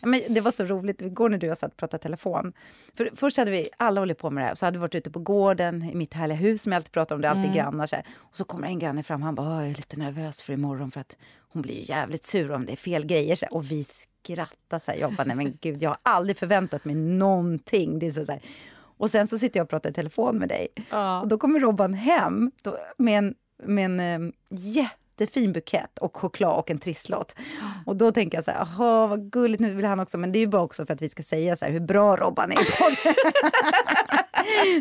[0.00, 2.52] Ja, men det var så roligt igår när du och jag satt och pratade telefon.
[2.96, 4.54] För först hade vi, alla hållit på med det här.
[4.54, 7.14] Så hade vi varit ute på gården i mitt härliga hus som jag alltid pratar
[7.14, 7.20] om.
[7.22, 8.04] Det är alltid grannar så här.
[8.16, 9.22] Och så kommer en granne fram.
[9.22, 11.16] Han bara, "Åh, jag är lite nervös för imorgon för att
[11.52, 13.36] hon blir ju jävligt sur om det är fel grejer.
[13.36, 13.54] Så här.
[13.54, 14.98] Och vi skrattar så här.
[14.98, 17.98] Jag bara, nej men gud, jag har aldrig förväntat mig någonting.
[17.98, 18.42] Det är så, så här.
[18.98, 20.68] Och sen så sitter jag och pratar i telefon med dig.
[21.22, 23.34] Och då kommer Robban hem då, med en,
[23.64, 24.32] med en eh,
[25.20, 27.36] jättefin bukett och choklad och en trisslott.
[27.86, 30.18] Och då tänker jag så här, jaha vad gulligt, nu vill han också.
[30.18, 32.16] Men det är ju bara också för att vi ska säga så här hur bra
[32.16, 33.12] Robban är på.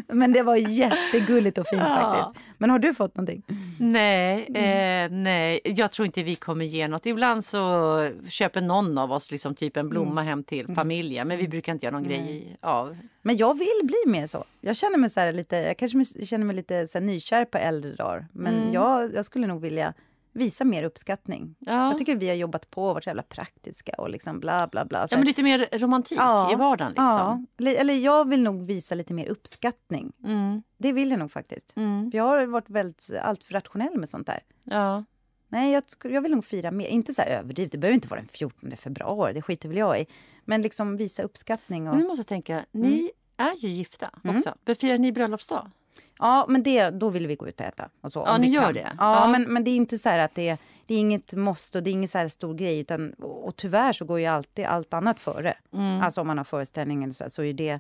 [0.13, 2.45] Men det var jättegulligt och fint faktiskt.
[2.57, 3.43] Men har du fått någonting?
[3.79, 5.11] Nej, Mm.
[5.13, 7.05] eh, nej, jag tror inte vi kommer ge något.
[7.05, 10.27] Ibland så köper någon av oss liksom typ en blomma Mm.
[10.27, 12.97] hem till familjen men vi brukar inte göra någon grej av.
[13.21, 14.43] Men jag vill bli mer så.
[14.61, 17.95] Jag känner mig så lite, jag kanske känner mig lite så här nykär på äldre
[17.95, 18.27] dagar.
[18.33, 19.93] Men jag, jag skulle nog vilja
[20.31, 21.55] visa mer uppskattning.
[21.59, 21.87] Ja.
[21.89, 24.85] Jag tycker vi har jobbat på och varit så jävla praktiska och liksom bla bla
[24.85, 25.07] bla.
[25.11, 26.17] Ja, men lite mer romantik
[26.51, 26.89] i vardagen.
[26.91, 27.47] Liksom.
[27.57, 30.11] Ja, eller, jag vill nog visa lite mer uppskattning.
[30.25, 31.73] Mm, Det vill jag nog faktiskt.
[31.77, 34.39] mm, jag har varit väldigt allt för rationell med sånt där.
[34.63, 35.03] ja.
[35.51, 36.87] Nej, jag, jag vill nog fira mer.
[36.87, 40.05] Inte så överdrivet, det behöver inte vara den 14 februari, det skiter väl jag i.
[40.45, 41.87] Men liksom visa uppskattning.
[41.87, 41.93] Och...
[41.95, 44.55] Men nu måste tänka, ni är ju gifta också.
[44.65, 45.71] Befirar ni bröllopsdag?
[46.19, 47.89] Ja, men det, då vill vi gå ut och äta.
[48.01, 48.73] Och så, Ja, ni gör kan.
[48.73, 48.91] det?
[48.99, 49.27] Ja, Ja.
[49.27, 51.89] Men, men det är inte så att det är, det är inget måste och det
[51.89, 52.79] är ingen så här stor grej.
[52.79, 55.57] Utan, och, tyvärr så går ju alltid allt annat före.
[55.73, 56.01] Mm.
[56.01, 57.79] Alltså om man har föreställning eller så, så är det...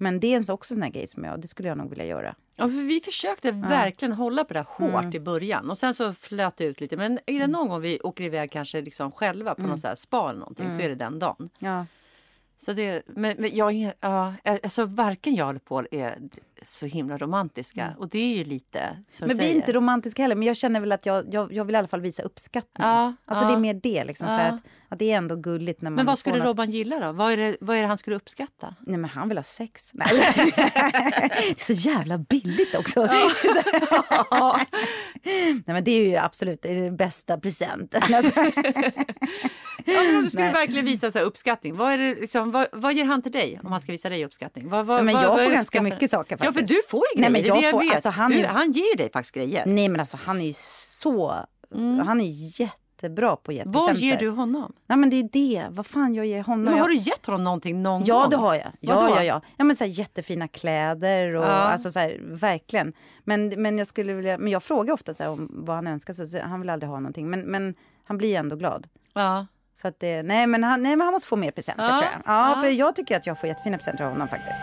[0.00, 2.34] Men det är också en sån grej som jag, det skulle jag nog vilja göra.
[2.56, 6.56] Ja, för vi försökte verkligen hålla på det hårt i början och sen så flöt
[6.56, 6.96] det ut lite.
[6.96, 9.94] Men är det någon gång vi åker iväg kanske liksom själva på någon så här
[9.94, 11.50] spa eller någonting så är det den dagen.
[11.58, 11.86] Ja.
[12.60, 16.18] Så det, men, men jag, ja, alltså varken jag eller Paul är
[16.62, 20.48] så himla romantiska och det är ju lite Men vi är inte romantiska heller, men
[20.48, 22.86] jag känner väl att jag, jag, jag vill i alla fall visa uppskattning.
[22.86, 23.48] Ja, alltså ja.
[23.50, 24.38] det är mer det, liksom, Ja.
[24.40, 27.12] att, att det är ändå gulligt när man Men vad skulle något- Robban gilla då?
[27.12, 28.74] Vad är, det, vad är det han skulle uppskatta?
[28.80, 29.90] Nej men han vill ha sex.
[29.94, 30.08] Nej.
[30.36, 33.00] det är så jävla billigt också.
[35.24, 38.02] Nej men det är ju absolut det är den bästa presenten.
[39.94, 40.52] Ja, men om du skulle Nej.
[40.52, 43.72] verkligen visa så uppskattning, vad, är det, liksom, vad, vad ger han till dig om
[43.72, 44.68] han ska visa dig uppskattning?
[44.68, 46.68] Vad, vad, Ja, men jag vad får ganska mycket saker Ja, för faktiskt.
[46.68, 48.72] du får ju Nej, grejer, men det är jag jag får- alltså, han du, han
[48.72, 49.66] ger dig faktiskt grejer.
[49.66, 51.34] Nej men alltså han är ju så...
[52.06, 53.72] Han är ju jättebra på Mm.
[53.72, 54.72] Vad ger du honom?
[54.86, 55.66] Nej men det är det.
[55.70, 56.62] Vad fan jag ger honom?
[56.64, 58.30] Men Jag- har du gett honom någonting någon Ja, gång?
[58.30, 58.72] det har jag.
[58.80, 59.14] Ja, Vadå?
[59.16, 59.42] ja, ja.
[59.56, 61.48] ja men så här, jättefina kläder och Ja.
[61.48, 62.92] alltså så här, verkligen.
[63.24, 66.14] Men, men jag skulle vilja, men jag frågar ofta så här, om vad han önskar
[66.14, 66.40] sig.
[66.40, 67.74] Han vill aldrig ha någonting, men, men
[68.04, 68.86] han blir ändå glad.
[69.14, 69.46] Ja.
[69.82, 72.02] Så att det, nej, men han, nej, men han måste få mer presenter Ja, tror
[72.12, 72.22] jag.
[72.26, 72.62] Ja, ja.
[72.62, 74.58] för jag tycker att jag får jättefina presenter av honom faktiskt.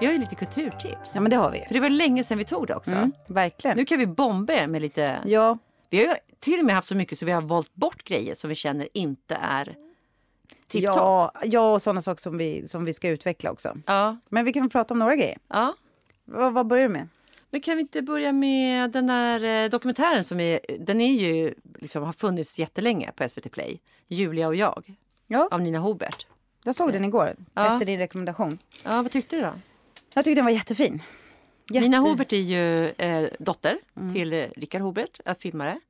[0.00, 1.14] Vi har ju lite kulturtips.
[1.14, 1.64] Ja, men det har vi.
[1.66, 2.90] För det var länge sedan vi tog det också.
[2.90, 3.76] Mm, verkligen.
[3.76, 5.18] Nu kan vi bomba er med lite...
[5.26, 5.58] Ja,
[5.90, 8.48] Vi har till och med haft så mycket så vi har valt bort grejer som
[8.48, 9.76] vi känner inte är
[10.68, 10.96] tipptopp.
[10.96, 13.76] Ja, ja, och sådana saker som vi, som vi ska utveckla också.
[13.86, 14.16] Ja.
[14.28, 15.38] Men vi kan prata om några grejer.
[15.48, 15.74] ja.
[16.24, 17.08] Vad, vad börjar du med?
[17.54, 21.54] Men kan vi inte börja med den där eh, dokumentären som är, den är ju,
[21.78, 23.80] liksom, har funnits jättelänge på SVT Play.
[24.08, 24.96] Julia och jag
[25.26, 26.26] Ja, av Nina Hobert.
[26.64, 27.72] jag såg den igår Ja.
[27.74, 28.58] efter din rekommendation.
[28.84, 29.52] Ja, vad tyckte du då?
[30.14, 31.02] Jag tyckte den var jättefin.
[31.70, 31.80] Jätte...
[31.84, 34.14] Nina Hobert är ju eh, dotter Mm.
[34.14, 35.80] till eh, Rickard Hobert, är filmare.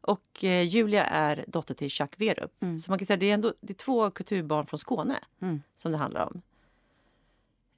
[0.00, 2.52] Och eh, Julia är dotter till Jacques Werup.
[2.84, 5.62] Så man kan säga det är, ändå, det är två kulturbarn från Skåne Mm.
[5.76, 6.42] som det handlar om.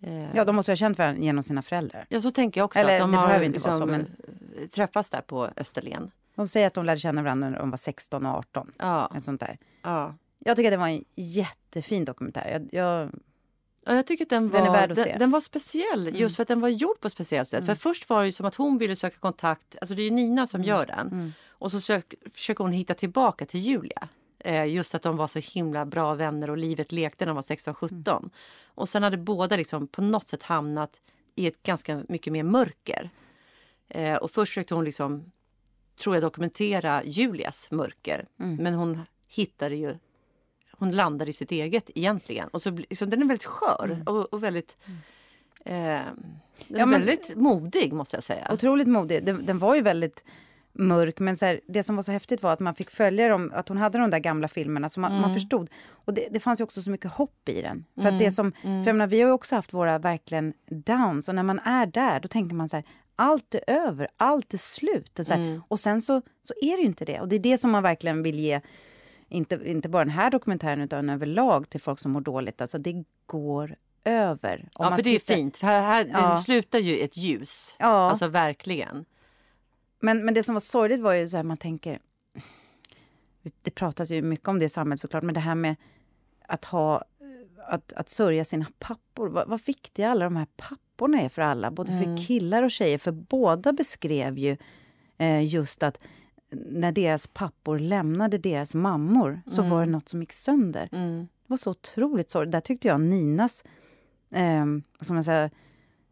[0.02, 2.06] Eh, Ja, de måste ha känt varandra genom sina föräldrar.
[2.08, 2.78] Ja, så tänker jag också.
[2.78, 4.06] Eller, att de det har behöver inte vara liksom,
[4.56, 6.10] så, eh, träffats där på Österlen.
[6.34, 8.70] De säger att de lärde känna varandra när de var 16 och 18.
[8.78, 9.58] Ja, Ett sånt där.
[9.82, 10.14] ja.
[10.44, 12.48] Jag tycker att det var en jättefin dokumentär.
[12.52, 13.10] Jag, jag,
[13.86, 15.10] Ja, jag tycker att den var, Den är värd att se.
[15.10, 17.66] den, den var speciell just för att den var gjord på ett speciellt sätt.
[17.66, 20.64] För först var det som att hon ville söka kontakt, alltså det är Nina som
[20.64, 21.32] gör den.
[21.48, 24.08] Och så sök, försöker hon hitta tillbaka till Julia.
[24.38, 27.42] Eh, just att de var så himla bra vänner och livet lekte när de var
[27.42, 28.30] 16-17.
[28.64, 31.00] Och sen hade båda liksom på något sätt hamnat
[31.34, 33.10] i ett ganska mycket mer mörker.
[33.88, 35.32] Eh, och först försökte hon liksom,
[36.00, 38.26] tror jag, dokumentera Julias mörker.
[38.36, 39.94] Men hon hittade ju
[40.70, 42.48] hon landar i sitt eget egentligen.
[42.48, 44.76] Och så, så den är väldigt skör och, och väldigt...
[45.64, 46.12] Eh, den är
[46.66, 48.50] Ja, men- väldigt modig måste jag säga.
[48.52, 49.24] otroligt modig.
[49.24, 50.24] Den, den var ju väldigt
[50.72, 53.52] mörk, men så här, det som var så häftigt var att man fick följa dem,
[53.54, 55.22] att hon hade de där gamla filmerna, så man, Mm.
[55.22, 55.70] man förstod.
[55.90, 57.84] Och det, det fanns ju också så mycket hopp i den.
[57.94, 58.18] För Mm.
[58.18, 61.42] det som, för jag menar, vi har ju också haft våra verkligen downs, och när
[61.42, 62.84] man är där, då tänker man så här,
[63.16, 65.18] allt är över, allt är slut.
[65.18, 65.62] Och, så här, Mm.
[65.68, 67.20] och sen så, så är det ju inte det.
[67.20, 68.60] Och det är det som man verkligen vill ge,
[69.28, 72.60] inte, inte bara den här dokumentären, utan överlag till folk som mår dåligt.
[72.60, 74.68] Alltså det går över.
[74.74, 75.56] Om ja, för det är tittar- fint.
[75.56, 76.36] För här, här Ja.
[76.36, 77.76] Slutar ju ett ljus.
[77.78, 77.86] Ja.
[78.10, 79.04] Alltså verkligen.
[80.00, 81.98] Men, men det som var sorgligt var ju så här, man tänker...
[83.62, 85.76] Det pratas ju mycket om det i samhället såklart, men det här med
[86.46, 87.04] att ha...
[87.70, 89.28] Att, att sörja sina pappor.
[89.28, 92.98] Vad, vad viktiga alla de här papporna är för alla, både för killar och tjejer.
[92.98, 94.56] För båda beskrev ju
[95.18, 96.00] eh, just att
[96.50, 100.88] när deras pappor lämnade deras mammor så var det något som gick sönder.
[100.92, 101.18] Mm.
[101.20, 102.52] Det var så otroligt sorgligt.
[102.52, 103.64] Där tyckte jag Ninas
[104.30, 104.64] eh,
[105.00, 105.50] ska man säga,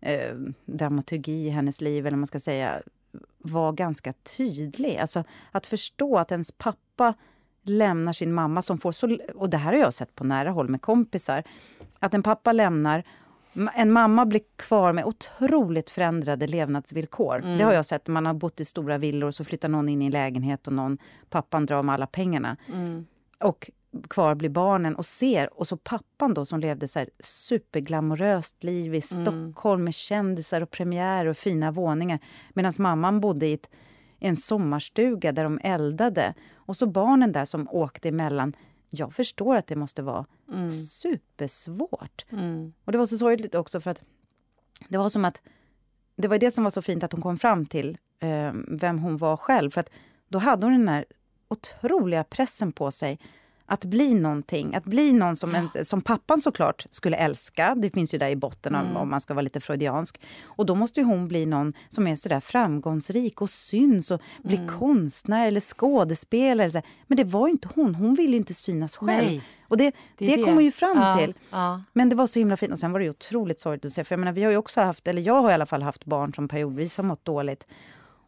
[0.01, 0.35] eh,
[0.65, 2.83] dramaturgi i hennes liv, eller man ska säga,
[3.47, 4.99] var ganska tydlig.
[4.99, 7.15] Alltså att förstå att ens pappa
[7.63, 9.19] lämnar sin mamma som får så...
[9.35, 11.43] Och det här har jag sett på nära håll med kompisar.
[11.99, 13.05] Att en pappa lämnar
[13.75, 17.39] En mamma blir kvar med otroligt förändrade levnadsvillkor.
[17.59, 18.07] Det har jag sett.
[18.07, 20.73] Man har bott i stora villor och så flyttar någon in i en lägenhet och
[20.73, 20.99] någon,
[21.31, 22.57] pappan drar med alla pengarna.
[22.73, 23.07] Mm.
[23.41, 23.71] Och
[24.03, 25.59] kvar blir barnen och ser.
[25.59, 30.71] Och så pappan då som levde så här superglamoröst liv i Stockholm med kändisar och
[30.71, 32.19] premiärer och fina våningar.
[32.55, 33.71] Medan mamman bodde i ett,
[34.19, 36.35] en sommarstuga där de eldade.
[36.55, 38.57] Och så barnen där som åkte emellan.
[38.91, 40.27] Jag förstår att det måste vara
[40.71, 42.27] supersvårt.
[42.31, 42.73] Mm.
[42.85, 44.03] Och det var så sorgligt också för att
[44.89, 45.43] det var som att
[46.17, 49.17] det var det som var så fint att hon kom fram till eh, vem hon
[49.17, 49.71] var själv.
[49.71, 49.91] För att
[50.29, 51.05] då hade hon den här
[51.49, 53.19] otroliga pressen på sig
[53.67, 57.75] att bli någonting, att bli någon som, en, som pappan såklart skulle älska.
[57.75, 60.21] Det finns ju där i botten om, om man ska vara lite freudiansk.
[60.45, 64.69] Och då måste ju hon bli någon som är sådär framgångsrik och syns och blir
[64.79, 66.83] konstnär eller skådespelare.
[67.07, 67.95] Men det var inte hon.
[67.95, 69.31] Hon ville ju inte synas själv.
[69.31, 71.35] Nej, och det, det, är kom hon ju fram ja, till.
[71.51, 71.83] Ja.
[71.93, 72.73] Men det var så himla fint.
[72.73, 74.05] Och sen var det ju otroligt sorgligt att se.
[74.05, 76.05] För jag menar, vi har ju också haft, eller jag har i alla fall haft
[76.05, 77.67] barn som periodvis har mått dåligt.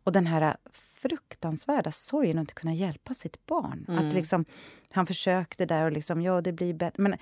[0.05, 0.57] Och den här
[1.01, 3.86] fruktansvärda sorgen att inte kunna hjälpa sitt barn.
[3.88, 4.44] Att liksom,
[4.90, 7.03] han försökte där och liksom, ja det blir bättre.
[7.03, 7.18] Men eh,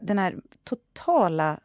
[0.00, 1.60] den här totala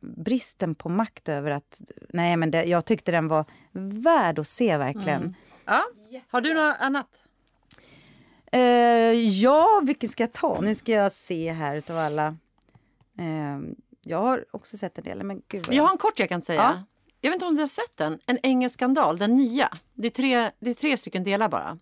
[0.00, 1.80] bristen på makt över att...
[2.08, 5.36] Nej, men det, jag tyckte den var värd att se verkligen.
[5.64, 5.84] Ja.
[6.28, 7.22] Har du något annat?
[8.52, 8.60] Eh,
[9.40, 10.60] ja, vilken ska jag ta?
[10.60, 12.26] Nu ska jag se här utav alla.
[13.18, 13.58] Eh,
[14.02, 16.42] jag har också sett en del, men gud vad Jag har en kort jag kan
[16.42, 16.60] säga.
[16.60, 16.84] Ja.
[17.20, 18.18] Jag vet inte om du har sett den?
[18.26, 19.68] En engelsk skandal, den nya.
[19.94, 21.78] Det är tre, det är tre stycken delar bara.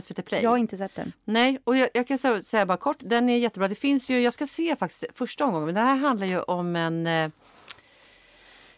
[0.00, 0.42] SVT Play.
[0.42, 1.12] jag har inte sett den.
[1.24, 3.68] Nej, och jag, jag kan säga, säga bara kort, den är jättebra.
[3.68, 6.76] Det finns ju, jag ska se faktiskt första omgången, men det här handlar ju om
[6.76, 7.30] en, eh,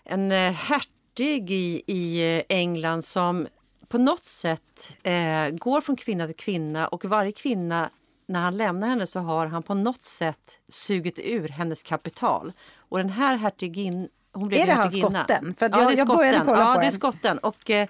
[0.05, 3.49] en eh, hertig i, i England som
[3.89, 7.91] på något sätt eh, går från kvinna till kvinna och varje kvinna
[8.27, 12.53] när han lämnar henne så har han på något sätt sugit ur hennes kapital.
[12.77, 15.55] Och den här hertigin, hon blev Är det han skotten?
[15.59, 17.39] För ja, jag- det är jag började kolla ja, på det är skotten.
[17.39, 17.89] Och, eh,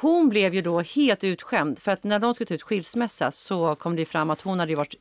[0.00, 3.74] hon blev ju då helt utskämd för att när de skulle ta ut skilsmässa så
[3.74, 4.94] kom det fram att hon hade varit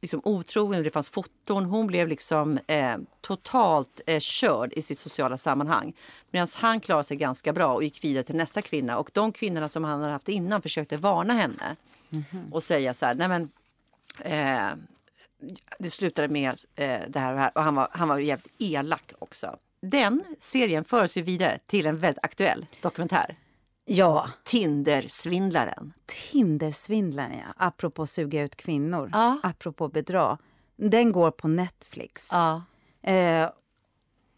[0.00, 1.64] liksom otrogen och det fanns foton.
[1.64, 5.92] Hon blev liksom eh, totalt eh, körd i sitt sociala sammanhang.
[6.30, 8.98] Medan han klarade sig ganska bra och gick vidare till nästa kvinna.
[8.98, 11.76] Och de kvinnorna som han hade haft innan försökte varna henne
[12.52, 13.50] och säga så här, nej men
[14.18, 14.68] eh,
[15.78, 19.12] det slutade med eh, det här och, här, och han var, han var jävligt elak
[19.18, 19.56] också.
[19.82, 23.36] Den serien förs ju vidare till en väldigt aktuell dokumentär.
[23.84, 24.30] Ja.
[24.44, 25.92] Tindersvindlaren.
[26.06, 27.54] Tindersvindlaren, ja.
[27.56, 29.10] Apropå suga ut kvinnor.
[29.12, 29.40] Ja.
[29.42, 30.38] Apropå bedra.
[30.76, 32.28] Den går på Netflix.
[32.32, 32.62] Ja.
[33.02, 33.50] Eh,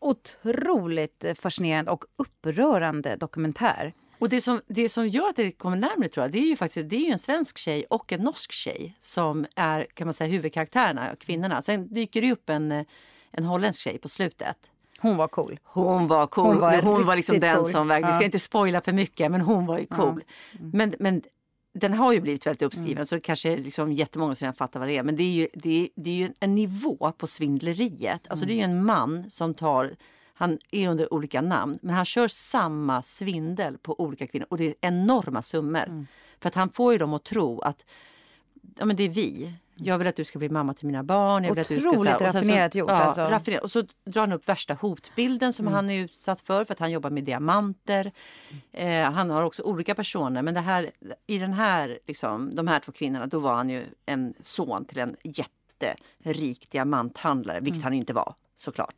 [0.01, 3.95] otroligt fascinerande och upprörande dokumentär.
[4.19, 6.57] Och det som, det som gör att det kommer närmare tror jag, det är ju
[6.57, 10.31] faktiskt det är en svensk tjej och en norsk tjej som är kan man säga
[10.31, 11.63] huvudkaraktärerna, kvinnorna.
[11.63, 12.85] Sen dyker det upp en,
[13.31, 14.72] en holländsk tjej på slutet.
[15.03, 15.59] Hon var cool.
[15.65, 16.47] Hon var cool.
[16.47, 17.71] Hon var hon var liksom den cool.
[17.71, 20.25] som verkligen, vi ska inte spoila för mycket, men hon var ju cool.
[20.73, 21.23] Men, men
[21.75, 23.07] den har ju blivit väldigt uppskriven Mm.
[23.07, 25.03] så kanske liksom jättemånga som redan fattar vad det är.
[25.03, 28.27] Men det är ju, det är, det är ju en nivå på svindleriet.
[28.29, 29.97] Alltså det är ju en man som tar
[30.35, 34.65] han är under olika namn, men han kör samma svindel på olika kvinnor och det
[34.65, 35.85] är enorma summor.
[35.87, 36.07] Mm.
[36.41, 37.85] För att han får ju dem att tro att
[38.79, 39.53] ja, men det är vi.
[39.85, 41.45] Jag vill att du ska bli mamma till mina barn.
[41.45, 43.21] Jag vill att du ska, Otroligt och sen så- raffinerat gjort, Ja, alltså.
[43.23, 43.63] raffinerat.
[43.65, 46.91] Och så drar han upp värsta hotbilden som han är utsatt för för att han
[46.91, 48.13] jobbar med diamanter.
[48.73, 50.91] Eh, han har också olika personer men det här,
[51.27, 54.99] i den här, liksom, de här två kvinnorna då var han ju en son till
[54.99, 58.95] en jätterik diamanthandlare, vilket han inte var såklart.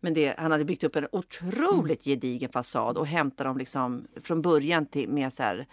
[0.00, 4.42] Men det, han hade byggt upp en otroligt gedigen fasad och hämtade dem liksom från
[4.42, 5.66] början till, med så här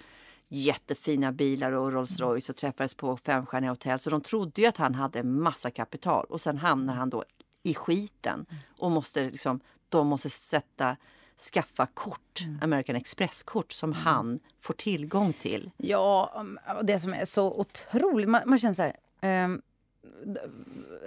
[0.54, 4.00] jättefina bilar och Rolls Royce och träffades på femstjärniga hotell.
[4.00, 7.24] Så de trodde ju att han hade massa kapital och sen hamnar han då
[7.64, 8.46] i skiten
[8.78, 10.98] och måste liksom, de måste sätta
[11.54, 15.72] skaffa kort, American Express-kort som han får tillgång till.
[15.78, 18.30] Ja, um, det som är så otroligt...
[18.30, 18.96] Man, man känner så här...
[19.22, 19.62] d-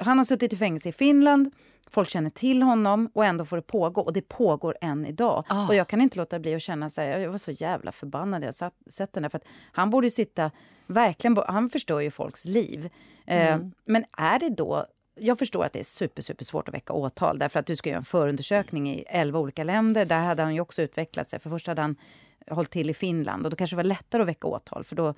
[0.01, 1.51] han har suttit i fängelse i Finland.
[1.91, 4.01] Folk känner till honom och ändå får det pågå.
[4.01, 5.45] Och det pågår än idag.
[5.49, 5.69] Ah.
[5.69, 8.45] Och jag kan inte låta bli att känna så här, jag var så jävla förbannad
[8.45, 9.31] jag satt, sett den där.
[9.31, 10.51] För att han borde sitta,
[10.87, 12.91] verkligen, han förstör ju folks liv.
[13.27, 16.93] Eh, Men är det då, jag förstår att det är super, super svårt att väcka
[16.93, 17.39] åtal.
[17.39, 20.05] Därför att du ska göra en förundersökning i elva olika länder.
[20.05, 21.41] Där hade han ju också utvecklat sig.
[21.41, 21.97] För först hade han
[22.51, 24.85] hållit till i Finland och då kanske det var lättare att väcka åtal.
[24.85, 25.15] För då,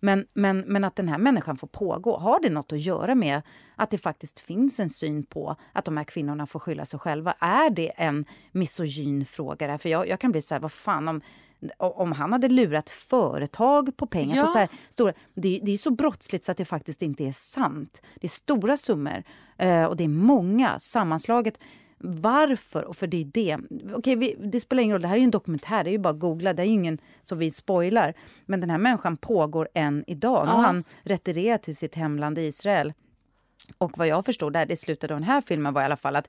[0.00, 3.42] men, men, men att den här människan får pågå, har det något att göra med
[3.76, 7.34] att det faktiskt finns en syn på att de här kvinnorna får skylla sig själva?
[7.40, 9.66] Är det en misogyn fråga?
[9.66, 9.78] Där?
[9.78, 11.20] För jag, jag kan bli så här, vad fan om,
[11.78, 14.42] om han hade lurat företag på pengar Ja.
[14.42, 15.12] på så här stora...
[15.34, 18.02] Det, är- det är så brottsligt så att det faktiskt inte är sant.
[18.20, 19.22] Det är stora summor
[19.58, 21.58] eh, och det är många sammanslaget.
[22.02, 22.84] Varför?
[22.84, 23.58] Och för det är det.
[23.94, 25.98] Okej, vi, det spelar ingen roll, det här är ju en dokumentär, det är ju
[25.98, 28.14] bara att googla, det är ju ingen som vi spoilar.
[28.46, 30.46] Men den här människan pågår än idag.
[30.46, 30.52] Ja.
[30.52, 32.92] han retirerat till sitt hemland Israel.
[33.78, 36.28] Och vad jag förstod där, det slutade den här filmen var i alla fall att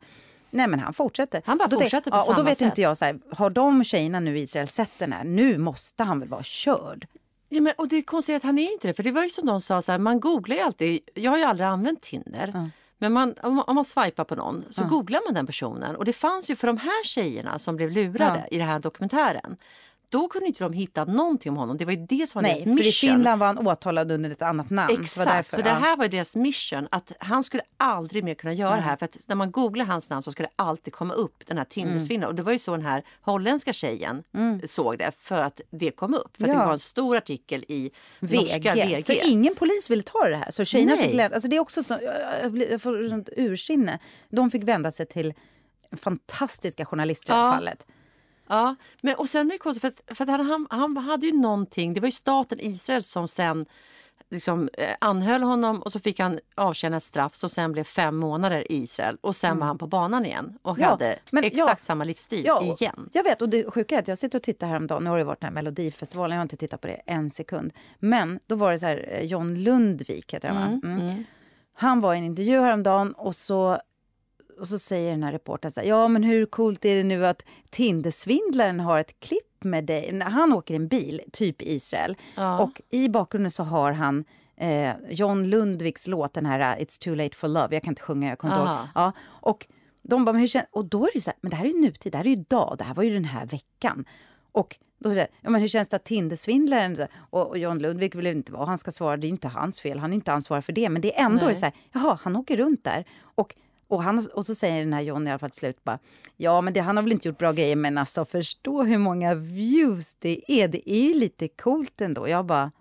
[0.52, 1.42] Nej men han fortsätter.
[1.46, 2.66] Han bara då fortsätter på ja, Och då samma vet sätt.
[2.66, 5.24] inte jag, så här, har de tjejerna nu i Israel sett den här?
[5.24, 7.08] Nu måste han väl vara körd?
[7.50, 8.94] Ja, men, och det är konstigt att han är inte det.
[8.94, 11.00] För det var ju som de sa, så här, man googlar ju alltid.
[11.14, 12.72] Jag har ju aldrig använt Tinder.
[13.02, 15.96] Men man, om, man- om man swipar på någon så googlar man den personen.
[15.96, 19.58] Och det fanns ju för de här tjejerna som blev lurade i den här dokumentären.
[20.12, 21.78] Då kunde inte de hitta någonting om honom.
[21.78, 23.10] Det var ju det som var Nej, deras för i mission.
[23.10, 24.96] Finland var han åtalad under ett annat namn.
[24.96, 25.76] Det Exakt, var därför, så det ja.
[25.76, 26.88] här var ju deras mission.
[26.92, 28.96] Att han skulle aldrig mer kunna göra det här.
[28.96, 31.66] För att när man googlar hans namn så ska det alltid komma upp den här
[31.66, 32.30] Tindersvindlaren.
[32.32, 34.24] Och det var ju så den här holländska tjejen
[34.66, 35.12] såg det.
[35.20, 36.38] För att det kom upp.
[36.38, 36.54] För Ja.
[36.54, 38.86] det var en stor artikel i norska VG.
[38.86, 39.04] VG.
[39.06, 40.52] För ingen polis ville ta det här.
[40.52, 41.04] Så tjejerna Nej.
[41.06, 41.36] fick lämna.
[41.36, 42.00] Alltså det är också så,
[42.70, 44.00] jag, får ursinne.
[44.30, 45.34] De fick vända sig till
[45.98, 47.46] fantastiska journalister i det Ja.
[47.46, 47.88] här fallet.
[48.52, 51.34] Ja, men och sen är det konstigt för att, för att han, han, hade ju
[51.34, 53.66] någonting, det var ju staten Israel som sen
[54.30, 58.16] liksom, eh, anhöll honom och så fick han avtjäna ett straff som sen blev fem
[58.16, 60.84] månader i Israel och sen var han på banan igen och Mm.
[60.84, 61.86] Ja, hade men exakt ja.
[61.86, 63.10] samma livsstil Ja, igen.
[63.14, 65.04] Jag vet, och det sjuka är att jag sitter och tittar häromdagen.
[65.04, 67.74] Nu har det varit den här Melodifestivalen, jag har inte tittat på det en sekund.
[68.00, 70.88] Men då var det så här, eh, John Lundvik heter han va?
[70.90, 71.24] Mm.
[71.74, 73.82] Han var i en intervju häromdagen och så,
[74.62, 77.26] och så säger den här reportern så här, ja men hur coolt är det nu
[77.26, 80.20] att Tindersvindlaren har ett klipp med dig.
[80.20, 82.16] Han åker i en bil, typ i Israel.
[82.36, 82.60] Ja.
[82.60, 84.26] Och i bakgrunden så har han
[84.58, 87.76] eh, John Lundviks låt, den här It's too late for love.
[87.76, 88.88] Jag kan inte sjunga, jag kommer inte ihåg.
[88.96, 89.68] Ja, och
[90.02, 90.66] de bara, men hur kän-?
[90.72, 92.30] Och då är det så här, men det här är ju nutid, det här är
[92.30, 94.06] ju idag, det här var ju den här veckan.
[94.52, 96.98] Och då säger ja, men hur känns det att Tindersvindlaren
[97.30, 100.00] och, och John Lundvik vill inte vara, han ska svara, det är inte hans fel,
[100.00, 100.90] han är inte ansvarig för det.
[100.90, 101.56] Men det är ändå Nej.
[101.56, 103.06] så här, jaha, han åker runt där.
[103.22, 103.56] Och
[103.92, 106.00] och, han, och så säger den här John i alla fall till slut bara,
[106.38, 109.36] ja men det, han har väl inte gjort bra grejer men alltså förstå hur många
[109.36, 112.28] views det är, det är ju lite coolt ändå.
[112.28, 112.72] Jag bara,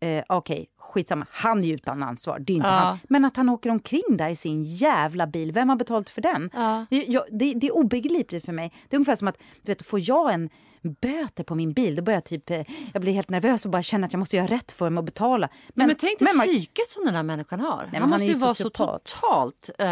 [0.00, 2.72] eh, okej, skitsamma, han är ju utan ansvar, det är inte Ja.
[2.74, 2.98] han.
[3.08, 6.50] Men att han åker omkring där i sin jävla bil, vem har betalt för den?
[6.54, 6.86] Ja.
[6.90, 8.72] Jag, det, det är obegripligt för mig.
[8.88, 10.50] Det är ungefär som att, du vet, får jag en
[10.88, 12.62] böter på min bil, då börjar jag typ, eh,
[12.92, 15.04] jag blir helt nervös och bara känner att jag måste göra rätt för mig och
[15.04, 15.48] betala.
[15.68, 17.88] Men, men tänk dig psyket som den här människan har.
[17.92, 19.70] men Man han måste ju vara så totalt...
[19.78, 19.88] Eh,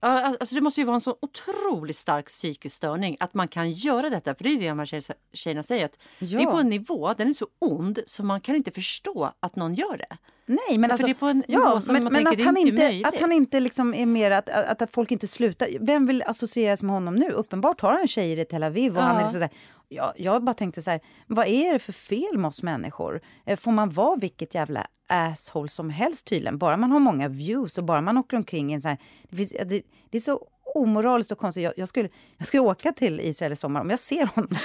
[0.00, 3.72] ja, alltså det måste ju vara en så otroligt stark psykisk störning att man kan
[3.72, 4.34] göra detta.
[4.34, 5.84] För det är ju det de här tjej- tjejerna säger.
[5.84, 6.50] Att Det är Ja.
[6.50, 9.96] på en nivå, den är så ond så man kan inte förstå att någon gör
[9.96, 10.16] det.
[10.48, 12.46] Nej, men alltså, det är på en ja, nivå som men, man men tänker, att,
[12.46, 13.06] han inte inte, möjligt.
[13.06, 15.68] att han inte liksom är mer att, att, att folk inte slutar.
[15.80, 17.28] Vem vill associeras med honom nu?
[17.30, 19.28] Uppenbart har han tjejer i Tel Aviv och han är Ja.
[19.28, 19.50] så där,
[19.88, 23.20] jag, jag bara tänkte så här, vad är det för fel med oss människor?
[23.46, 26.58] Eh, får man vara vilket jävla asshole som helst tydligen?
[26.58, 29.36] Bara man har många views och bara man åker omkring i en så här, det,
[29.36, 31.64] finns, det, det är så omoraliskt och konstigt.
[31.64, 32.08] Jag, jag, skulle,
[32.38, 34.50] jag skulle åka till Israel i sommar om jag ser honom.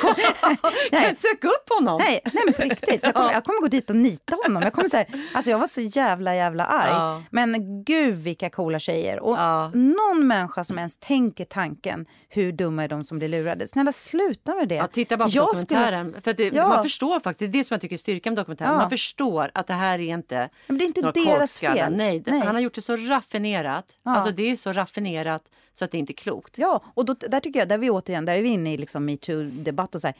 [0.91, 1.16] Nej.
[1.16, 2.01] Sök upp honom!
[2.05, 2.99] Nej, nej men på riktigt.
[3.03, 4.64] Jag kommer, jag kommer gå dit och nita honom.
[4.64, 6.89] Jag, kommer så här, alltså jag var så jävla jävla arg.
[6.89, 7.24] Ja.
[7.32, 9.20] Men gud vilka coola tjejer.
[9.20, 9.72] Och Ja.
[9.74, 13.68] någon människa som ens tänker tanken, hur dumma är de som blir lurade?
[13.68, 14.76] Snälla sluta med det.
[14.76, 16.16] Ja, titta bara på Jag dokumentären.
[16.24, 16.68] För att det, Ja.
[16.68, 18.76] Man förstår faktiskt, det är det som jag tycker är styrkan med dokumentären.
[18.78, 21.14] Man förstår att det här är inte Men det är inte deras
[21.59, 21.76] korkskallar.
[21.76, 21.95] fel.
[21.97, 22.39] Nej, Nej.
[22.39, 23.86] han har gjort det så raffinerat.
[24.05, 25.41] Alltså det är så raffinerat
[25.74, 26.57] så att det inte är klokt.
[26.57, 28.78] Ja, och då, där tycker jag, där är vi återigen, där är vi inne i
[28.78, 30.15] liksom metoo-debatt och så här,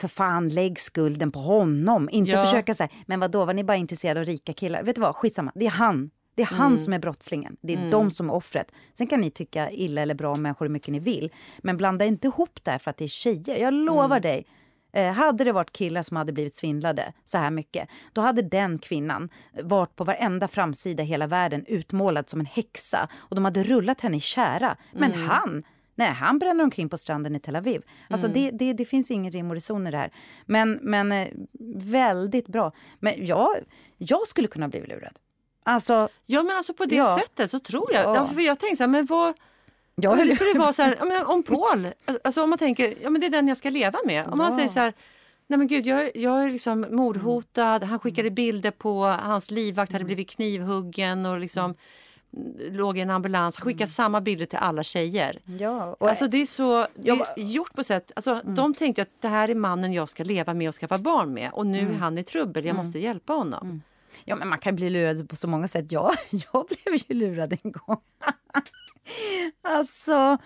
[0.00, 2.08] för fan lägg skulden på honom.
[2.12, 2.44] Inte Ja.
[2.44, 4.82] försöka säga, men vad då var ni bara intresserade av rika killar?
[4.82, 6.10] Vet du vad, skitsamma, det är han.
[6.36, 6.78] Det är han Mm.
[6.78, 7.56] som är brottslingen.
[7.60, 8.72] Det är de som är offret.
[8.98, 11.32] Sen kan ni tycka illa eller bra om människor hur mycket ni vill.
[11.58, 13.56] Men blanda inte ihop det här för att det är tjejer.
[13.56, 14.22] Jag lovar Mm.
[14.22, 14.46] dig.
[14.96, 18.78] Eh, hade det varit killar som hade blivit svindlade så här mycket, då hade den
[18.78, 19.28] kvinnan
[19.62, 24.00] varit på varenda framsida i hela världen utmålad som en häxa och de hade rullat
[24.00, 24.76] henne i kära.
[24.92, 25.26] Men Mm.
[25.28, 25.64] han,
[25.94, 27.82] nej, han bränner omkring på stranden i Tel Aviv.
[28.10, 28.34] Alltså Mm.
[28.34, 30.12] det, det, det finns ingen rim och reson i det här.
[30.46, 31.28] Men, men eh,
[31.76, 32.72] väldigt bra.
[33.00, 33.48] Men jag,
[33.98, 35.18] jag skulle kunna bli lurad.
[35.64, 37.18] Alltså, Ja men alltså på det Ja.
[37.20, 38.04] sättet så tror jag.
[38.04, 38.14] Ja.
[38.14, 38.26] Ja.
[38.26, 39.34] För jag tänker så här, men vad...
[39.96, 41.86] Ja, vill- det skulle vara så här, om Paul,
[42.24, 44.26] alltså om man tänker, ja men det är den jag ska leva med.
[44.26, 44.56] Om han Ja.
[44.56, 44.92] säger så här,
[45.46, 50.04] nej men gud jag, jag är liksom mordhotad, han skickade bilder på hans livvakt hade
[50.04, 51.74] blivit knivhuggen och liksom
[52.36, 53.56] mm, låg i en ambulans.
[53.58, 55.38] Han skickade samma bilder till alla tjejer.
[55.58, 59.08] Ja, och, Alltså det är så det är gjort på sätt, alltså de tänkte att
[59.20, 61.50] det här är mannen jag ska leva med och skaffa barn med.
[61.52, 63.82] Och nu är han i trubbel, jag måste hjälpa honom.
[64.24, 65.92] Ja, men man kan bli lurad på så många sätt.
[65.92, 68.00] Jag, jag blev ju lurad en gång.
[69.68, 70.38] alltså,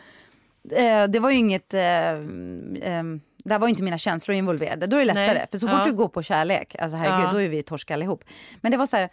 [0.73, 1.75] eh, det var ju inget...
[1.75, 3.03] Eh, eh,
[3.45, 4.87] där var inte mina känslor involverade.
[4.87, 5.35] Då är det lättare.
[5.35, 5.47] Nej.
[5.51, 5.85] För så fort Ja.
[5.87, 7.33] du går på kärlek, alltså herregud, Ja.
[7.33, 8.25] då är vi torsk allihop.
[8.61, 9.11] Men det var så här...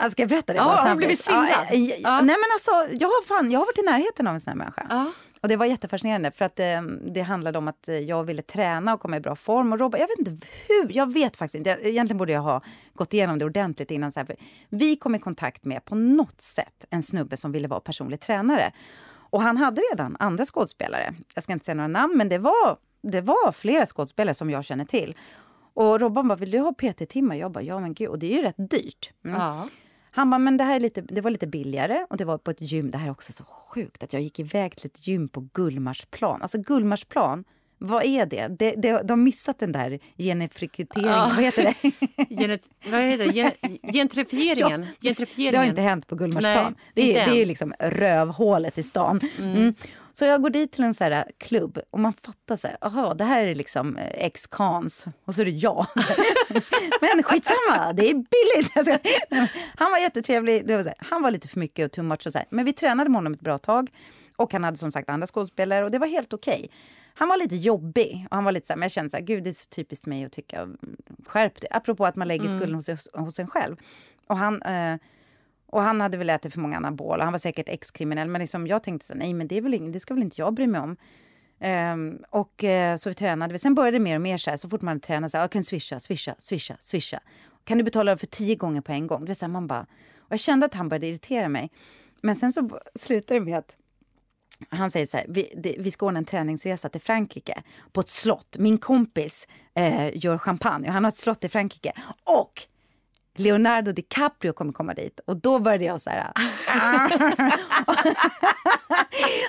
[0.00, 0.56] Alltså, ska jag berätta det?
[0.56, 1.48] Ja, har blivit svindlad?
[1.50, 2.20] Ja, eh, Ja.
[2.20, 4.56] Nej men alltså, jag har, fan, jag har varit i närheten av en sån här
[4.58, 5.12] människa.
[5.40, 8.94] Och det var jättefascinerande för att eh, det handlade om att eh, jag ville träna
[8.94, 9.72] och komma i bra form.
[9.72, 11.70] Och Robert, jag vet inte hur, jag vet faktiskt inte.
[11.70, 12.62] Egentligen borde jag ha
[12.94, 14.12] gått igenom det ordentligt innan.
[14.12, 14.36] Så här, för
[14.68, 18.72] vi kom i kontakt med på något sätt en snubbe som ville vara personlig tränare.
[19.30, 21.14] Och han hade redan andra skådespelare.
[21.34, 24.64] Jag ska inte säga några namn, men det var, det var flera skådespelare som jag
[24.64, 25.16] känner till.
[25.74, 27.36] Och Robban bara, vill du ha PT-timmar?
[27.36, 29.10] Jag bara, ja men gud, och det är ju rätt dyrt.
[29.24, 29.40] Mm.
[29.40, 29.68] Ja.
[30.18, 32.50] Han bara, men det här är lite, det var lite billigare och det var på
[32.50, 32.90] ett gym.
[32.90, 36.42] Det här är också så sjukt att jag gick iväg till ett gym på Gullmarsplan.
[36.42, 37.44] Alltså Gullmarsplan,
[37.78, 38.48] vad är det?
[38.48, 41.12] det, det de har missat den där gentrifieringen.
[41.12, 41.32] Ja.
[41.34, 41.74] Vad heter det?
[42.40, 43.32] Genet, vad heter det?
[43.32, 43.50] Gen,
[43.92, 44.86] gentrifieringen.
[45.02, 45.52] gentrifieringen.
[45.52, 46.64] Det har inte hänt på Gullmarsplan.
[46.64, 49.20] Nej, det, är, det är liksom rövhålet i stan.
[49.38, 49.74] Mm.
[50.18, 53.14] Så jag går dit till en så här klubb och man fattar så här, aha,
[53.14, 55.86] det här är liksom eh, ex-cons och så är det jag.
[57.00, 59.00] men skitsamma, det är billigt.
[59.76, 62.32] Han var jättetrevlig, det var här, han var lite för mycket och too much och
[62.32, 62.46] så här.
[62.50, 63.90] Men vi tränade med honom ett bra tag
[64.36, 66.70] och han hade som sagt andra skådespelare och det var helt okej.
[67.14, 69.24] Han var lite jobbig och han var lite så här, men jag kände så här,
[69.24, 70.76] gud det är så typiskt mig att tycka, mm,
[71.26, 71.68] skärp det.
[71.70, 73.76] Apropå att man lägger skulden hos, hos en själv.
[74.26, 74.96] Och han, eh,
[75.68, 77.24] och han hade väl ätit för många anabola.
[77.24, 78.28] Han var säkert ex-kriminell.
[78.28, 80.40] Men liksom, jag tänkte så nej men det, är väl ing, det ska väl inte
[80.40, 80.96] jag bry mig om.
[81.60, 83.52] Um, och uh, så vi tränade.
[83.52, 83.58] vi.
[83.58, 85.50] Sen började det mer och mer så här, så fort man tränade så här, jag
[85.50, 87.20] kan swisha, swisha, swisha, swisha.
[87.64, 89.20] Kan du betala för tio gånger på en gång?
[89.20, 89.86] Det vill här, man bara,
[90.18, 91.70] och jag kände att han började irritera mig.
[92.22, 93.76] Men sen så slutade det med att
[94.68, 97.62] han säger så här, vi, det, vi ska ordna en träningsresa till Frankrike
[97.92, 98.56] på ett slott.
[98.58, 101.92] Min kompis eh, gör champagne och han har ett slott i Frankrike.
[102.24, 102.62] Och
[103.36, 105.20] Leonardo DiCaprio kommer komma dit.
[105.26, 106.18] Och då började jag så här...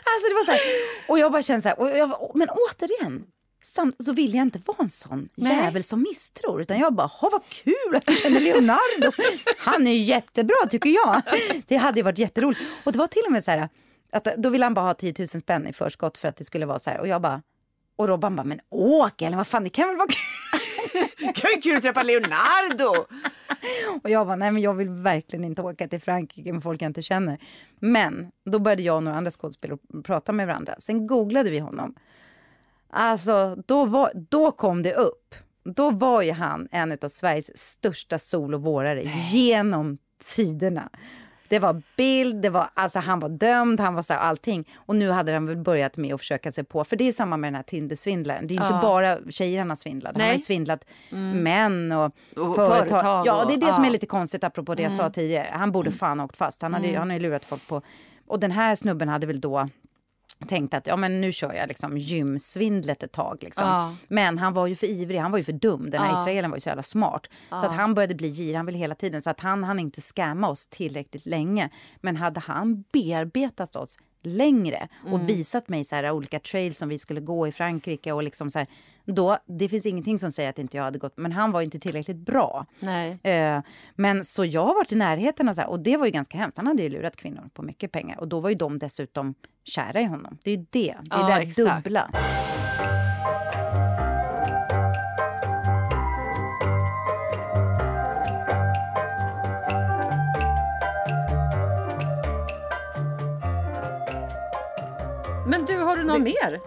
[0.03, 0.61] alltså det var så här,
[1.07, 3.23] och jag bara kände så här, och jag, men återigen,
[3.63, 5.57] samt, så vill jag inte vara en sån Nej.
[5.57, 6.61] jävel som misstror.
[6.61, 9.11] Utan jag bara, vad kul att jag känner Leonardo.
[9.57, 11.21] Han är ju jättebra tycker jag.
[11.67, 12.61] Det hade ju varit jätteroligt.
[12.83, 13.69] Och det var till och med så här,
[14.11, 16.65] att då ville han bara ha 10 000 spänn i förskott för att det skulle
[16.65, 16.99] vara så här.
[16.99, 17.41] Och jag bara,
[17.95, 20.58] och Robban bara, men åk eller vad fan, det kan väl vara kul.
[21.35, 23.05] kan ju kul att träffa Leonardo!
[24.03, 26.89] Och jag var nej men jag vill verkligen inte åka till Frankrike med folk jag
[26.89, 27.37] inte känner.
[27.79, 30.75] Men då började jag och några andra skådespelare prata med varandra.
[30.79, 31.95] Sen googlade vi honom.
[32.89, 35.35] Alltså, då, var, då kom det upp.
[35.63, 39.97] Då var ju han en av Sveriges största solovårare genom
[40.35, 40.89] tiderna.
[41.49, 44.67] Det var bild, det var, alltså han var dömd, han var så här, allting.
[44.75, 47.37] Och nu hade han väl börjat med att försöka sig på, för det är samma
[47.37, 48.47] med den här Tinder-svindlaren.
[48.47, 50.39] Det är ju inte bara tjejer han har svindlat, han har ju Nej.
[50.39, 50.85] svindlat
[51.35, 52.79] män och, Och företag.
[52.89, 55.47] företag Ja, och- det är det som är lite konstigt apropå det jag sa tidigare.
[55.53, 57.81] Han borde fan ha åkt fast, han, hade, ju- han har ju lurat folk på...
[58.27, 59.69] Och den här snubben hade väl då
[60.47, 63.37] tänkt att ja, men nu kör jag liksom gymsvindlet ett tag.
[63.41, 63.67] Liksom.
[63.67, 63.95] Ja.
[64.07, 65.89] Men han var ju för ivrig, han var ju för dum.
[65.89, 66.21] Den här Ja.
[66.21, 67.29] israelen var ju så jävla smart.
[67.49, 69.21] Så att han började bli girig, han ville hela tiden.
[69.21, 71.69] Så att han han inte scamma oss tillräckligt länge.
[72.01, 75.25] Men hade han bearbetat oss längre och Mm.
[75.25, 78.59] visat mig så här olika trails som vi skulle gå i Frankrike och liksom så
[78.59, 78.67] här,
[79.13, 81.79] då, det finns ingenting som säger att inte jag hade gått, men han var inte
[81.79, 82.65] tillräckligt bra.
[83.23, 83.61] Eh,
[83.95, 86.37] men så jag har varit i närheten av så här, och det var ju ganska
[86.37, 86.57] hemskt.
[86.57, 89.33] Han hade ju lurat kvinnor på mycket pengar och då var ju de dessutom
[89.63, 90.37] kära i honom.
[90.43, 91.83] Det är ju det, det är Ja, det exakt.
[91.85, 92.09] dubbla.
[105.45, 106.59] Men du, har du något mer?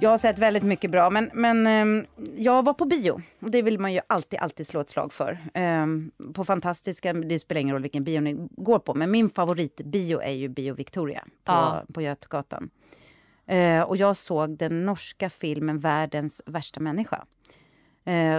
[0.00, 3.22] Jag har sett väldigt mycket bra, men, men ehm, jag var på bio.
[3.40, 5.38] Och det vill man ju alltid, alltid slå ett slag för.
[5.54, 10.20] Ehm, på fantastiska, det spelar ingen roll vilken bio ni går på, men min favoritbio
[10.20, 11.84] är ju Bio Victoria på, Ja.
[11.92, 12.70] på Götgatan.
[13.46, 17.24] Eh, och jag såg den norska filmen Världens värsta människa.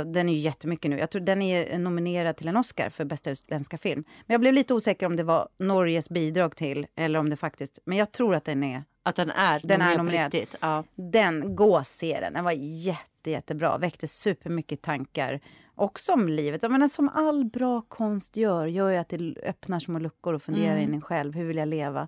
[0.06, 0.98] Den är ju jättemycket nu.
[1.00, 4.04] Jag tror den är nominerad till en Oscar för bästa utländska film.
[4.26, 7.80] Men jag blev lite osäker om det var Norges bidrag till eller om det faktiskt...
[7.86, 10.56] Men jag tror att den är Att den är Den är nominerad riktigt?
[10.60, 10.84] Ja.
[10.96, 12.34] den, gå och se den.
[12.34, 13.78] Den var jätte, jättebra.
[13.78, 15.40] Väckte supermycket tankar.
[15.76, 16.64] Också om livet.
[16.64, 20.44] Jag menar, som all bra konst gör, gör ju att det öppnar små luckor och
[20.44, 21.34] funderar in i en själv.
[21.34, 22.08] Hur vill jag leva?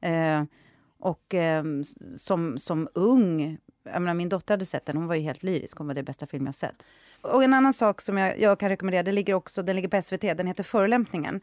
[0.00, 0.42] Eh,
[0.98, 1.64] och eh,
[2.16, 5.78] som, som ung, jag menar, min dotter hade sett den, hon var ju helt lyrisk.
[5.78, 6.86] Hon var det bästa film jag sett.
[7.20, 10.02] Och en annan sak som jag, jag kan rekommendera, den ligger också den ligger på
[10.02, 11.40] SVT, den heter Förolämpningen.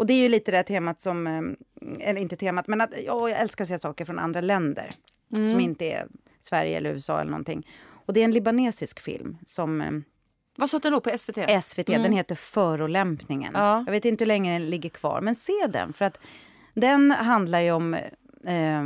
[0.00, 3.28] Och det är ju lite det temat som, eh, eller inte temat, men att ja,
[3.28, 4.90] jag älskar att se saker från andra länder.
[5.34, 6.08] Som inte är
[6.40, 7.66] Sverige eller USA eller någonting.
[8.06, 9.90] Och det är en libanesisk film som eh,
[10.56, 11.64] Vad sa den då på SVT?
[11.64, 13.52] SVT, den heter Förolämpningen.
[13.54, 13.82] Ja.
[13.86, 15.92] Jag vet inte hur länge den ligger kvar, men se den.
[15.92, 16.20] För att
[16.74, 17.96] den handlar ju om
[18.44, 18.84] eh,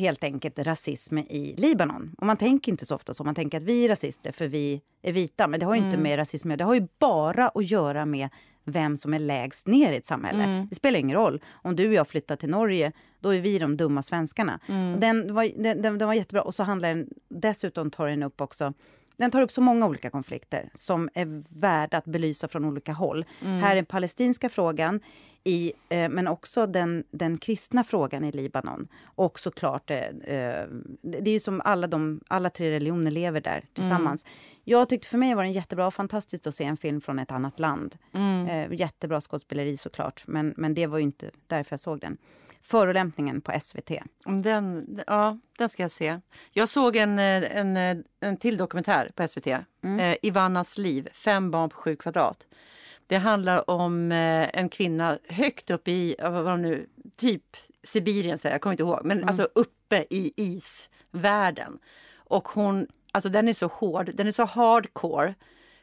[0.00, 2.14] helt enkelt rasism i Libanon.
[2.18, 3.24] Och man tänker inte så ofta så.
[3.24, 5.46] Man tänker att vi är rasister för vi är vita.
[5.48, 6.52] Men det har ju inte med rasism.
[6.56, 8.28] Det har ju bara att göra med
[8.64, 10.66] vem som är lägst ner i ett samhälle.
[10.70, 11.40] Det spelar ingen roll.
[11.50, 14.60] Om du och jag flyttar till Norge, då är vi de dumma svenskarna.
[14.94, 16.42] Och den, var, den, den, den var jättebra.
[16.42, 18.74] Och så handlar den, dessutom tar den upp också
[19.20, 23.24] den tar upp så många olika konflikter som är värda att belysa från olika håll.
[23.40, 25.00] Här är den palestinska frågan,
[25.44, 28.88] i, eh, men också den, den kristna frågan i Libanon.
[29.02, 30.66] Och såklart, eh, eh,
[31.02, 34.24] det är ju som alla, de, alla tre religioner lever där tillsammans.
[34.64, 37.32] Jag tyckte för mig var det jättebra och fantastiskt att se en film från ett
[37.32, 37.96] annat land.
[38.48, 42.16] Eh, jättebra skådespeleri såklart, men, men det var ju inte därför jag såg den.
[42.62, 43.90] Förolämpningen på SVT.
[44.42, 46.20] Den, ja, den ska jag se.
[46.52, 49.46] Jag såg en, eh, en, eh, en till dokumentär på SVT.
[49.46, 52.46] Eh, Ivannas liv, fem barn på sju kvadrat.
[53.06, 56.86] Det handlar om eh, en kvinna högt upp i, vad var nu,
[57.16, 61.78] typ Sibirien säger jag, kommer inte ihåg, men alltså uppe i isvärlden.
[62.16, 65.34] Och hon, alltså den är så hård, den är så hardcore.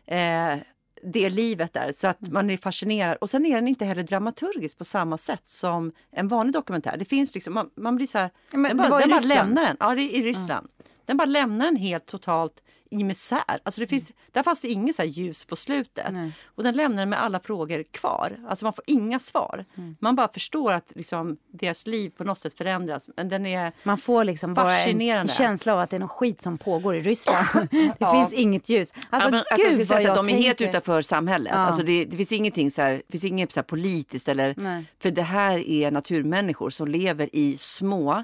[0.05, 0.57] Eh,
[1.03, 3.17] det livet där så att man är fascinerad.
[3.17, 6.97] Och sen är den inte heller dramaturgisk på samma sätt som en vanlig dokumentär.
[6.97, 9.77] Det finns liksom, man, man blir så här, Ja, den bara, den bara lämnar den.
[9.79, 10.67] Ja, det är i Ryssland.
[11.05, 13.43] Den bara lämnar den helt totalt i misär.
[13.63, 16.05] Alltså det finns, Där fanns det inget så ljus på slutet.
[16.11, 16.31] Nej.
[16.45, 18.37] Och den lämnar med alla frågor kvar.
[18.49, 19.65] Alltså man får inga svar.
[19.77, 19.95] Mm.
[19.99, 23.09] Man bara förstår att liksom, deras liv på något sätt förändras.
[23.17, 23.71] Men den är...
[23.83, 27.01] Man får liksom bara en, känsla av att det är någon skit som pågår i
[27.01, 27.47] Ryssland.
[27.71, 28.11] det Ja.
[28.13, 28.93] finns inget ljus.
[29.09, 30.69] Alltså, ja, men, alltså, jag gud säga jag att de är helt tänker.
[30.69, 31.51] utanför samhället.
[31.55, 31.59] Ja.
[31.59, 34.85] Alltså det, det finns ingenting så här, det finns inget så här politiskt eller Nej.
[34.99, 38.23] för det här är naturmänniskor som lever i små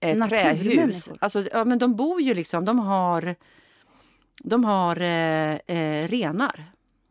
[0.00, 1.10] eh, trähus.
[1.20, 3.34] Alltså, ja, men de bor ju liksom, de har,
[4.42, 6.64] de har eh, eh, renar.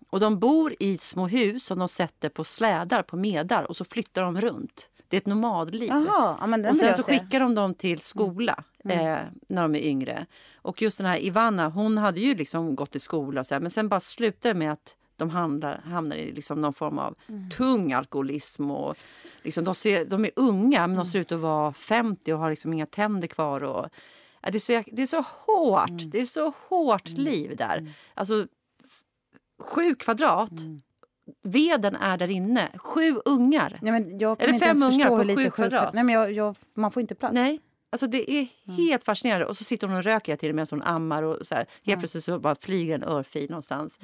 [0.10, 3.86] Och de bor i små hus som de sätter på slädar, på medar och så
[3.86, 4.90] flyttar de runt.
[5.08, 5.90] Det är ett nomadliv.
[5.90, 9.18] Jaha, ja, Och sen så skickar de dem till skola eh,
[9.48, 10.26] när de är yngre.
[10.56, 13.60] Och just den här Ivanna, hon hade ju liksom gått i skola och så här,
[13.60, 17.16] men sen bara slutade det med att de hamnar, hamnar i liksom någon form av
[17.58, 18.72] tung alkoholism.
[18.72, 18.96] Och
[19.44, 22.50] liksom de, ser, de är unga men de ser ut att vara 50 och har
[22.50, 23.64] liksom inga tänder kvar.
[23.64, 23.90] Och,
[24.52, 27.94] det, är så, det är så hårt, det är så hårt liv där.
[28.14, 28.48] Alltså
[29.60, 30.52] sju kvadrat.
[31.44, 32.70] Veden är där inne.
[32.76, 33.80] Sju ungar.
[33.82, 35.94] Ja, men jag kan Eller inte fem ens ungar på sju kvadrat.
[35.94, 37.34] Nej, men jag, jag, man får inte plats.
[37.34, 37.60] Nej.
[37.94, 38.78] Alltså det är Mm.
[38.78, 39.46] helt fascinerande.
[39.46, 41.24] Och så sitter hon och röker hela tiden medan hon ammar.
[41.24, 41.62] Och så här.
[41.62, 42.00] Helt Mm.
[42.00, 44.00] plötsligt så bara flyger en örfil någonstans.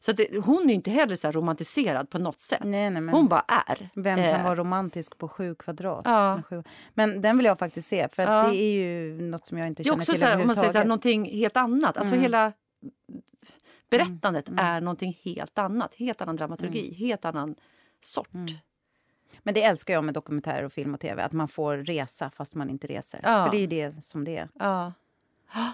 [0.00, 2.60] Så att det, hon är inte heller så romantiserad på något sätt.
[2.64, 3.88] Nej, nej, Hon bara är.
[3.94, 6.02] Vem kan Eh, vara romantisk på sju kvadrat?
[6.04, 6.42] Ja.
[6.50, 6.66] Med.
[6.94, 8.48] Men den vill jag faktiskt se, för Ja.
[8.48, 10.72] det är ju något som jag inte känner också till så här, om man säger
[10.72, 11.96] så här, någonting helt annat.
[11.96, 12.22] Alltså Mm.
[12.22, 12.52] hela
[13.90, 15.94] berättandet är någonting helt annat.
[15.94, 16.94] Helt annan dramaturgi, Mm.
[16.94, 17.54] helt annan
[18.00, 18.28] sort.
[19.46, 22.54] Men det älskar jag med dokumentärer och film och tv, att man får resa fast
[22.54, 23.20] man inte reser.
[23.22, 23.44] Ja.
[23.44, 24.48] För det är ju det som det är.
[24.58, 24.92] Ja.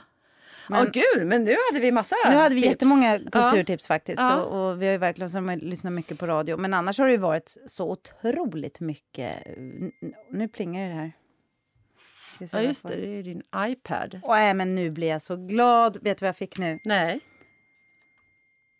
[0.68, 2.70] Men- Åh gud, men nu hade vi massa Nu hade vi tips.
[2.72, 4.18] jättemånga kulturtips faktiskt.
[4.18, 4.42] Ja.
[4.42, 6.56] Och, och vi har ju verkligen som lyssnat mycket på radio.
[6.56, 9.36] Men annars har det ju varit så otroligt mycket...
[10.30, 11.12] Nu plingar det här.
[12.52, 12.96] Ja, just det.
[12.96, 14.20] Det är din iPad.
[14.22, 15.98] Åh, nej, men nu blir jag så glad.
[16.02, 16.78] Vet du vad jag fick nu?
[16.84, 17.20] Nej.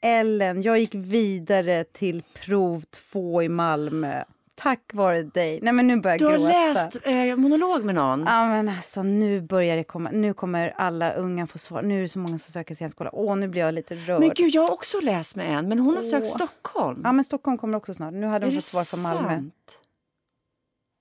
[0.03, 4.24] Ellen, jag gick vidare till prov två i Malmö.
[4.63, 5.59] Tack vare dig.
[5.63, 6.73] Nej, men nu börjar Du jag har gråta.
[6.85, 8.21] läst eh, monolog med någon.
[8.27, 10.11] Ja, men alltså, nu börjar det komma.
[10.13, 11.83] Nu kommer alla unga få svar.
[11.83, 13.11] Nu är det så många som söker scenskola.
[13.13, 14.21] Åh, nu blir jag lite rörd.
[14.21, 16.35] Men gud, jag har också läst med en, men hon har sökt Åh.
[16.37, 17.01] Stockholm.
[17.05, 18.15] Ja, men Stockholm kommer också snart.
[18.15, 19.29] Nu hade det fått svar från Malmö.
[19.29, 19.55] sant?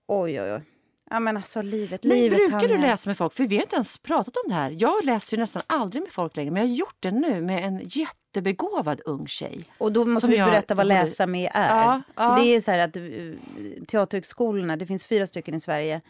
[0.07, 0.61] Oj, oj, oj.
[1.09, 2.03] Ja, men alltså livet.
[2.03, 3.33] Men livet brukar du läsa med folk?
[3.33, 4.75] För vi har inte ens pratat om det här.
[4.79, 7.65] Jag läser ju nästan aldrig med folk längre, men jag har gjort det nu med
[7.65, 7.81] en
[8.29, 9.65] jättebegåvad ung tjej.
[9.77, 11.81] Och då måste vi berätta vad läsa med är.
[11.81, 12.39] Ja, ja.
[12.41, 16.01] Det är så här att eh, teaterhögskolorna, det finns fyra stycken i Sverige.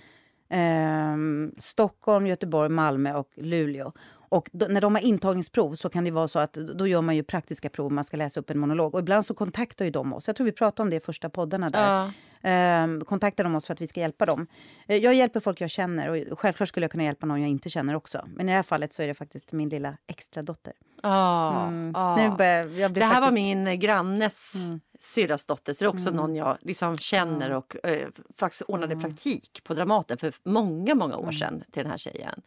[0.50, 3.92] Ehm, Stockholm, Göteborg, Malmö och Luleå.
[4.32, 7.16] Och då, när de har intagningsprov så kan det vara så att då gör man
[7.16, 8.94] ju praktiska prov, man ska läsa upp en monolog.
[8.94, 10.28] Och ibland så kontaktar ju de oss.
[10.28, 11.86] Jag tror vi pratade om det i första poddarna där.
[11.86, 12.12] Ja.
[12.50, 14.48] Ehm, kontaktar de oss för att vi ska hjälpa dem.
[14.88, 17.70] Eh, jag hjälper folk jag känner och självklart skulle jag kunna hjälpa någon jag inte
[17.70, 18.28] känner också.
[18.36, 20.74] Men i det här fallet så är det faktiskt min lilla extra dotter.
[21.04, 21.92] Ja, Mm.
[21.94, 22.16] ja.
[22.16, 23.46] Nu börjar, jag blir Det här var faktiskt...
[23.46, 23.64] Mm.
[23.64, 24.54] min grannes
[25.00, 29.62] syrras dotter, så det är också någon jag liksom känner och eh, faktiskt ordnade praktik
[29.64, 31.28] på Dramaten för många, många Mm.
[31.28, 32.42] år sedan till den här tjejen.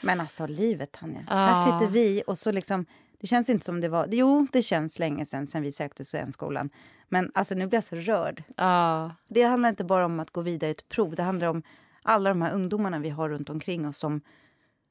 [0.00, 1.20] Men alltså livet, Tanja.
[1.28, 1.34] Ja.
[1.34, 2.86] Här sitter vi och så liksom...
[3.20, 4.06] Det känns inte som det var...
[4.10, 6.70] Jo, det känns länge sen, sen vi sökte scenskolan.
[7.08, 8.42] Men alltså nu blir jag så rörd.
[8.56, 11.14] Ja, Det handlar inte bara om att gå vidare till prov.
[11.14, 11.62] Det handlar om
[12.02, 14.20] alla de här ungdomarna vi har runt omkring oss som...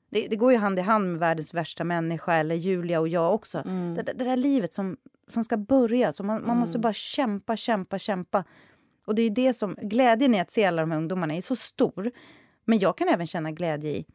[0.09, 3.33] Det, det går ju hand i hand med världens värsta människa, eller Julia och jag
[3.33, 3.57] också.
[3.65, 3.95] Mm.
[3.95, 4.97] Det, det där livet som,
[5.27, 6.11] som ska börja.
[6.11, 8.43] Så man, man måste bara kämpa, kämpa, kämpa.
[9.05, 9.75] Och det är ju det som...
[9.81, 12.11] Glädjen i att se alla de här ungdomarna är så stor.
[12.65, 14.05] Men jag kan även känna glädje i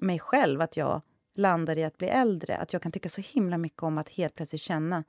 [0.00, 1.02] mig själv, att jag
[1.34, 2.56] landar i att bli äldre.
[2.56, 5.04] Att jag kan tycka så himla mycket om att helt plötsligt känna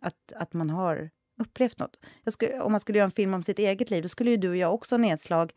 [0.00, 1.80] att, att man har upplevt
[2.32, 4.48] skulle, om man skulle göra en film om sitt eget liv, då skulle ju du
[4.48, 5.52] och jag också ha nedslag.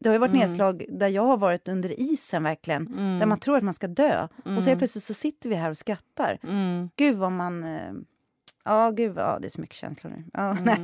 [0.00, 0.40] Det har ju varit Mm.
[0.46, 3.18] nedslag där jag har varit under isen verkligen.
[3.18, 4.28] Där man tror att man ska dö.
[4.56, 6.38] Och så helt plötsligt så sitter vi här och skrattar.
[6.42, 6.90] mm.
[6.96, 7.64] Gud vad man...
[7.64, 7.92] eh,
[8.64, 10.24] Ja, gud ja, det är så mycket känslor nu.
[10.32, 10.78] Ja, nej.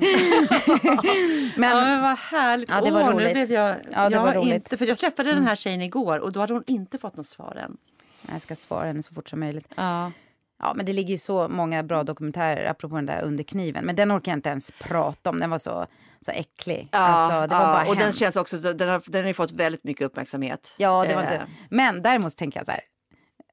[1.56, 2.70] men, ja, men vad härligt.
[2.70, 3.50] Ja, det var Åh, roligt.
[3.50, 4.44] jag, Ja, det jag var roligt.
[4.44, 4.54] Mm.
[4.56, 7.26] Inte, för jag träffade den här tjejen igår och då hade hon inte fått något
[7.26, 7.76] svar än.
[8.32, 9.68] jag ska svara henne så fort som möjligt.
[9.76, 10.12] Ja.
[10.62, 13.84] Ja, men det ligger ju så många bra dokumentärer apropå den där under kniven.
[13.84, 15.40] Men den orkar jag inte ens prata om.
[15.40, 15.86] Den var så,
[16.24, 16.88] så äcklig.
[16.92, 19.50] alltså, det var ja, bara och den känns också, så- den har, den har fått
[19.52, 20.74] väldigt mycket uppmärksamhet.
[20.76, 21.46] Ja, det var Eh, inte...
[21.70, 22.80] Men däremot tänker jag så här.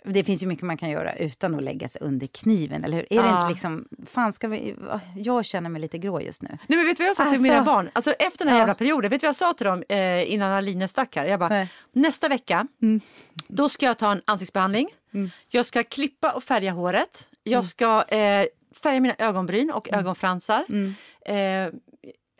[0.05, 3.13] Det finns ju mycket man kan göra utan att lägga sig under kniven, eller hur?
[3.13, 3.41] Är det Ja.
[3.41, 3.87] inte liksom...
[4.07, 4.75] Fan, ska vi...
[5.15, 6.49] Jag känner mig lite grå just nu.
[6.67, 7.89] Nej, men vet du vad jag sa till Alltså- mina barn?
[7.93, 8.61] Alltså, efter den här Ja.
[8.61, 11.25] jävla perioden, vet du vad jag sa till dem eh, innan Aline stack här?
[11.25, 11.69] Jag bara, Nej.
[11.93, 12.67] nästa vecka,
[13.47, 14.89] då ska jag ta en ansiktsbehandling.
[15.49, 17.27] Jag ska klippa och färga håret.
[17.43, 18.45] Jag ska eh,
[18.83, 20.65] färga mina ögonbryn och ögonfransar.
[21.25, 21.35] Eh,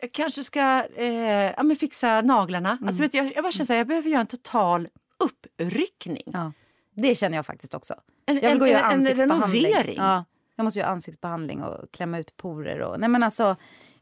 [0.02, 2.78] jag kanske ska eh, ja, men fixa naglarna.
[2.86, 4.88] Alltså, vet du, jag, jag bara känner så här, jag behöver göra en total
[5.24, 6.22] uppryckning.
[6.32, 6.52] Ja.
[6.94, 7.94] Det känner jag faktiskt också.
[8.26, 9.64] En- jag vill gå en- göra en ansiktsbehandling.
[9.64, 9.96] renovering.
[9.98, 10.24] Ja,
[10.56, 12.80] jag måste göra ansiktsbehandling och klämma ut porer.
[12.80, 13.56] Och, nej, men alltså, jag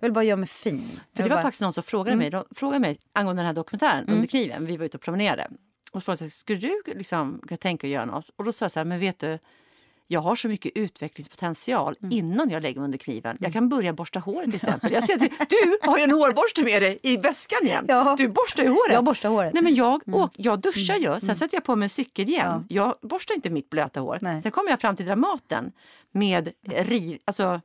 [0.09, 1.01] vill bara göra mig fin.
[1.17, 3.55] För det var bara, faktiskt någon som frågade mig, de frågade mig angående den här
[3.55, 4.67] dokumentären under kniven.
[4.67, 5.49] Vi var ute och promenerade.
[5.93, 8.31] Och frågade sig, skulle du liksom kunna tänka att göra något?
[8.37, 9.39] Och då sa jag så här, men vet du,
[10.13, 13.37] jag har så mycket utvecklingspotential innan jag lägger mig under kniven.
[13.41, 14.93] Jag kan börja borsta håret till exempel.
[14.93, 17.85] Jag ser att du har ju en hårborste med dig i väskan igen.
[17.89, 18.15] Ja.
[18.19, 18.93] Du borstar ju håret.
[18.93, 19.53] Jag borstar håret.
[19.55, 22.65] Nej, men jag, åk, jag duschar ju, sen sätter jag på mig en cykelhjälm.
[22.69, 24.19] Jag borstar inte mitt blöta hår.
[24.23, 24.43] Nej.
[24.43, 25.73] Sen kommer jag fram till Dramaten
[26.13, 27.61] med riv, alltså,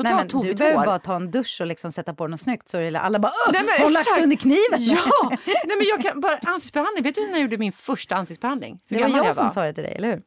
[0.00, 0.84] Nej, men du behöver hår.
[0.86, 3.32] bara ta en dusch och liksom sätta på något snyggt så är det alla bara
[3.52, 4.78] Nej, men hon lagt under kniven?
[4.78, 5.02] Ja!
[5.46, 7.04] Nej, men jag kan, bara ansiktsbehandling.
[7.04, 8.80] Vet du när jag gjorde min första ansiktsbehandling?
[8.88, 9.52] Hur Det var jag som var?
[9.52, 10.22] sa det till dig, eller hur?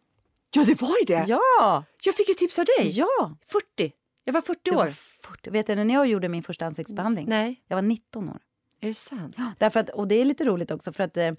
[0.53, 1.25] Ja, det var ju det!
[1.27, 1.83] Ja!
[2.03, 2.89] Jag fick ju tips av dig.
[2.99, 3.37] Ja!
[3.45, 3.91] 40.
[4.23, 4.75] Jag var 40 Du år.
[4.75, 5.49] var 40.
[5.49, 7.25] Vet du när jag gjorde min första ansiktsbehandling?
[7.29, 8.39] Nej, Jag var 19 år.
[8.81, 9.35] är det sant?
[9.57, 11.31] Därför att, och det är lite roligt också för att eh,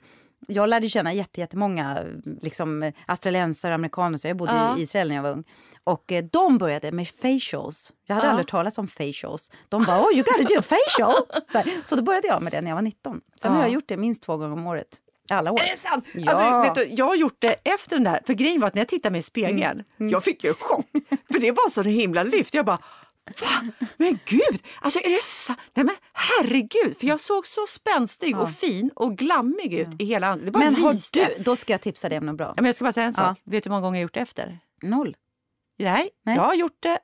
[0.48, 2.04] jag lärde känna jätte, jättemånga
[2.42, 4.18] liksom, australiensare och amerikaner.
[4.18, 4.78] Så jag bodde Ja.
[4.78, 5.44] i Israel när jag var ung.
[5.84, 7.92] Och eh, de började med facials.
[8.06, 8.30] Jag hade Ja.
[8.30, 9.50] aldrig talat om facials.
[9.68, 11.14] De bara, oh you gotta do a facial!
[11.52, 13.20] Så, här, så då började jag med det när jag var 19.
[13.36, 13.64] Sen har Ja.
[13.64, 14.98] jag gjort det minst två gånger om året.
[15.30, 15.60] Alla år.
[15.60, 16.04] Är det sant?
[16.14, 16.32] Ja.
[16.32, 18.20] Alltså, du, jag har gjort det efter den där.
[18.26, 20.12] För grejen var att när jag tittade mig i spegeln, Mm.
[20.12, 20.86] jag fick ju en chock.
[21.32, 22.54] För det var så himla lyft.
[22.54, 22.78] Jag bara,
[23.40, 23.72] va?
[23.96, 25.58] Men gud, alltså är det sant?
[25.74, 30.26] Nej men herregud, för jag såg så spänstig och fin och glammig ut i hela
[30.26, 30.54] ansiktet.
[30.56, 32.46] Men har du, då ska jag tipsa dig om något bra.
[32.46, 33.22] Ja, men jag ska bara säga en Ja.
[33.24, 33.38] sak.
[33.44, 34.58] Vet du hur många gånger jag gjort det efter?
[34.82, 35.16] Noll.
[35.78, 36.36] Nej, Nej.
[36.36, 36.98] jag har gjort det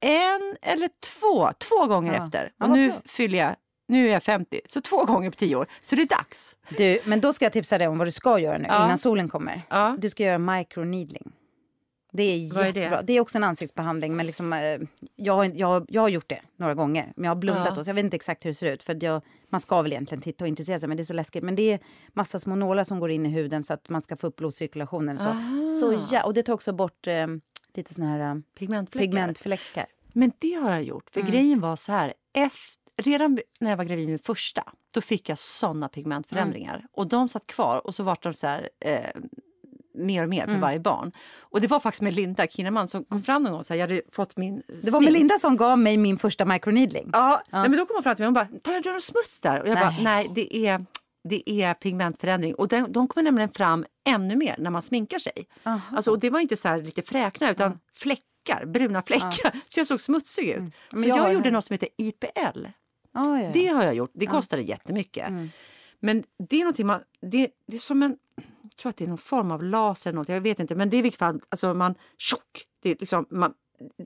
[0.00, 0.88] en eller
[1.20, 2.24] två, två gånger Ja.
[2.24, 2.52] efter.
[2.58, 3.00] Ja, Och nu bra.
[3.04, 3.56] fyller jag,
[3.86, 5.66] nu är jag 50, så två gånger på tio år.
[5.80, 6.56] Så det är dags.
[6.78, 8.84] Du, men då ska jag tipsa dig om vad du ska göra nu Ja.
[8.84, 9.62] innan solen kommer.
[9.70, 9.96] Ja.
[9.98, 11.32] Du ska göra microneedling.
[12.12, 13.00] Det är Vad är det?
[13.04, 13.12] Det?
[13.12, 14.16] är också en ansiktsbehandling.
[14.16, 14.78] Men liksom, eh,
[15.16, 17.12] jag, har, jag, jag har gjort det några gånger.
[17.16, 17.70] Men jag har blundat Ja.
[17.78, 17.88] också.
[17.90, 18.82] Jag vet inte exakt hur det ser ut.
[18.82, 20.88] För jag, man ska väl egentligen titta och intressera sig.
[20.88, 21.42] Men det är så läskigt.
[21.44, 21.78] Men det är
[22.12, 25.18] massa små nålar som går in i huden så att man ska få upp blodcirkulationen.
[25.18, 25.70] Så, Ah.
[25.80, 27.26] så ja, och det tar också bort eh,
[27.74, 29.06] lite såna här eh, Pigmentfläckar.
[29.06, 29.86] pigmentfläckar.
[30.12, 31.10] Men det har jag gjort.
[31.10, 34.62] För grejen var så här, efter, redan när jag var gravid med första,
[34.94, 36.86] då fick jag såna pigmentförändringar.
[36.92, 39.00] Och de satt kvar och så var de så här, eh,
[39.94, 41.12] mer och mer för varje barn.
[41.38, 43.64] Och det var faktiskt med Linda Kinnaman som kom fram någon gång.
[43.64, 47.10] Så här, jag hade fått min Det var Melinda som gav mig min första microneedling.
[47.12, 49.40] Ja, Nej, men då kom hon fram till mig och hon bara, du någon smuts
[49.40, 49.60] där?
[49.60, 49.84] Och jag Nej.
[49.84, 50.86] bara, nej det är,
[51.28, 52.54] det är pigmentförändring.
[52.54, 55.46] Och den, de kommer nämligen fram ännu mer när man sminkar sig.
[55.64, 55.80] Aha.
[55.96, 59.52] Alltså, och det var inte så lite fräknar utan fläckar, bruna fläckar.
[59.68, 60.62] Så jag såg smutsig ut.
[60.90, 62.66] Så Men jag, jag har- gjorde något som heter IPL.
[63.16, 63.50] Ja, ja, ja.
[63.52, 64.10] Det har jag gjort.
[64.14, 65.28] Det kostade jättemycket.
[66.00, 68.16] Men det är någonting man, det, det är som en,
[68.62, 70.74] jag tror att det är någon form av laser eller något, jag vet inte.
[70.74, 73.54] Men det är i vilket fall, alltså man, tjock, det är liksom, man,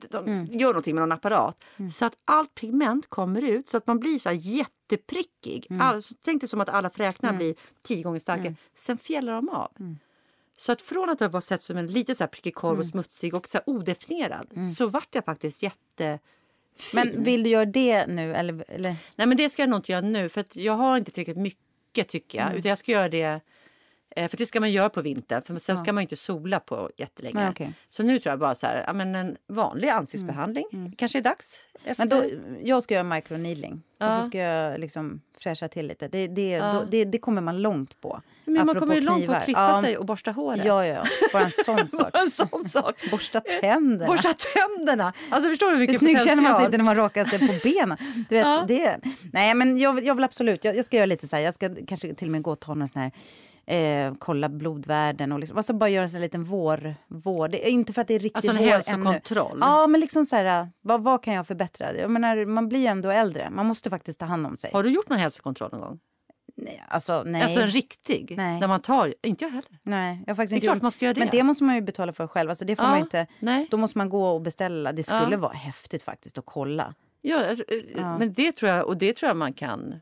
[0.09, 1.63] de gör någonting med någon apparat.
[1.91, 5.67] Så att allt pigment kommer ut så att man blir så här jätteprickig.
[5.81, 8.55] Alltså, tänk dig som att alla fräknar blir tio gånger starkare.
[8.75, 9.71] Sen fjällar de av.
[10.57, 12.85] Så att från att jag var sett som en lite så här prickig korv och
[12.85, 14.47] smutsig och så odefinierad
[14.77, 16.19] så vart jag faktiskt jätte
[16.93, 18.33] Men vill du göra det nu?
[18.35, 18.95] Eller, eller?
[19.15, 22.07] Nej men det ska jag nog inte göra nu för jag har inte tillräckligt mycket
[22.07, 22.55] tycker jag.
[22.55, 23.39] Utan jag ska göra det,
[24.15, 27.39] för det ska man göra på vintern för sen ska man inte sola på jättelänge.
[27.39, 27.73] Nej, okej.
[27.89, 31.57] Så nu tror jag bara så här, ja, men en vanlig ansiktsbehandling kanske är dags.
[31.85, 32.05] Efter.
[32.05, 32.23] Men då,
[32.63, 34.19] jag ska göra microneedling och Ja.
[34.19, 36.07] så ska jag liksom fräscha till lite.
[36.07, 36.71] Det, det, Ja.
[36.73, 38.21] då, det, det kommer man långt på.
[38.45, 39.35] men man Apropå kommer ju långt på knivar.
[39.39, 40.65] att klippa Ja, sig och borsta håret.
[40.65, 41.03] Ja, ja, ja.
[41.33, 42.09] Bara en sån sak.
[42.13, 42.95] en sån sak.
[43.11, 44.07] Borsta tänderna.
[44.07, 45.13] Borsta tänderna.
[45.29, 47.39] Alltså förstår du hur Hur mycket snygg känner man sig inte när man rakar sig
[47.39, 47.97] på benen?
[48.29, 48.65] Du vet, Ja.
[48.67, 48.97] det,
[49.33, 51.53] nej, men jag, vill- jag vill absolut, jag, jag ska göra lite så här, jag
[51.53, 53.11] ska kanske till och med gå och ta någon sån här
[53.71, 57.47] Eh, kolla blodvärden och liksom, alltså bara göra en sån liten vår, vår.
[57.47, 58.71] Det inte för att det är riktig Alltså en vår ännu.
[58.73, 59.57] hälsokontroll.
[59.61, 61.95] Ja, men liksom så här, vad, vad kan jag förbättra?
[61.97, 64.69] Jag menar, man blir ju ändå äldre, man måste faktiskt ta hand om sig.
[64.73, 65.99] Har du gjort någon hälsokontroll någon gång?
[66.55, 67.41] Nej, alltså, nej.
[67.41, 68.33] Alltså en riktig?
[68.37, 68.59] Nej.
[68.59, 69.79] När man tar, inte jag heller.
[69.83, 71.19] nej, jag faktiskt Det är klart gjort- man ska göra det.
[71.19, 72.49] Men det måste man ju betala för själv.
[72.49, 73.67] Alltså, det får Ja, man inte, nej.
[73.71, 74.91] Då måste man gå och beställa.
[74.93, 75.37] Det skulle Ja.
[75.37, 76.93] vara häftigt faktiskt att kolla.
[77.21, 77.63] Ja, alltså,
[77.95, 79.95] eh, men det tror jag, och det tror jag man kan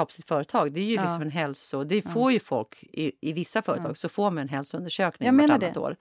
[0.00, 0.72] ta på sitt företag.
[0.72, 1.02] Det är ju Ja.
[1.02, 1.84] liksom en hälso...
[1.84, 5.74] Det får ju folk i, i vissa företag så får man en hälsoundersökning Jag vartannat
[5.74, 5.80] det.
[5.80, 5.96] år.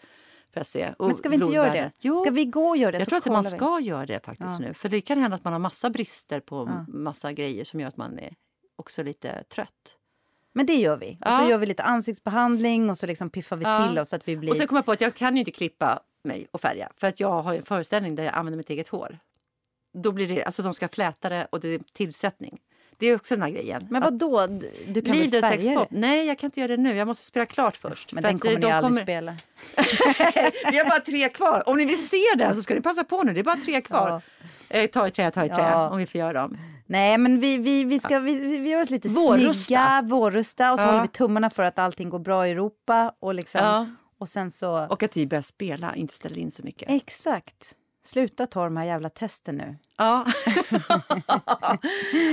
[0.54, 0.94] För att se.
[1.00, 1.92] Och Men ska vi inte göra det?
[2.00, 2.98] Jo, Ska vi gå och göra det?
[2.98, 3.58] jag tror att man kollar vi.
[3.58, 4.74] ska göra det faktiskt nu.
[4.74, 7.98] För det kan hända att man har massa brister på massa grejer som gör att
[7.98, 8.34] man är
[8.76, 9.98] också lite trött.
[10.54, 11.12] Men det gör vi.
[11.22, 11.40] Och Ja.
[11.44, 13.88] så gör vi lite ansiktsbehandling och så liksom piffar vi Ja.
[13.88, 14.50] till oss så att vi blir...
[14.50, 17.08] Och sen kom jag på att jag kan ju inte klippa mig och färga för
[17.08, 19.20] att jag har en föreställning där jag använder mitt eget hår.
[19.94, 22.60] Då blir det, alltså de ska fläta det och det är tillsättning.
[22.98, 23.88] Det är också den här grejen.
[23.90, 24.48] Men vad då?
[24.88, 25.88] Du kan väl Lidl färga sexpop?
[25.90, 25.98] det?
[26.00, 26.96] Nej, jag kan inte göra det nu.
[26.96, 28.14] Jag måste spela klart först.
[28.14, 29.36] Men För den kommer eh, ni de aldrig kommer- spela.
[30.72, 31.64] Vi har bara tre kvar.
[31.70, 33.34] Om ni vill se den så ska ni passa på nu.
[33.34, 34.22] Det är bara tre kvar.
[34.70, 35.90] Eh, ta i trä, ta i trä Ja.
[35.90, 36.58] om vi får göra dem.
[36.88, 39.54] Nej, men vi, vi, vi, ska, vi, vi gör oss lite Vårrusta.
[39.54, 40.90] snygga, vårrusta och så Ja.
[40.90, 43.14] håller vi tummarna för att allting går bra i Europa.
[43.20, 43.88] Och, liksom, Ja.
[44.20, 44.86] och sen så...
[44.90, 46.92] Och att vi börjar spela, inte ställer in så mycket.
[46.92, 47.76] Exakt.
[48.06, 49.76] Sluta ta de här jävla testen nu.
[49.98, 50.26] Ja.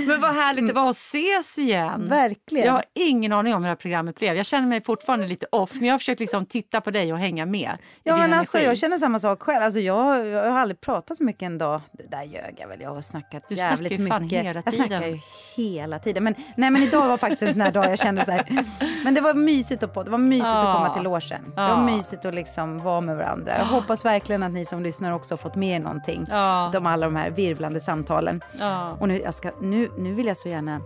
[0.07, 2.09] Men vad härligt det var att ses igen.
[2.09, 2.67] Verkligen.
[2.67, 4.35] Jag har ingen aning om hur det här programmet blev.
[4.37, 7.19] Jag känner mig fortfarande lite off, men jag har försökt liksom titta på dig och
[7.19, 7.71] hänga med
[8.03, 8.69] Ja, men alltså, energi.
[8.71, 9.65] jag känner samma sak själv.
[9.65, 11.81] Alltså, jag, jag har aldrig pratat så mycket en dag.
[11.93, 12.81] Det där ljög jag väl.
[12.81, 14.45] Jag har snackat Du snackar jävligt ju fan mycket.
[14.45, 15.11] hela jag snackar tiden.
[15.13, 15.19] ju
[15.57, 16.25] hela tiden.
[16.25, 18.65] Men, nej, men idag var faktiskt en sån här dag jag kände så här.
[19.05, 20.03] Men det var mysigt att på.
[20.03, 20.75] Det var mysigt att Ja.
[20.75, 21.43] komma till logen.
[21.51, 21.85] Det var Ja.
[21.85, 23.59] mysigt att liksom vara med varandra.
[23.59, 26.27] Jag hoppas verkligen att ni som lyssnar också har fått med någonting.
[26.31, 26.71] Ja.
[26.73, 28.41] De alla de här virvlande samtalen.
[28.59, 28.97] Ja.
[29.01, 30.81] Och nu, ska, nu, nu vill jag så gärna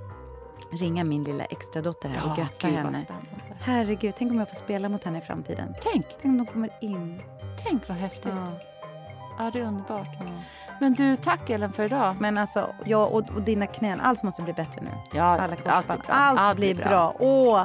[0.73, 3.07] ringa min lilla extra dotter här och Ja, gratta gud, henne.
[3.61, 5.75] Herregud, tänk om jag får spela mot henne i framtiden.
[5.83, 7.23] Tänk, Tänk om de kommer in.
[7.65, 8.33] tänk vad häftigt.
[8.37, 8.53] Ja.
[9.39, 10.07] Ja, det är underbart.
[10.81, 12.17] Men du, tack Ellen för idag.
[12.21, 14.91] Men alltså, jag och, och dina knän, allt måste bli bättre nu.
[15.13, 16.05] Ja, Alla allt blir bra.
[16.09, 17.15] Allt, Allt blir blir bra.
[17.19, 17.63] Åh,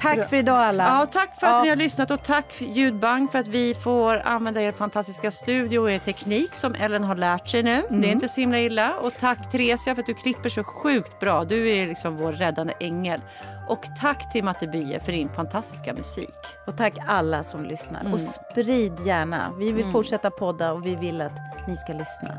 [0.00, 0.84] Tack för idag alla.
[0.84, 1.62] Ja, tack för att Ja.
[1.62, 5.90] ni har lyssnat och tack Ljudbank för att vi får använda er fantastiska studio och
[5.90, 7.82] er teknik som Ellen har lärt sig nu.
[7.90, 8.94] Det är inte så himla illa.
[9.02, 11.44] Och tack Theresia för att du klipper så sjukt bra.
[11.44, 13.20] Du är liksom vår räddande ängel.
[13.68, 16.34] Och tack till Matte Bye för din fantastiska musik.
[16.66, 18.12] Och tack alla som lyssnar.
[18.12, 19.52] Och sprid gärna.
[19.58, 22.34] Vi vill fortsätta podda och vi vill att ni ska lyssna.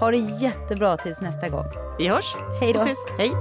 [0.00, 1.66] Ha det jättebra tills nästa gång.
[1.98, 2.80] Vi hörs Hej då.
[3.18, 3.32] Hej!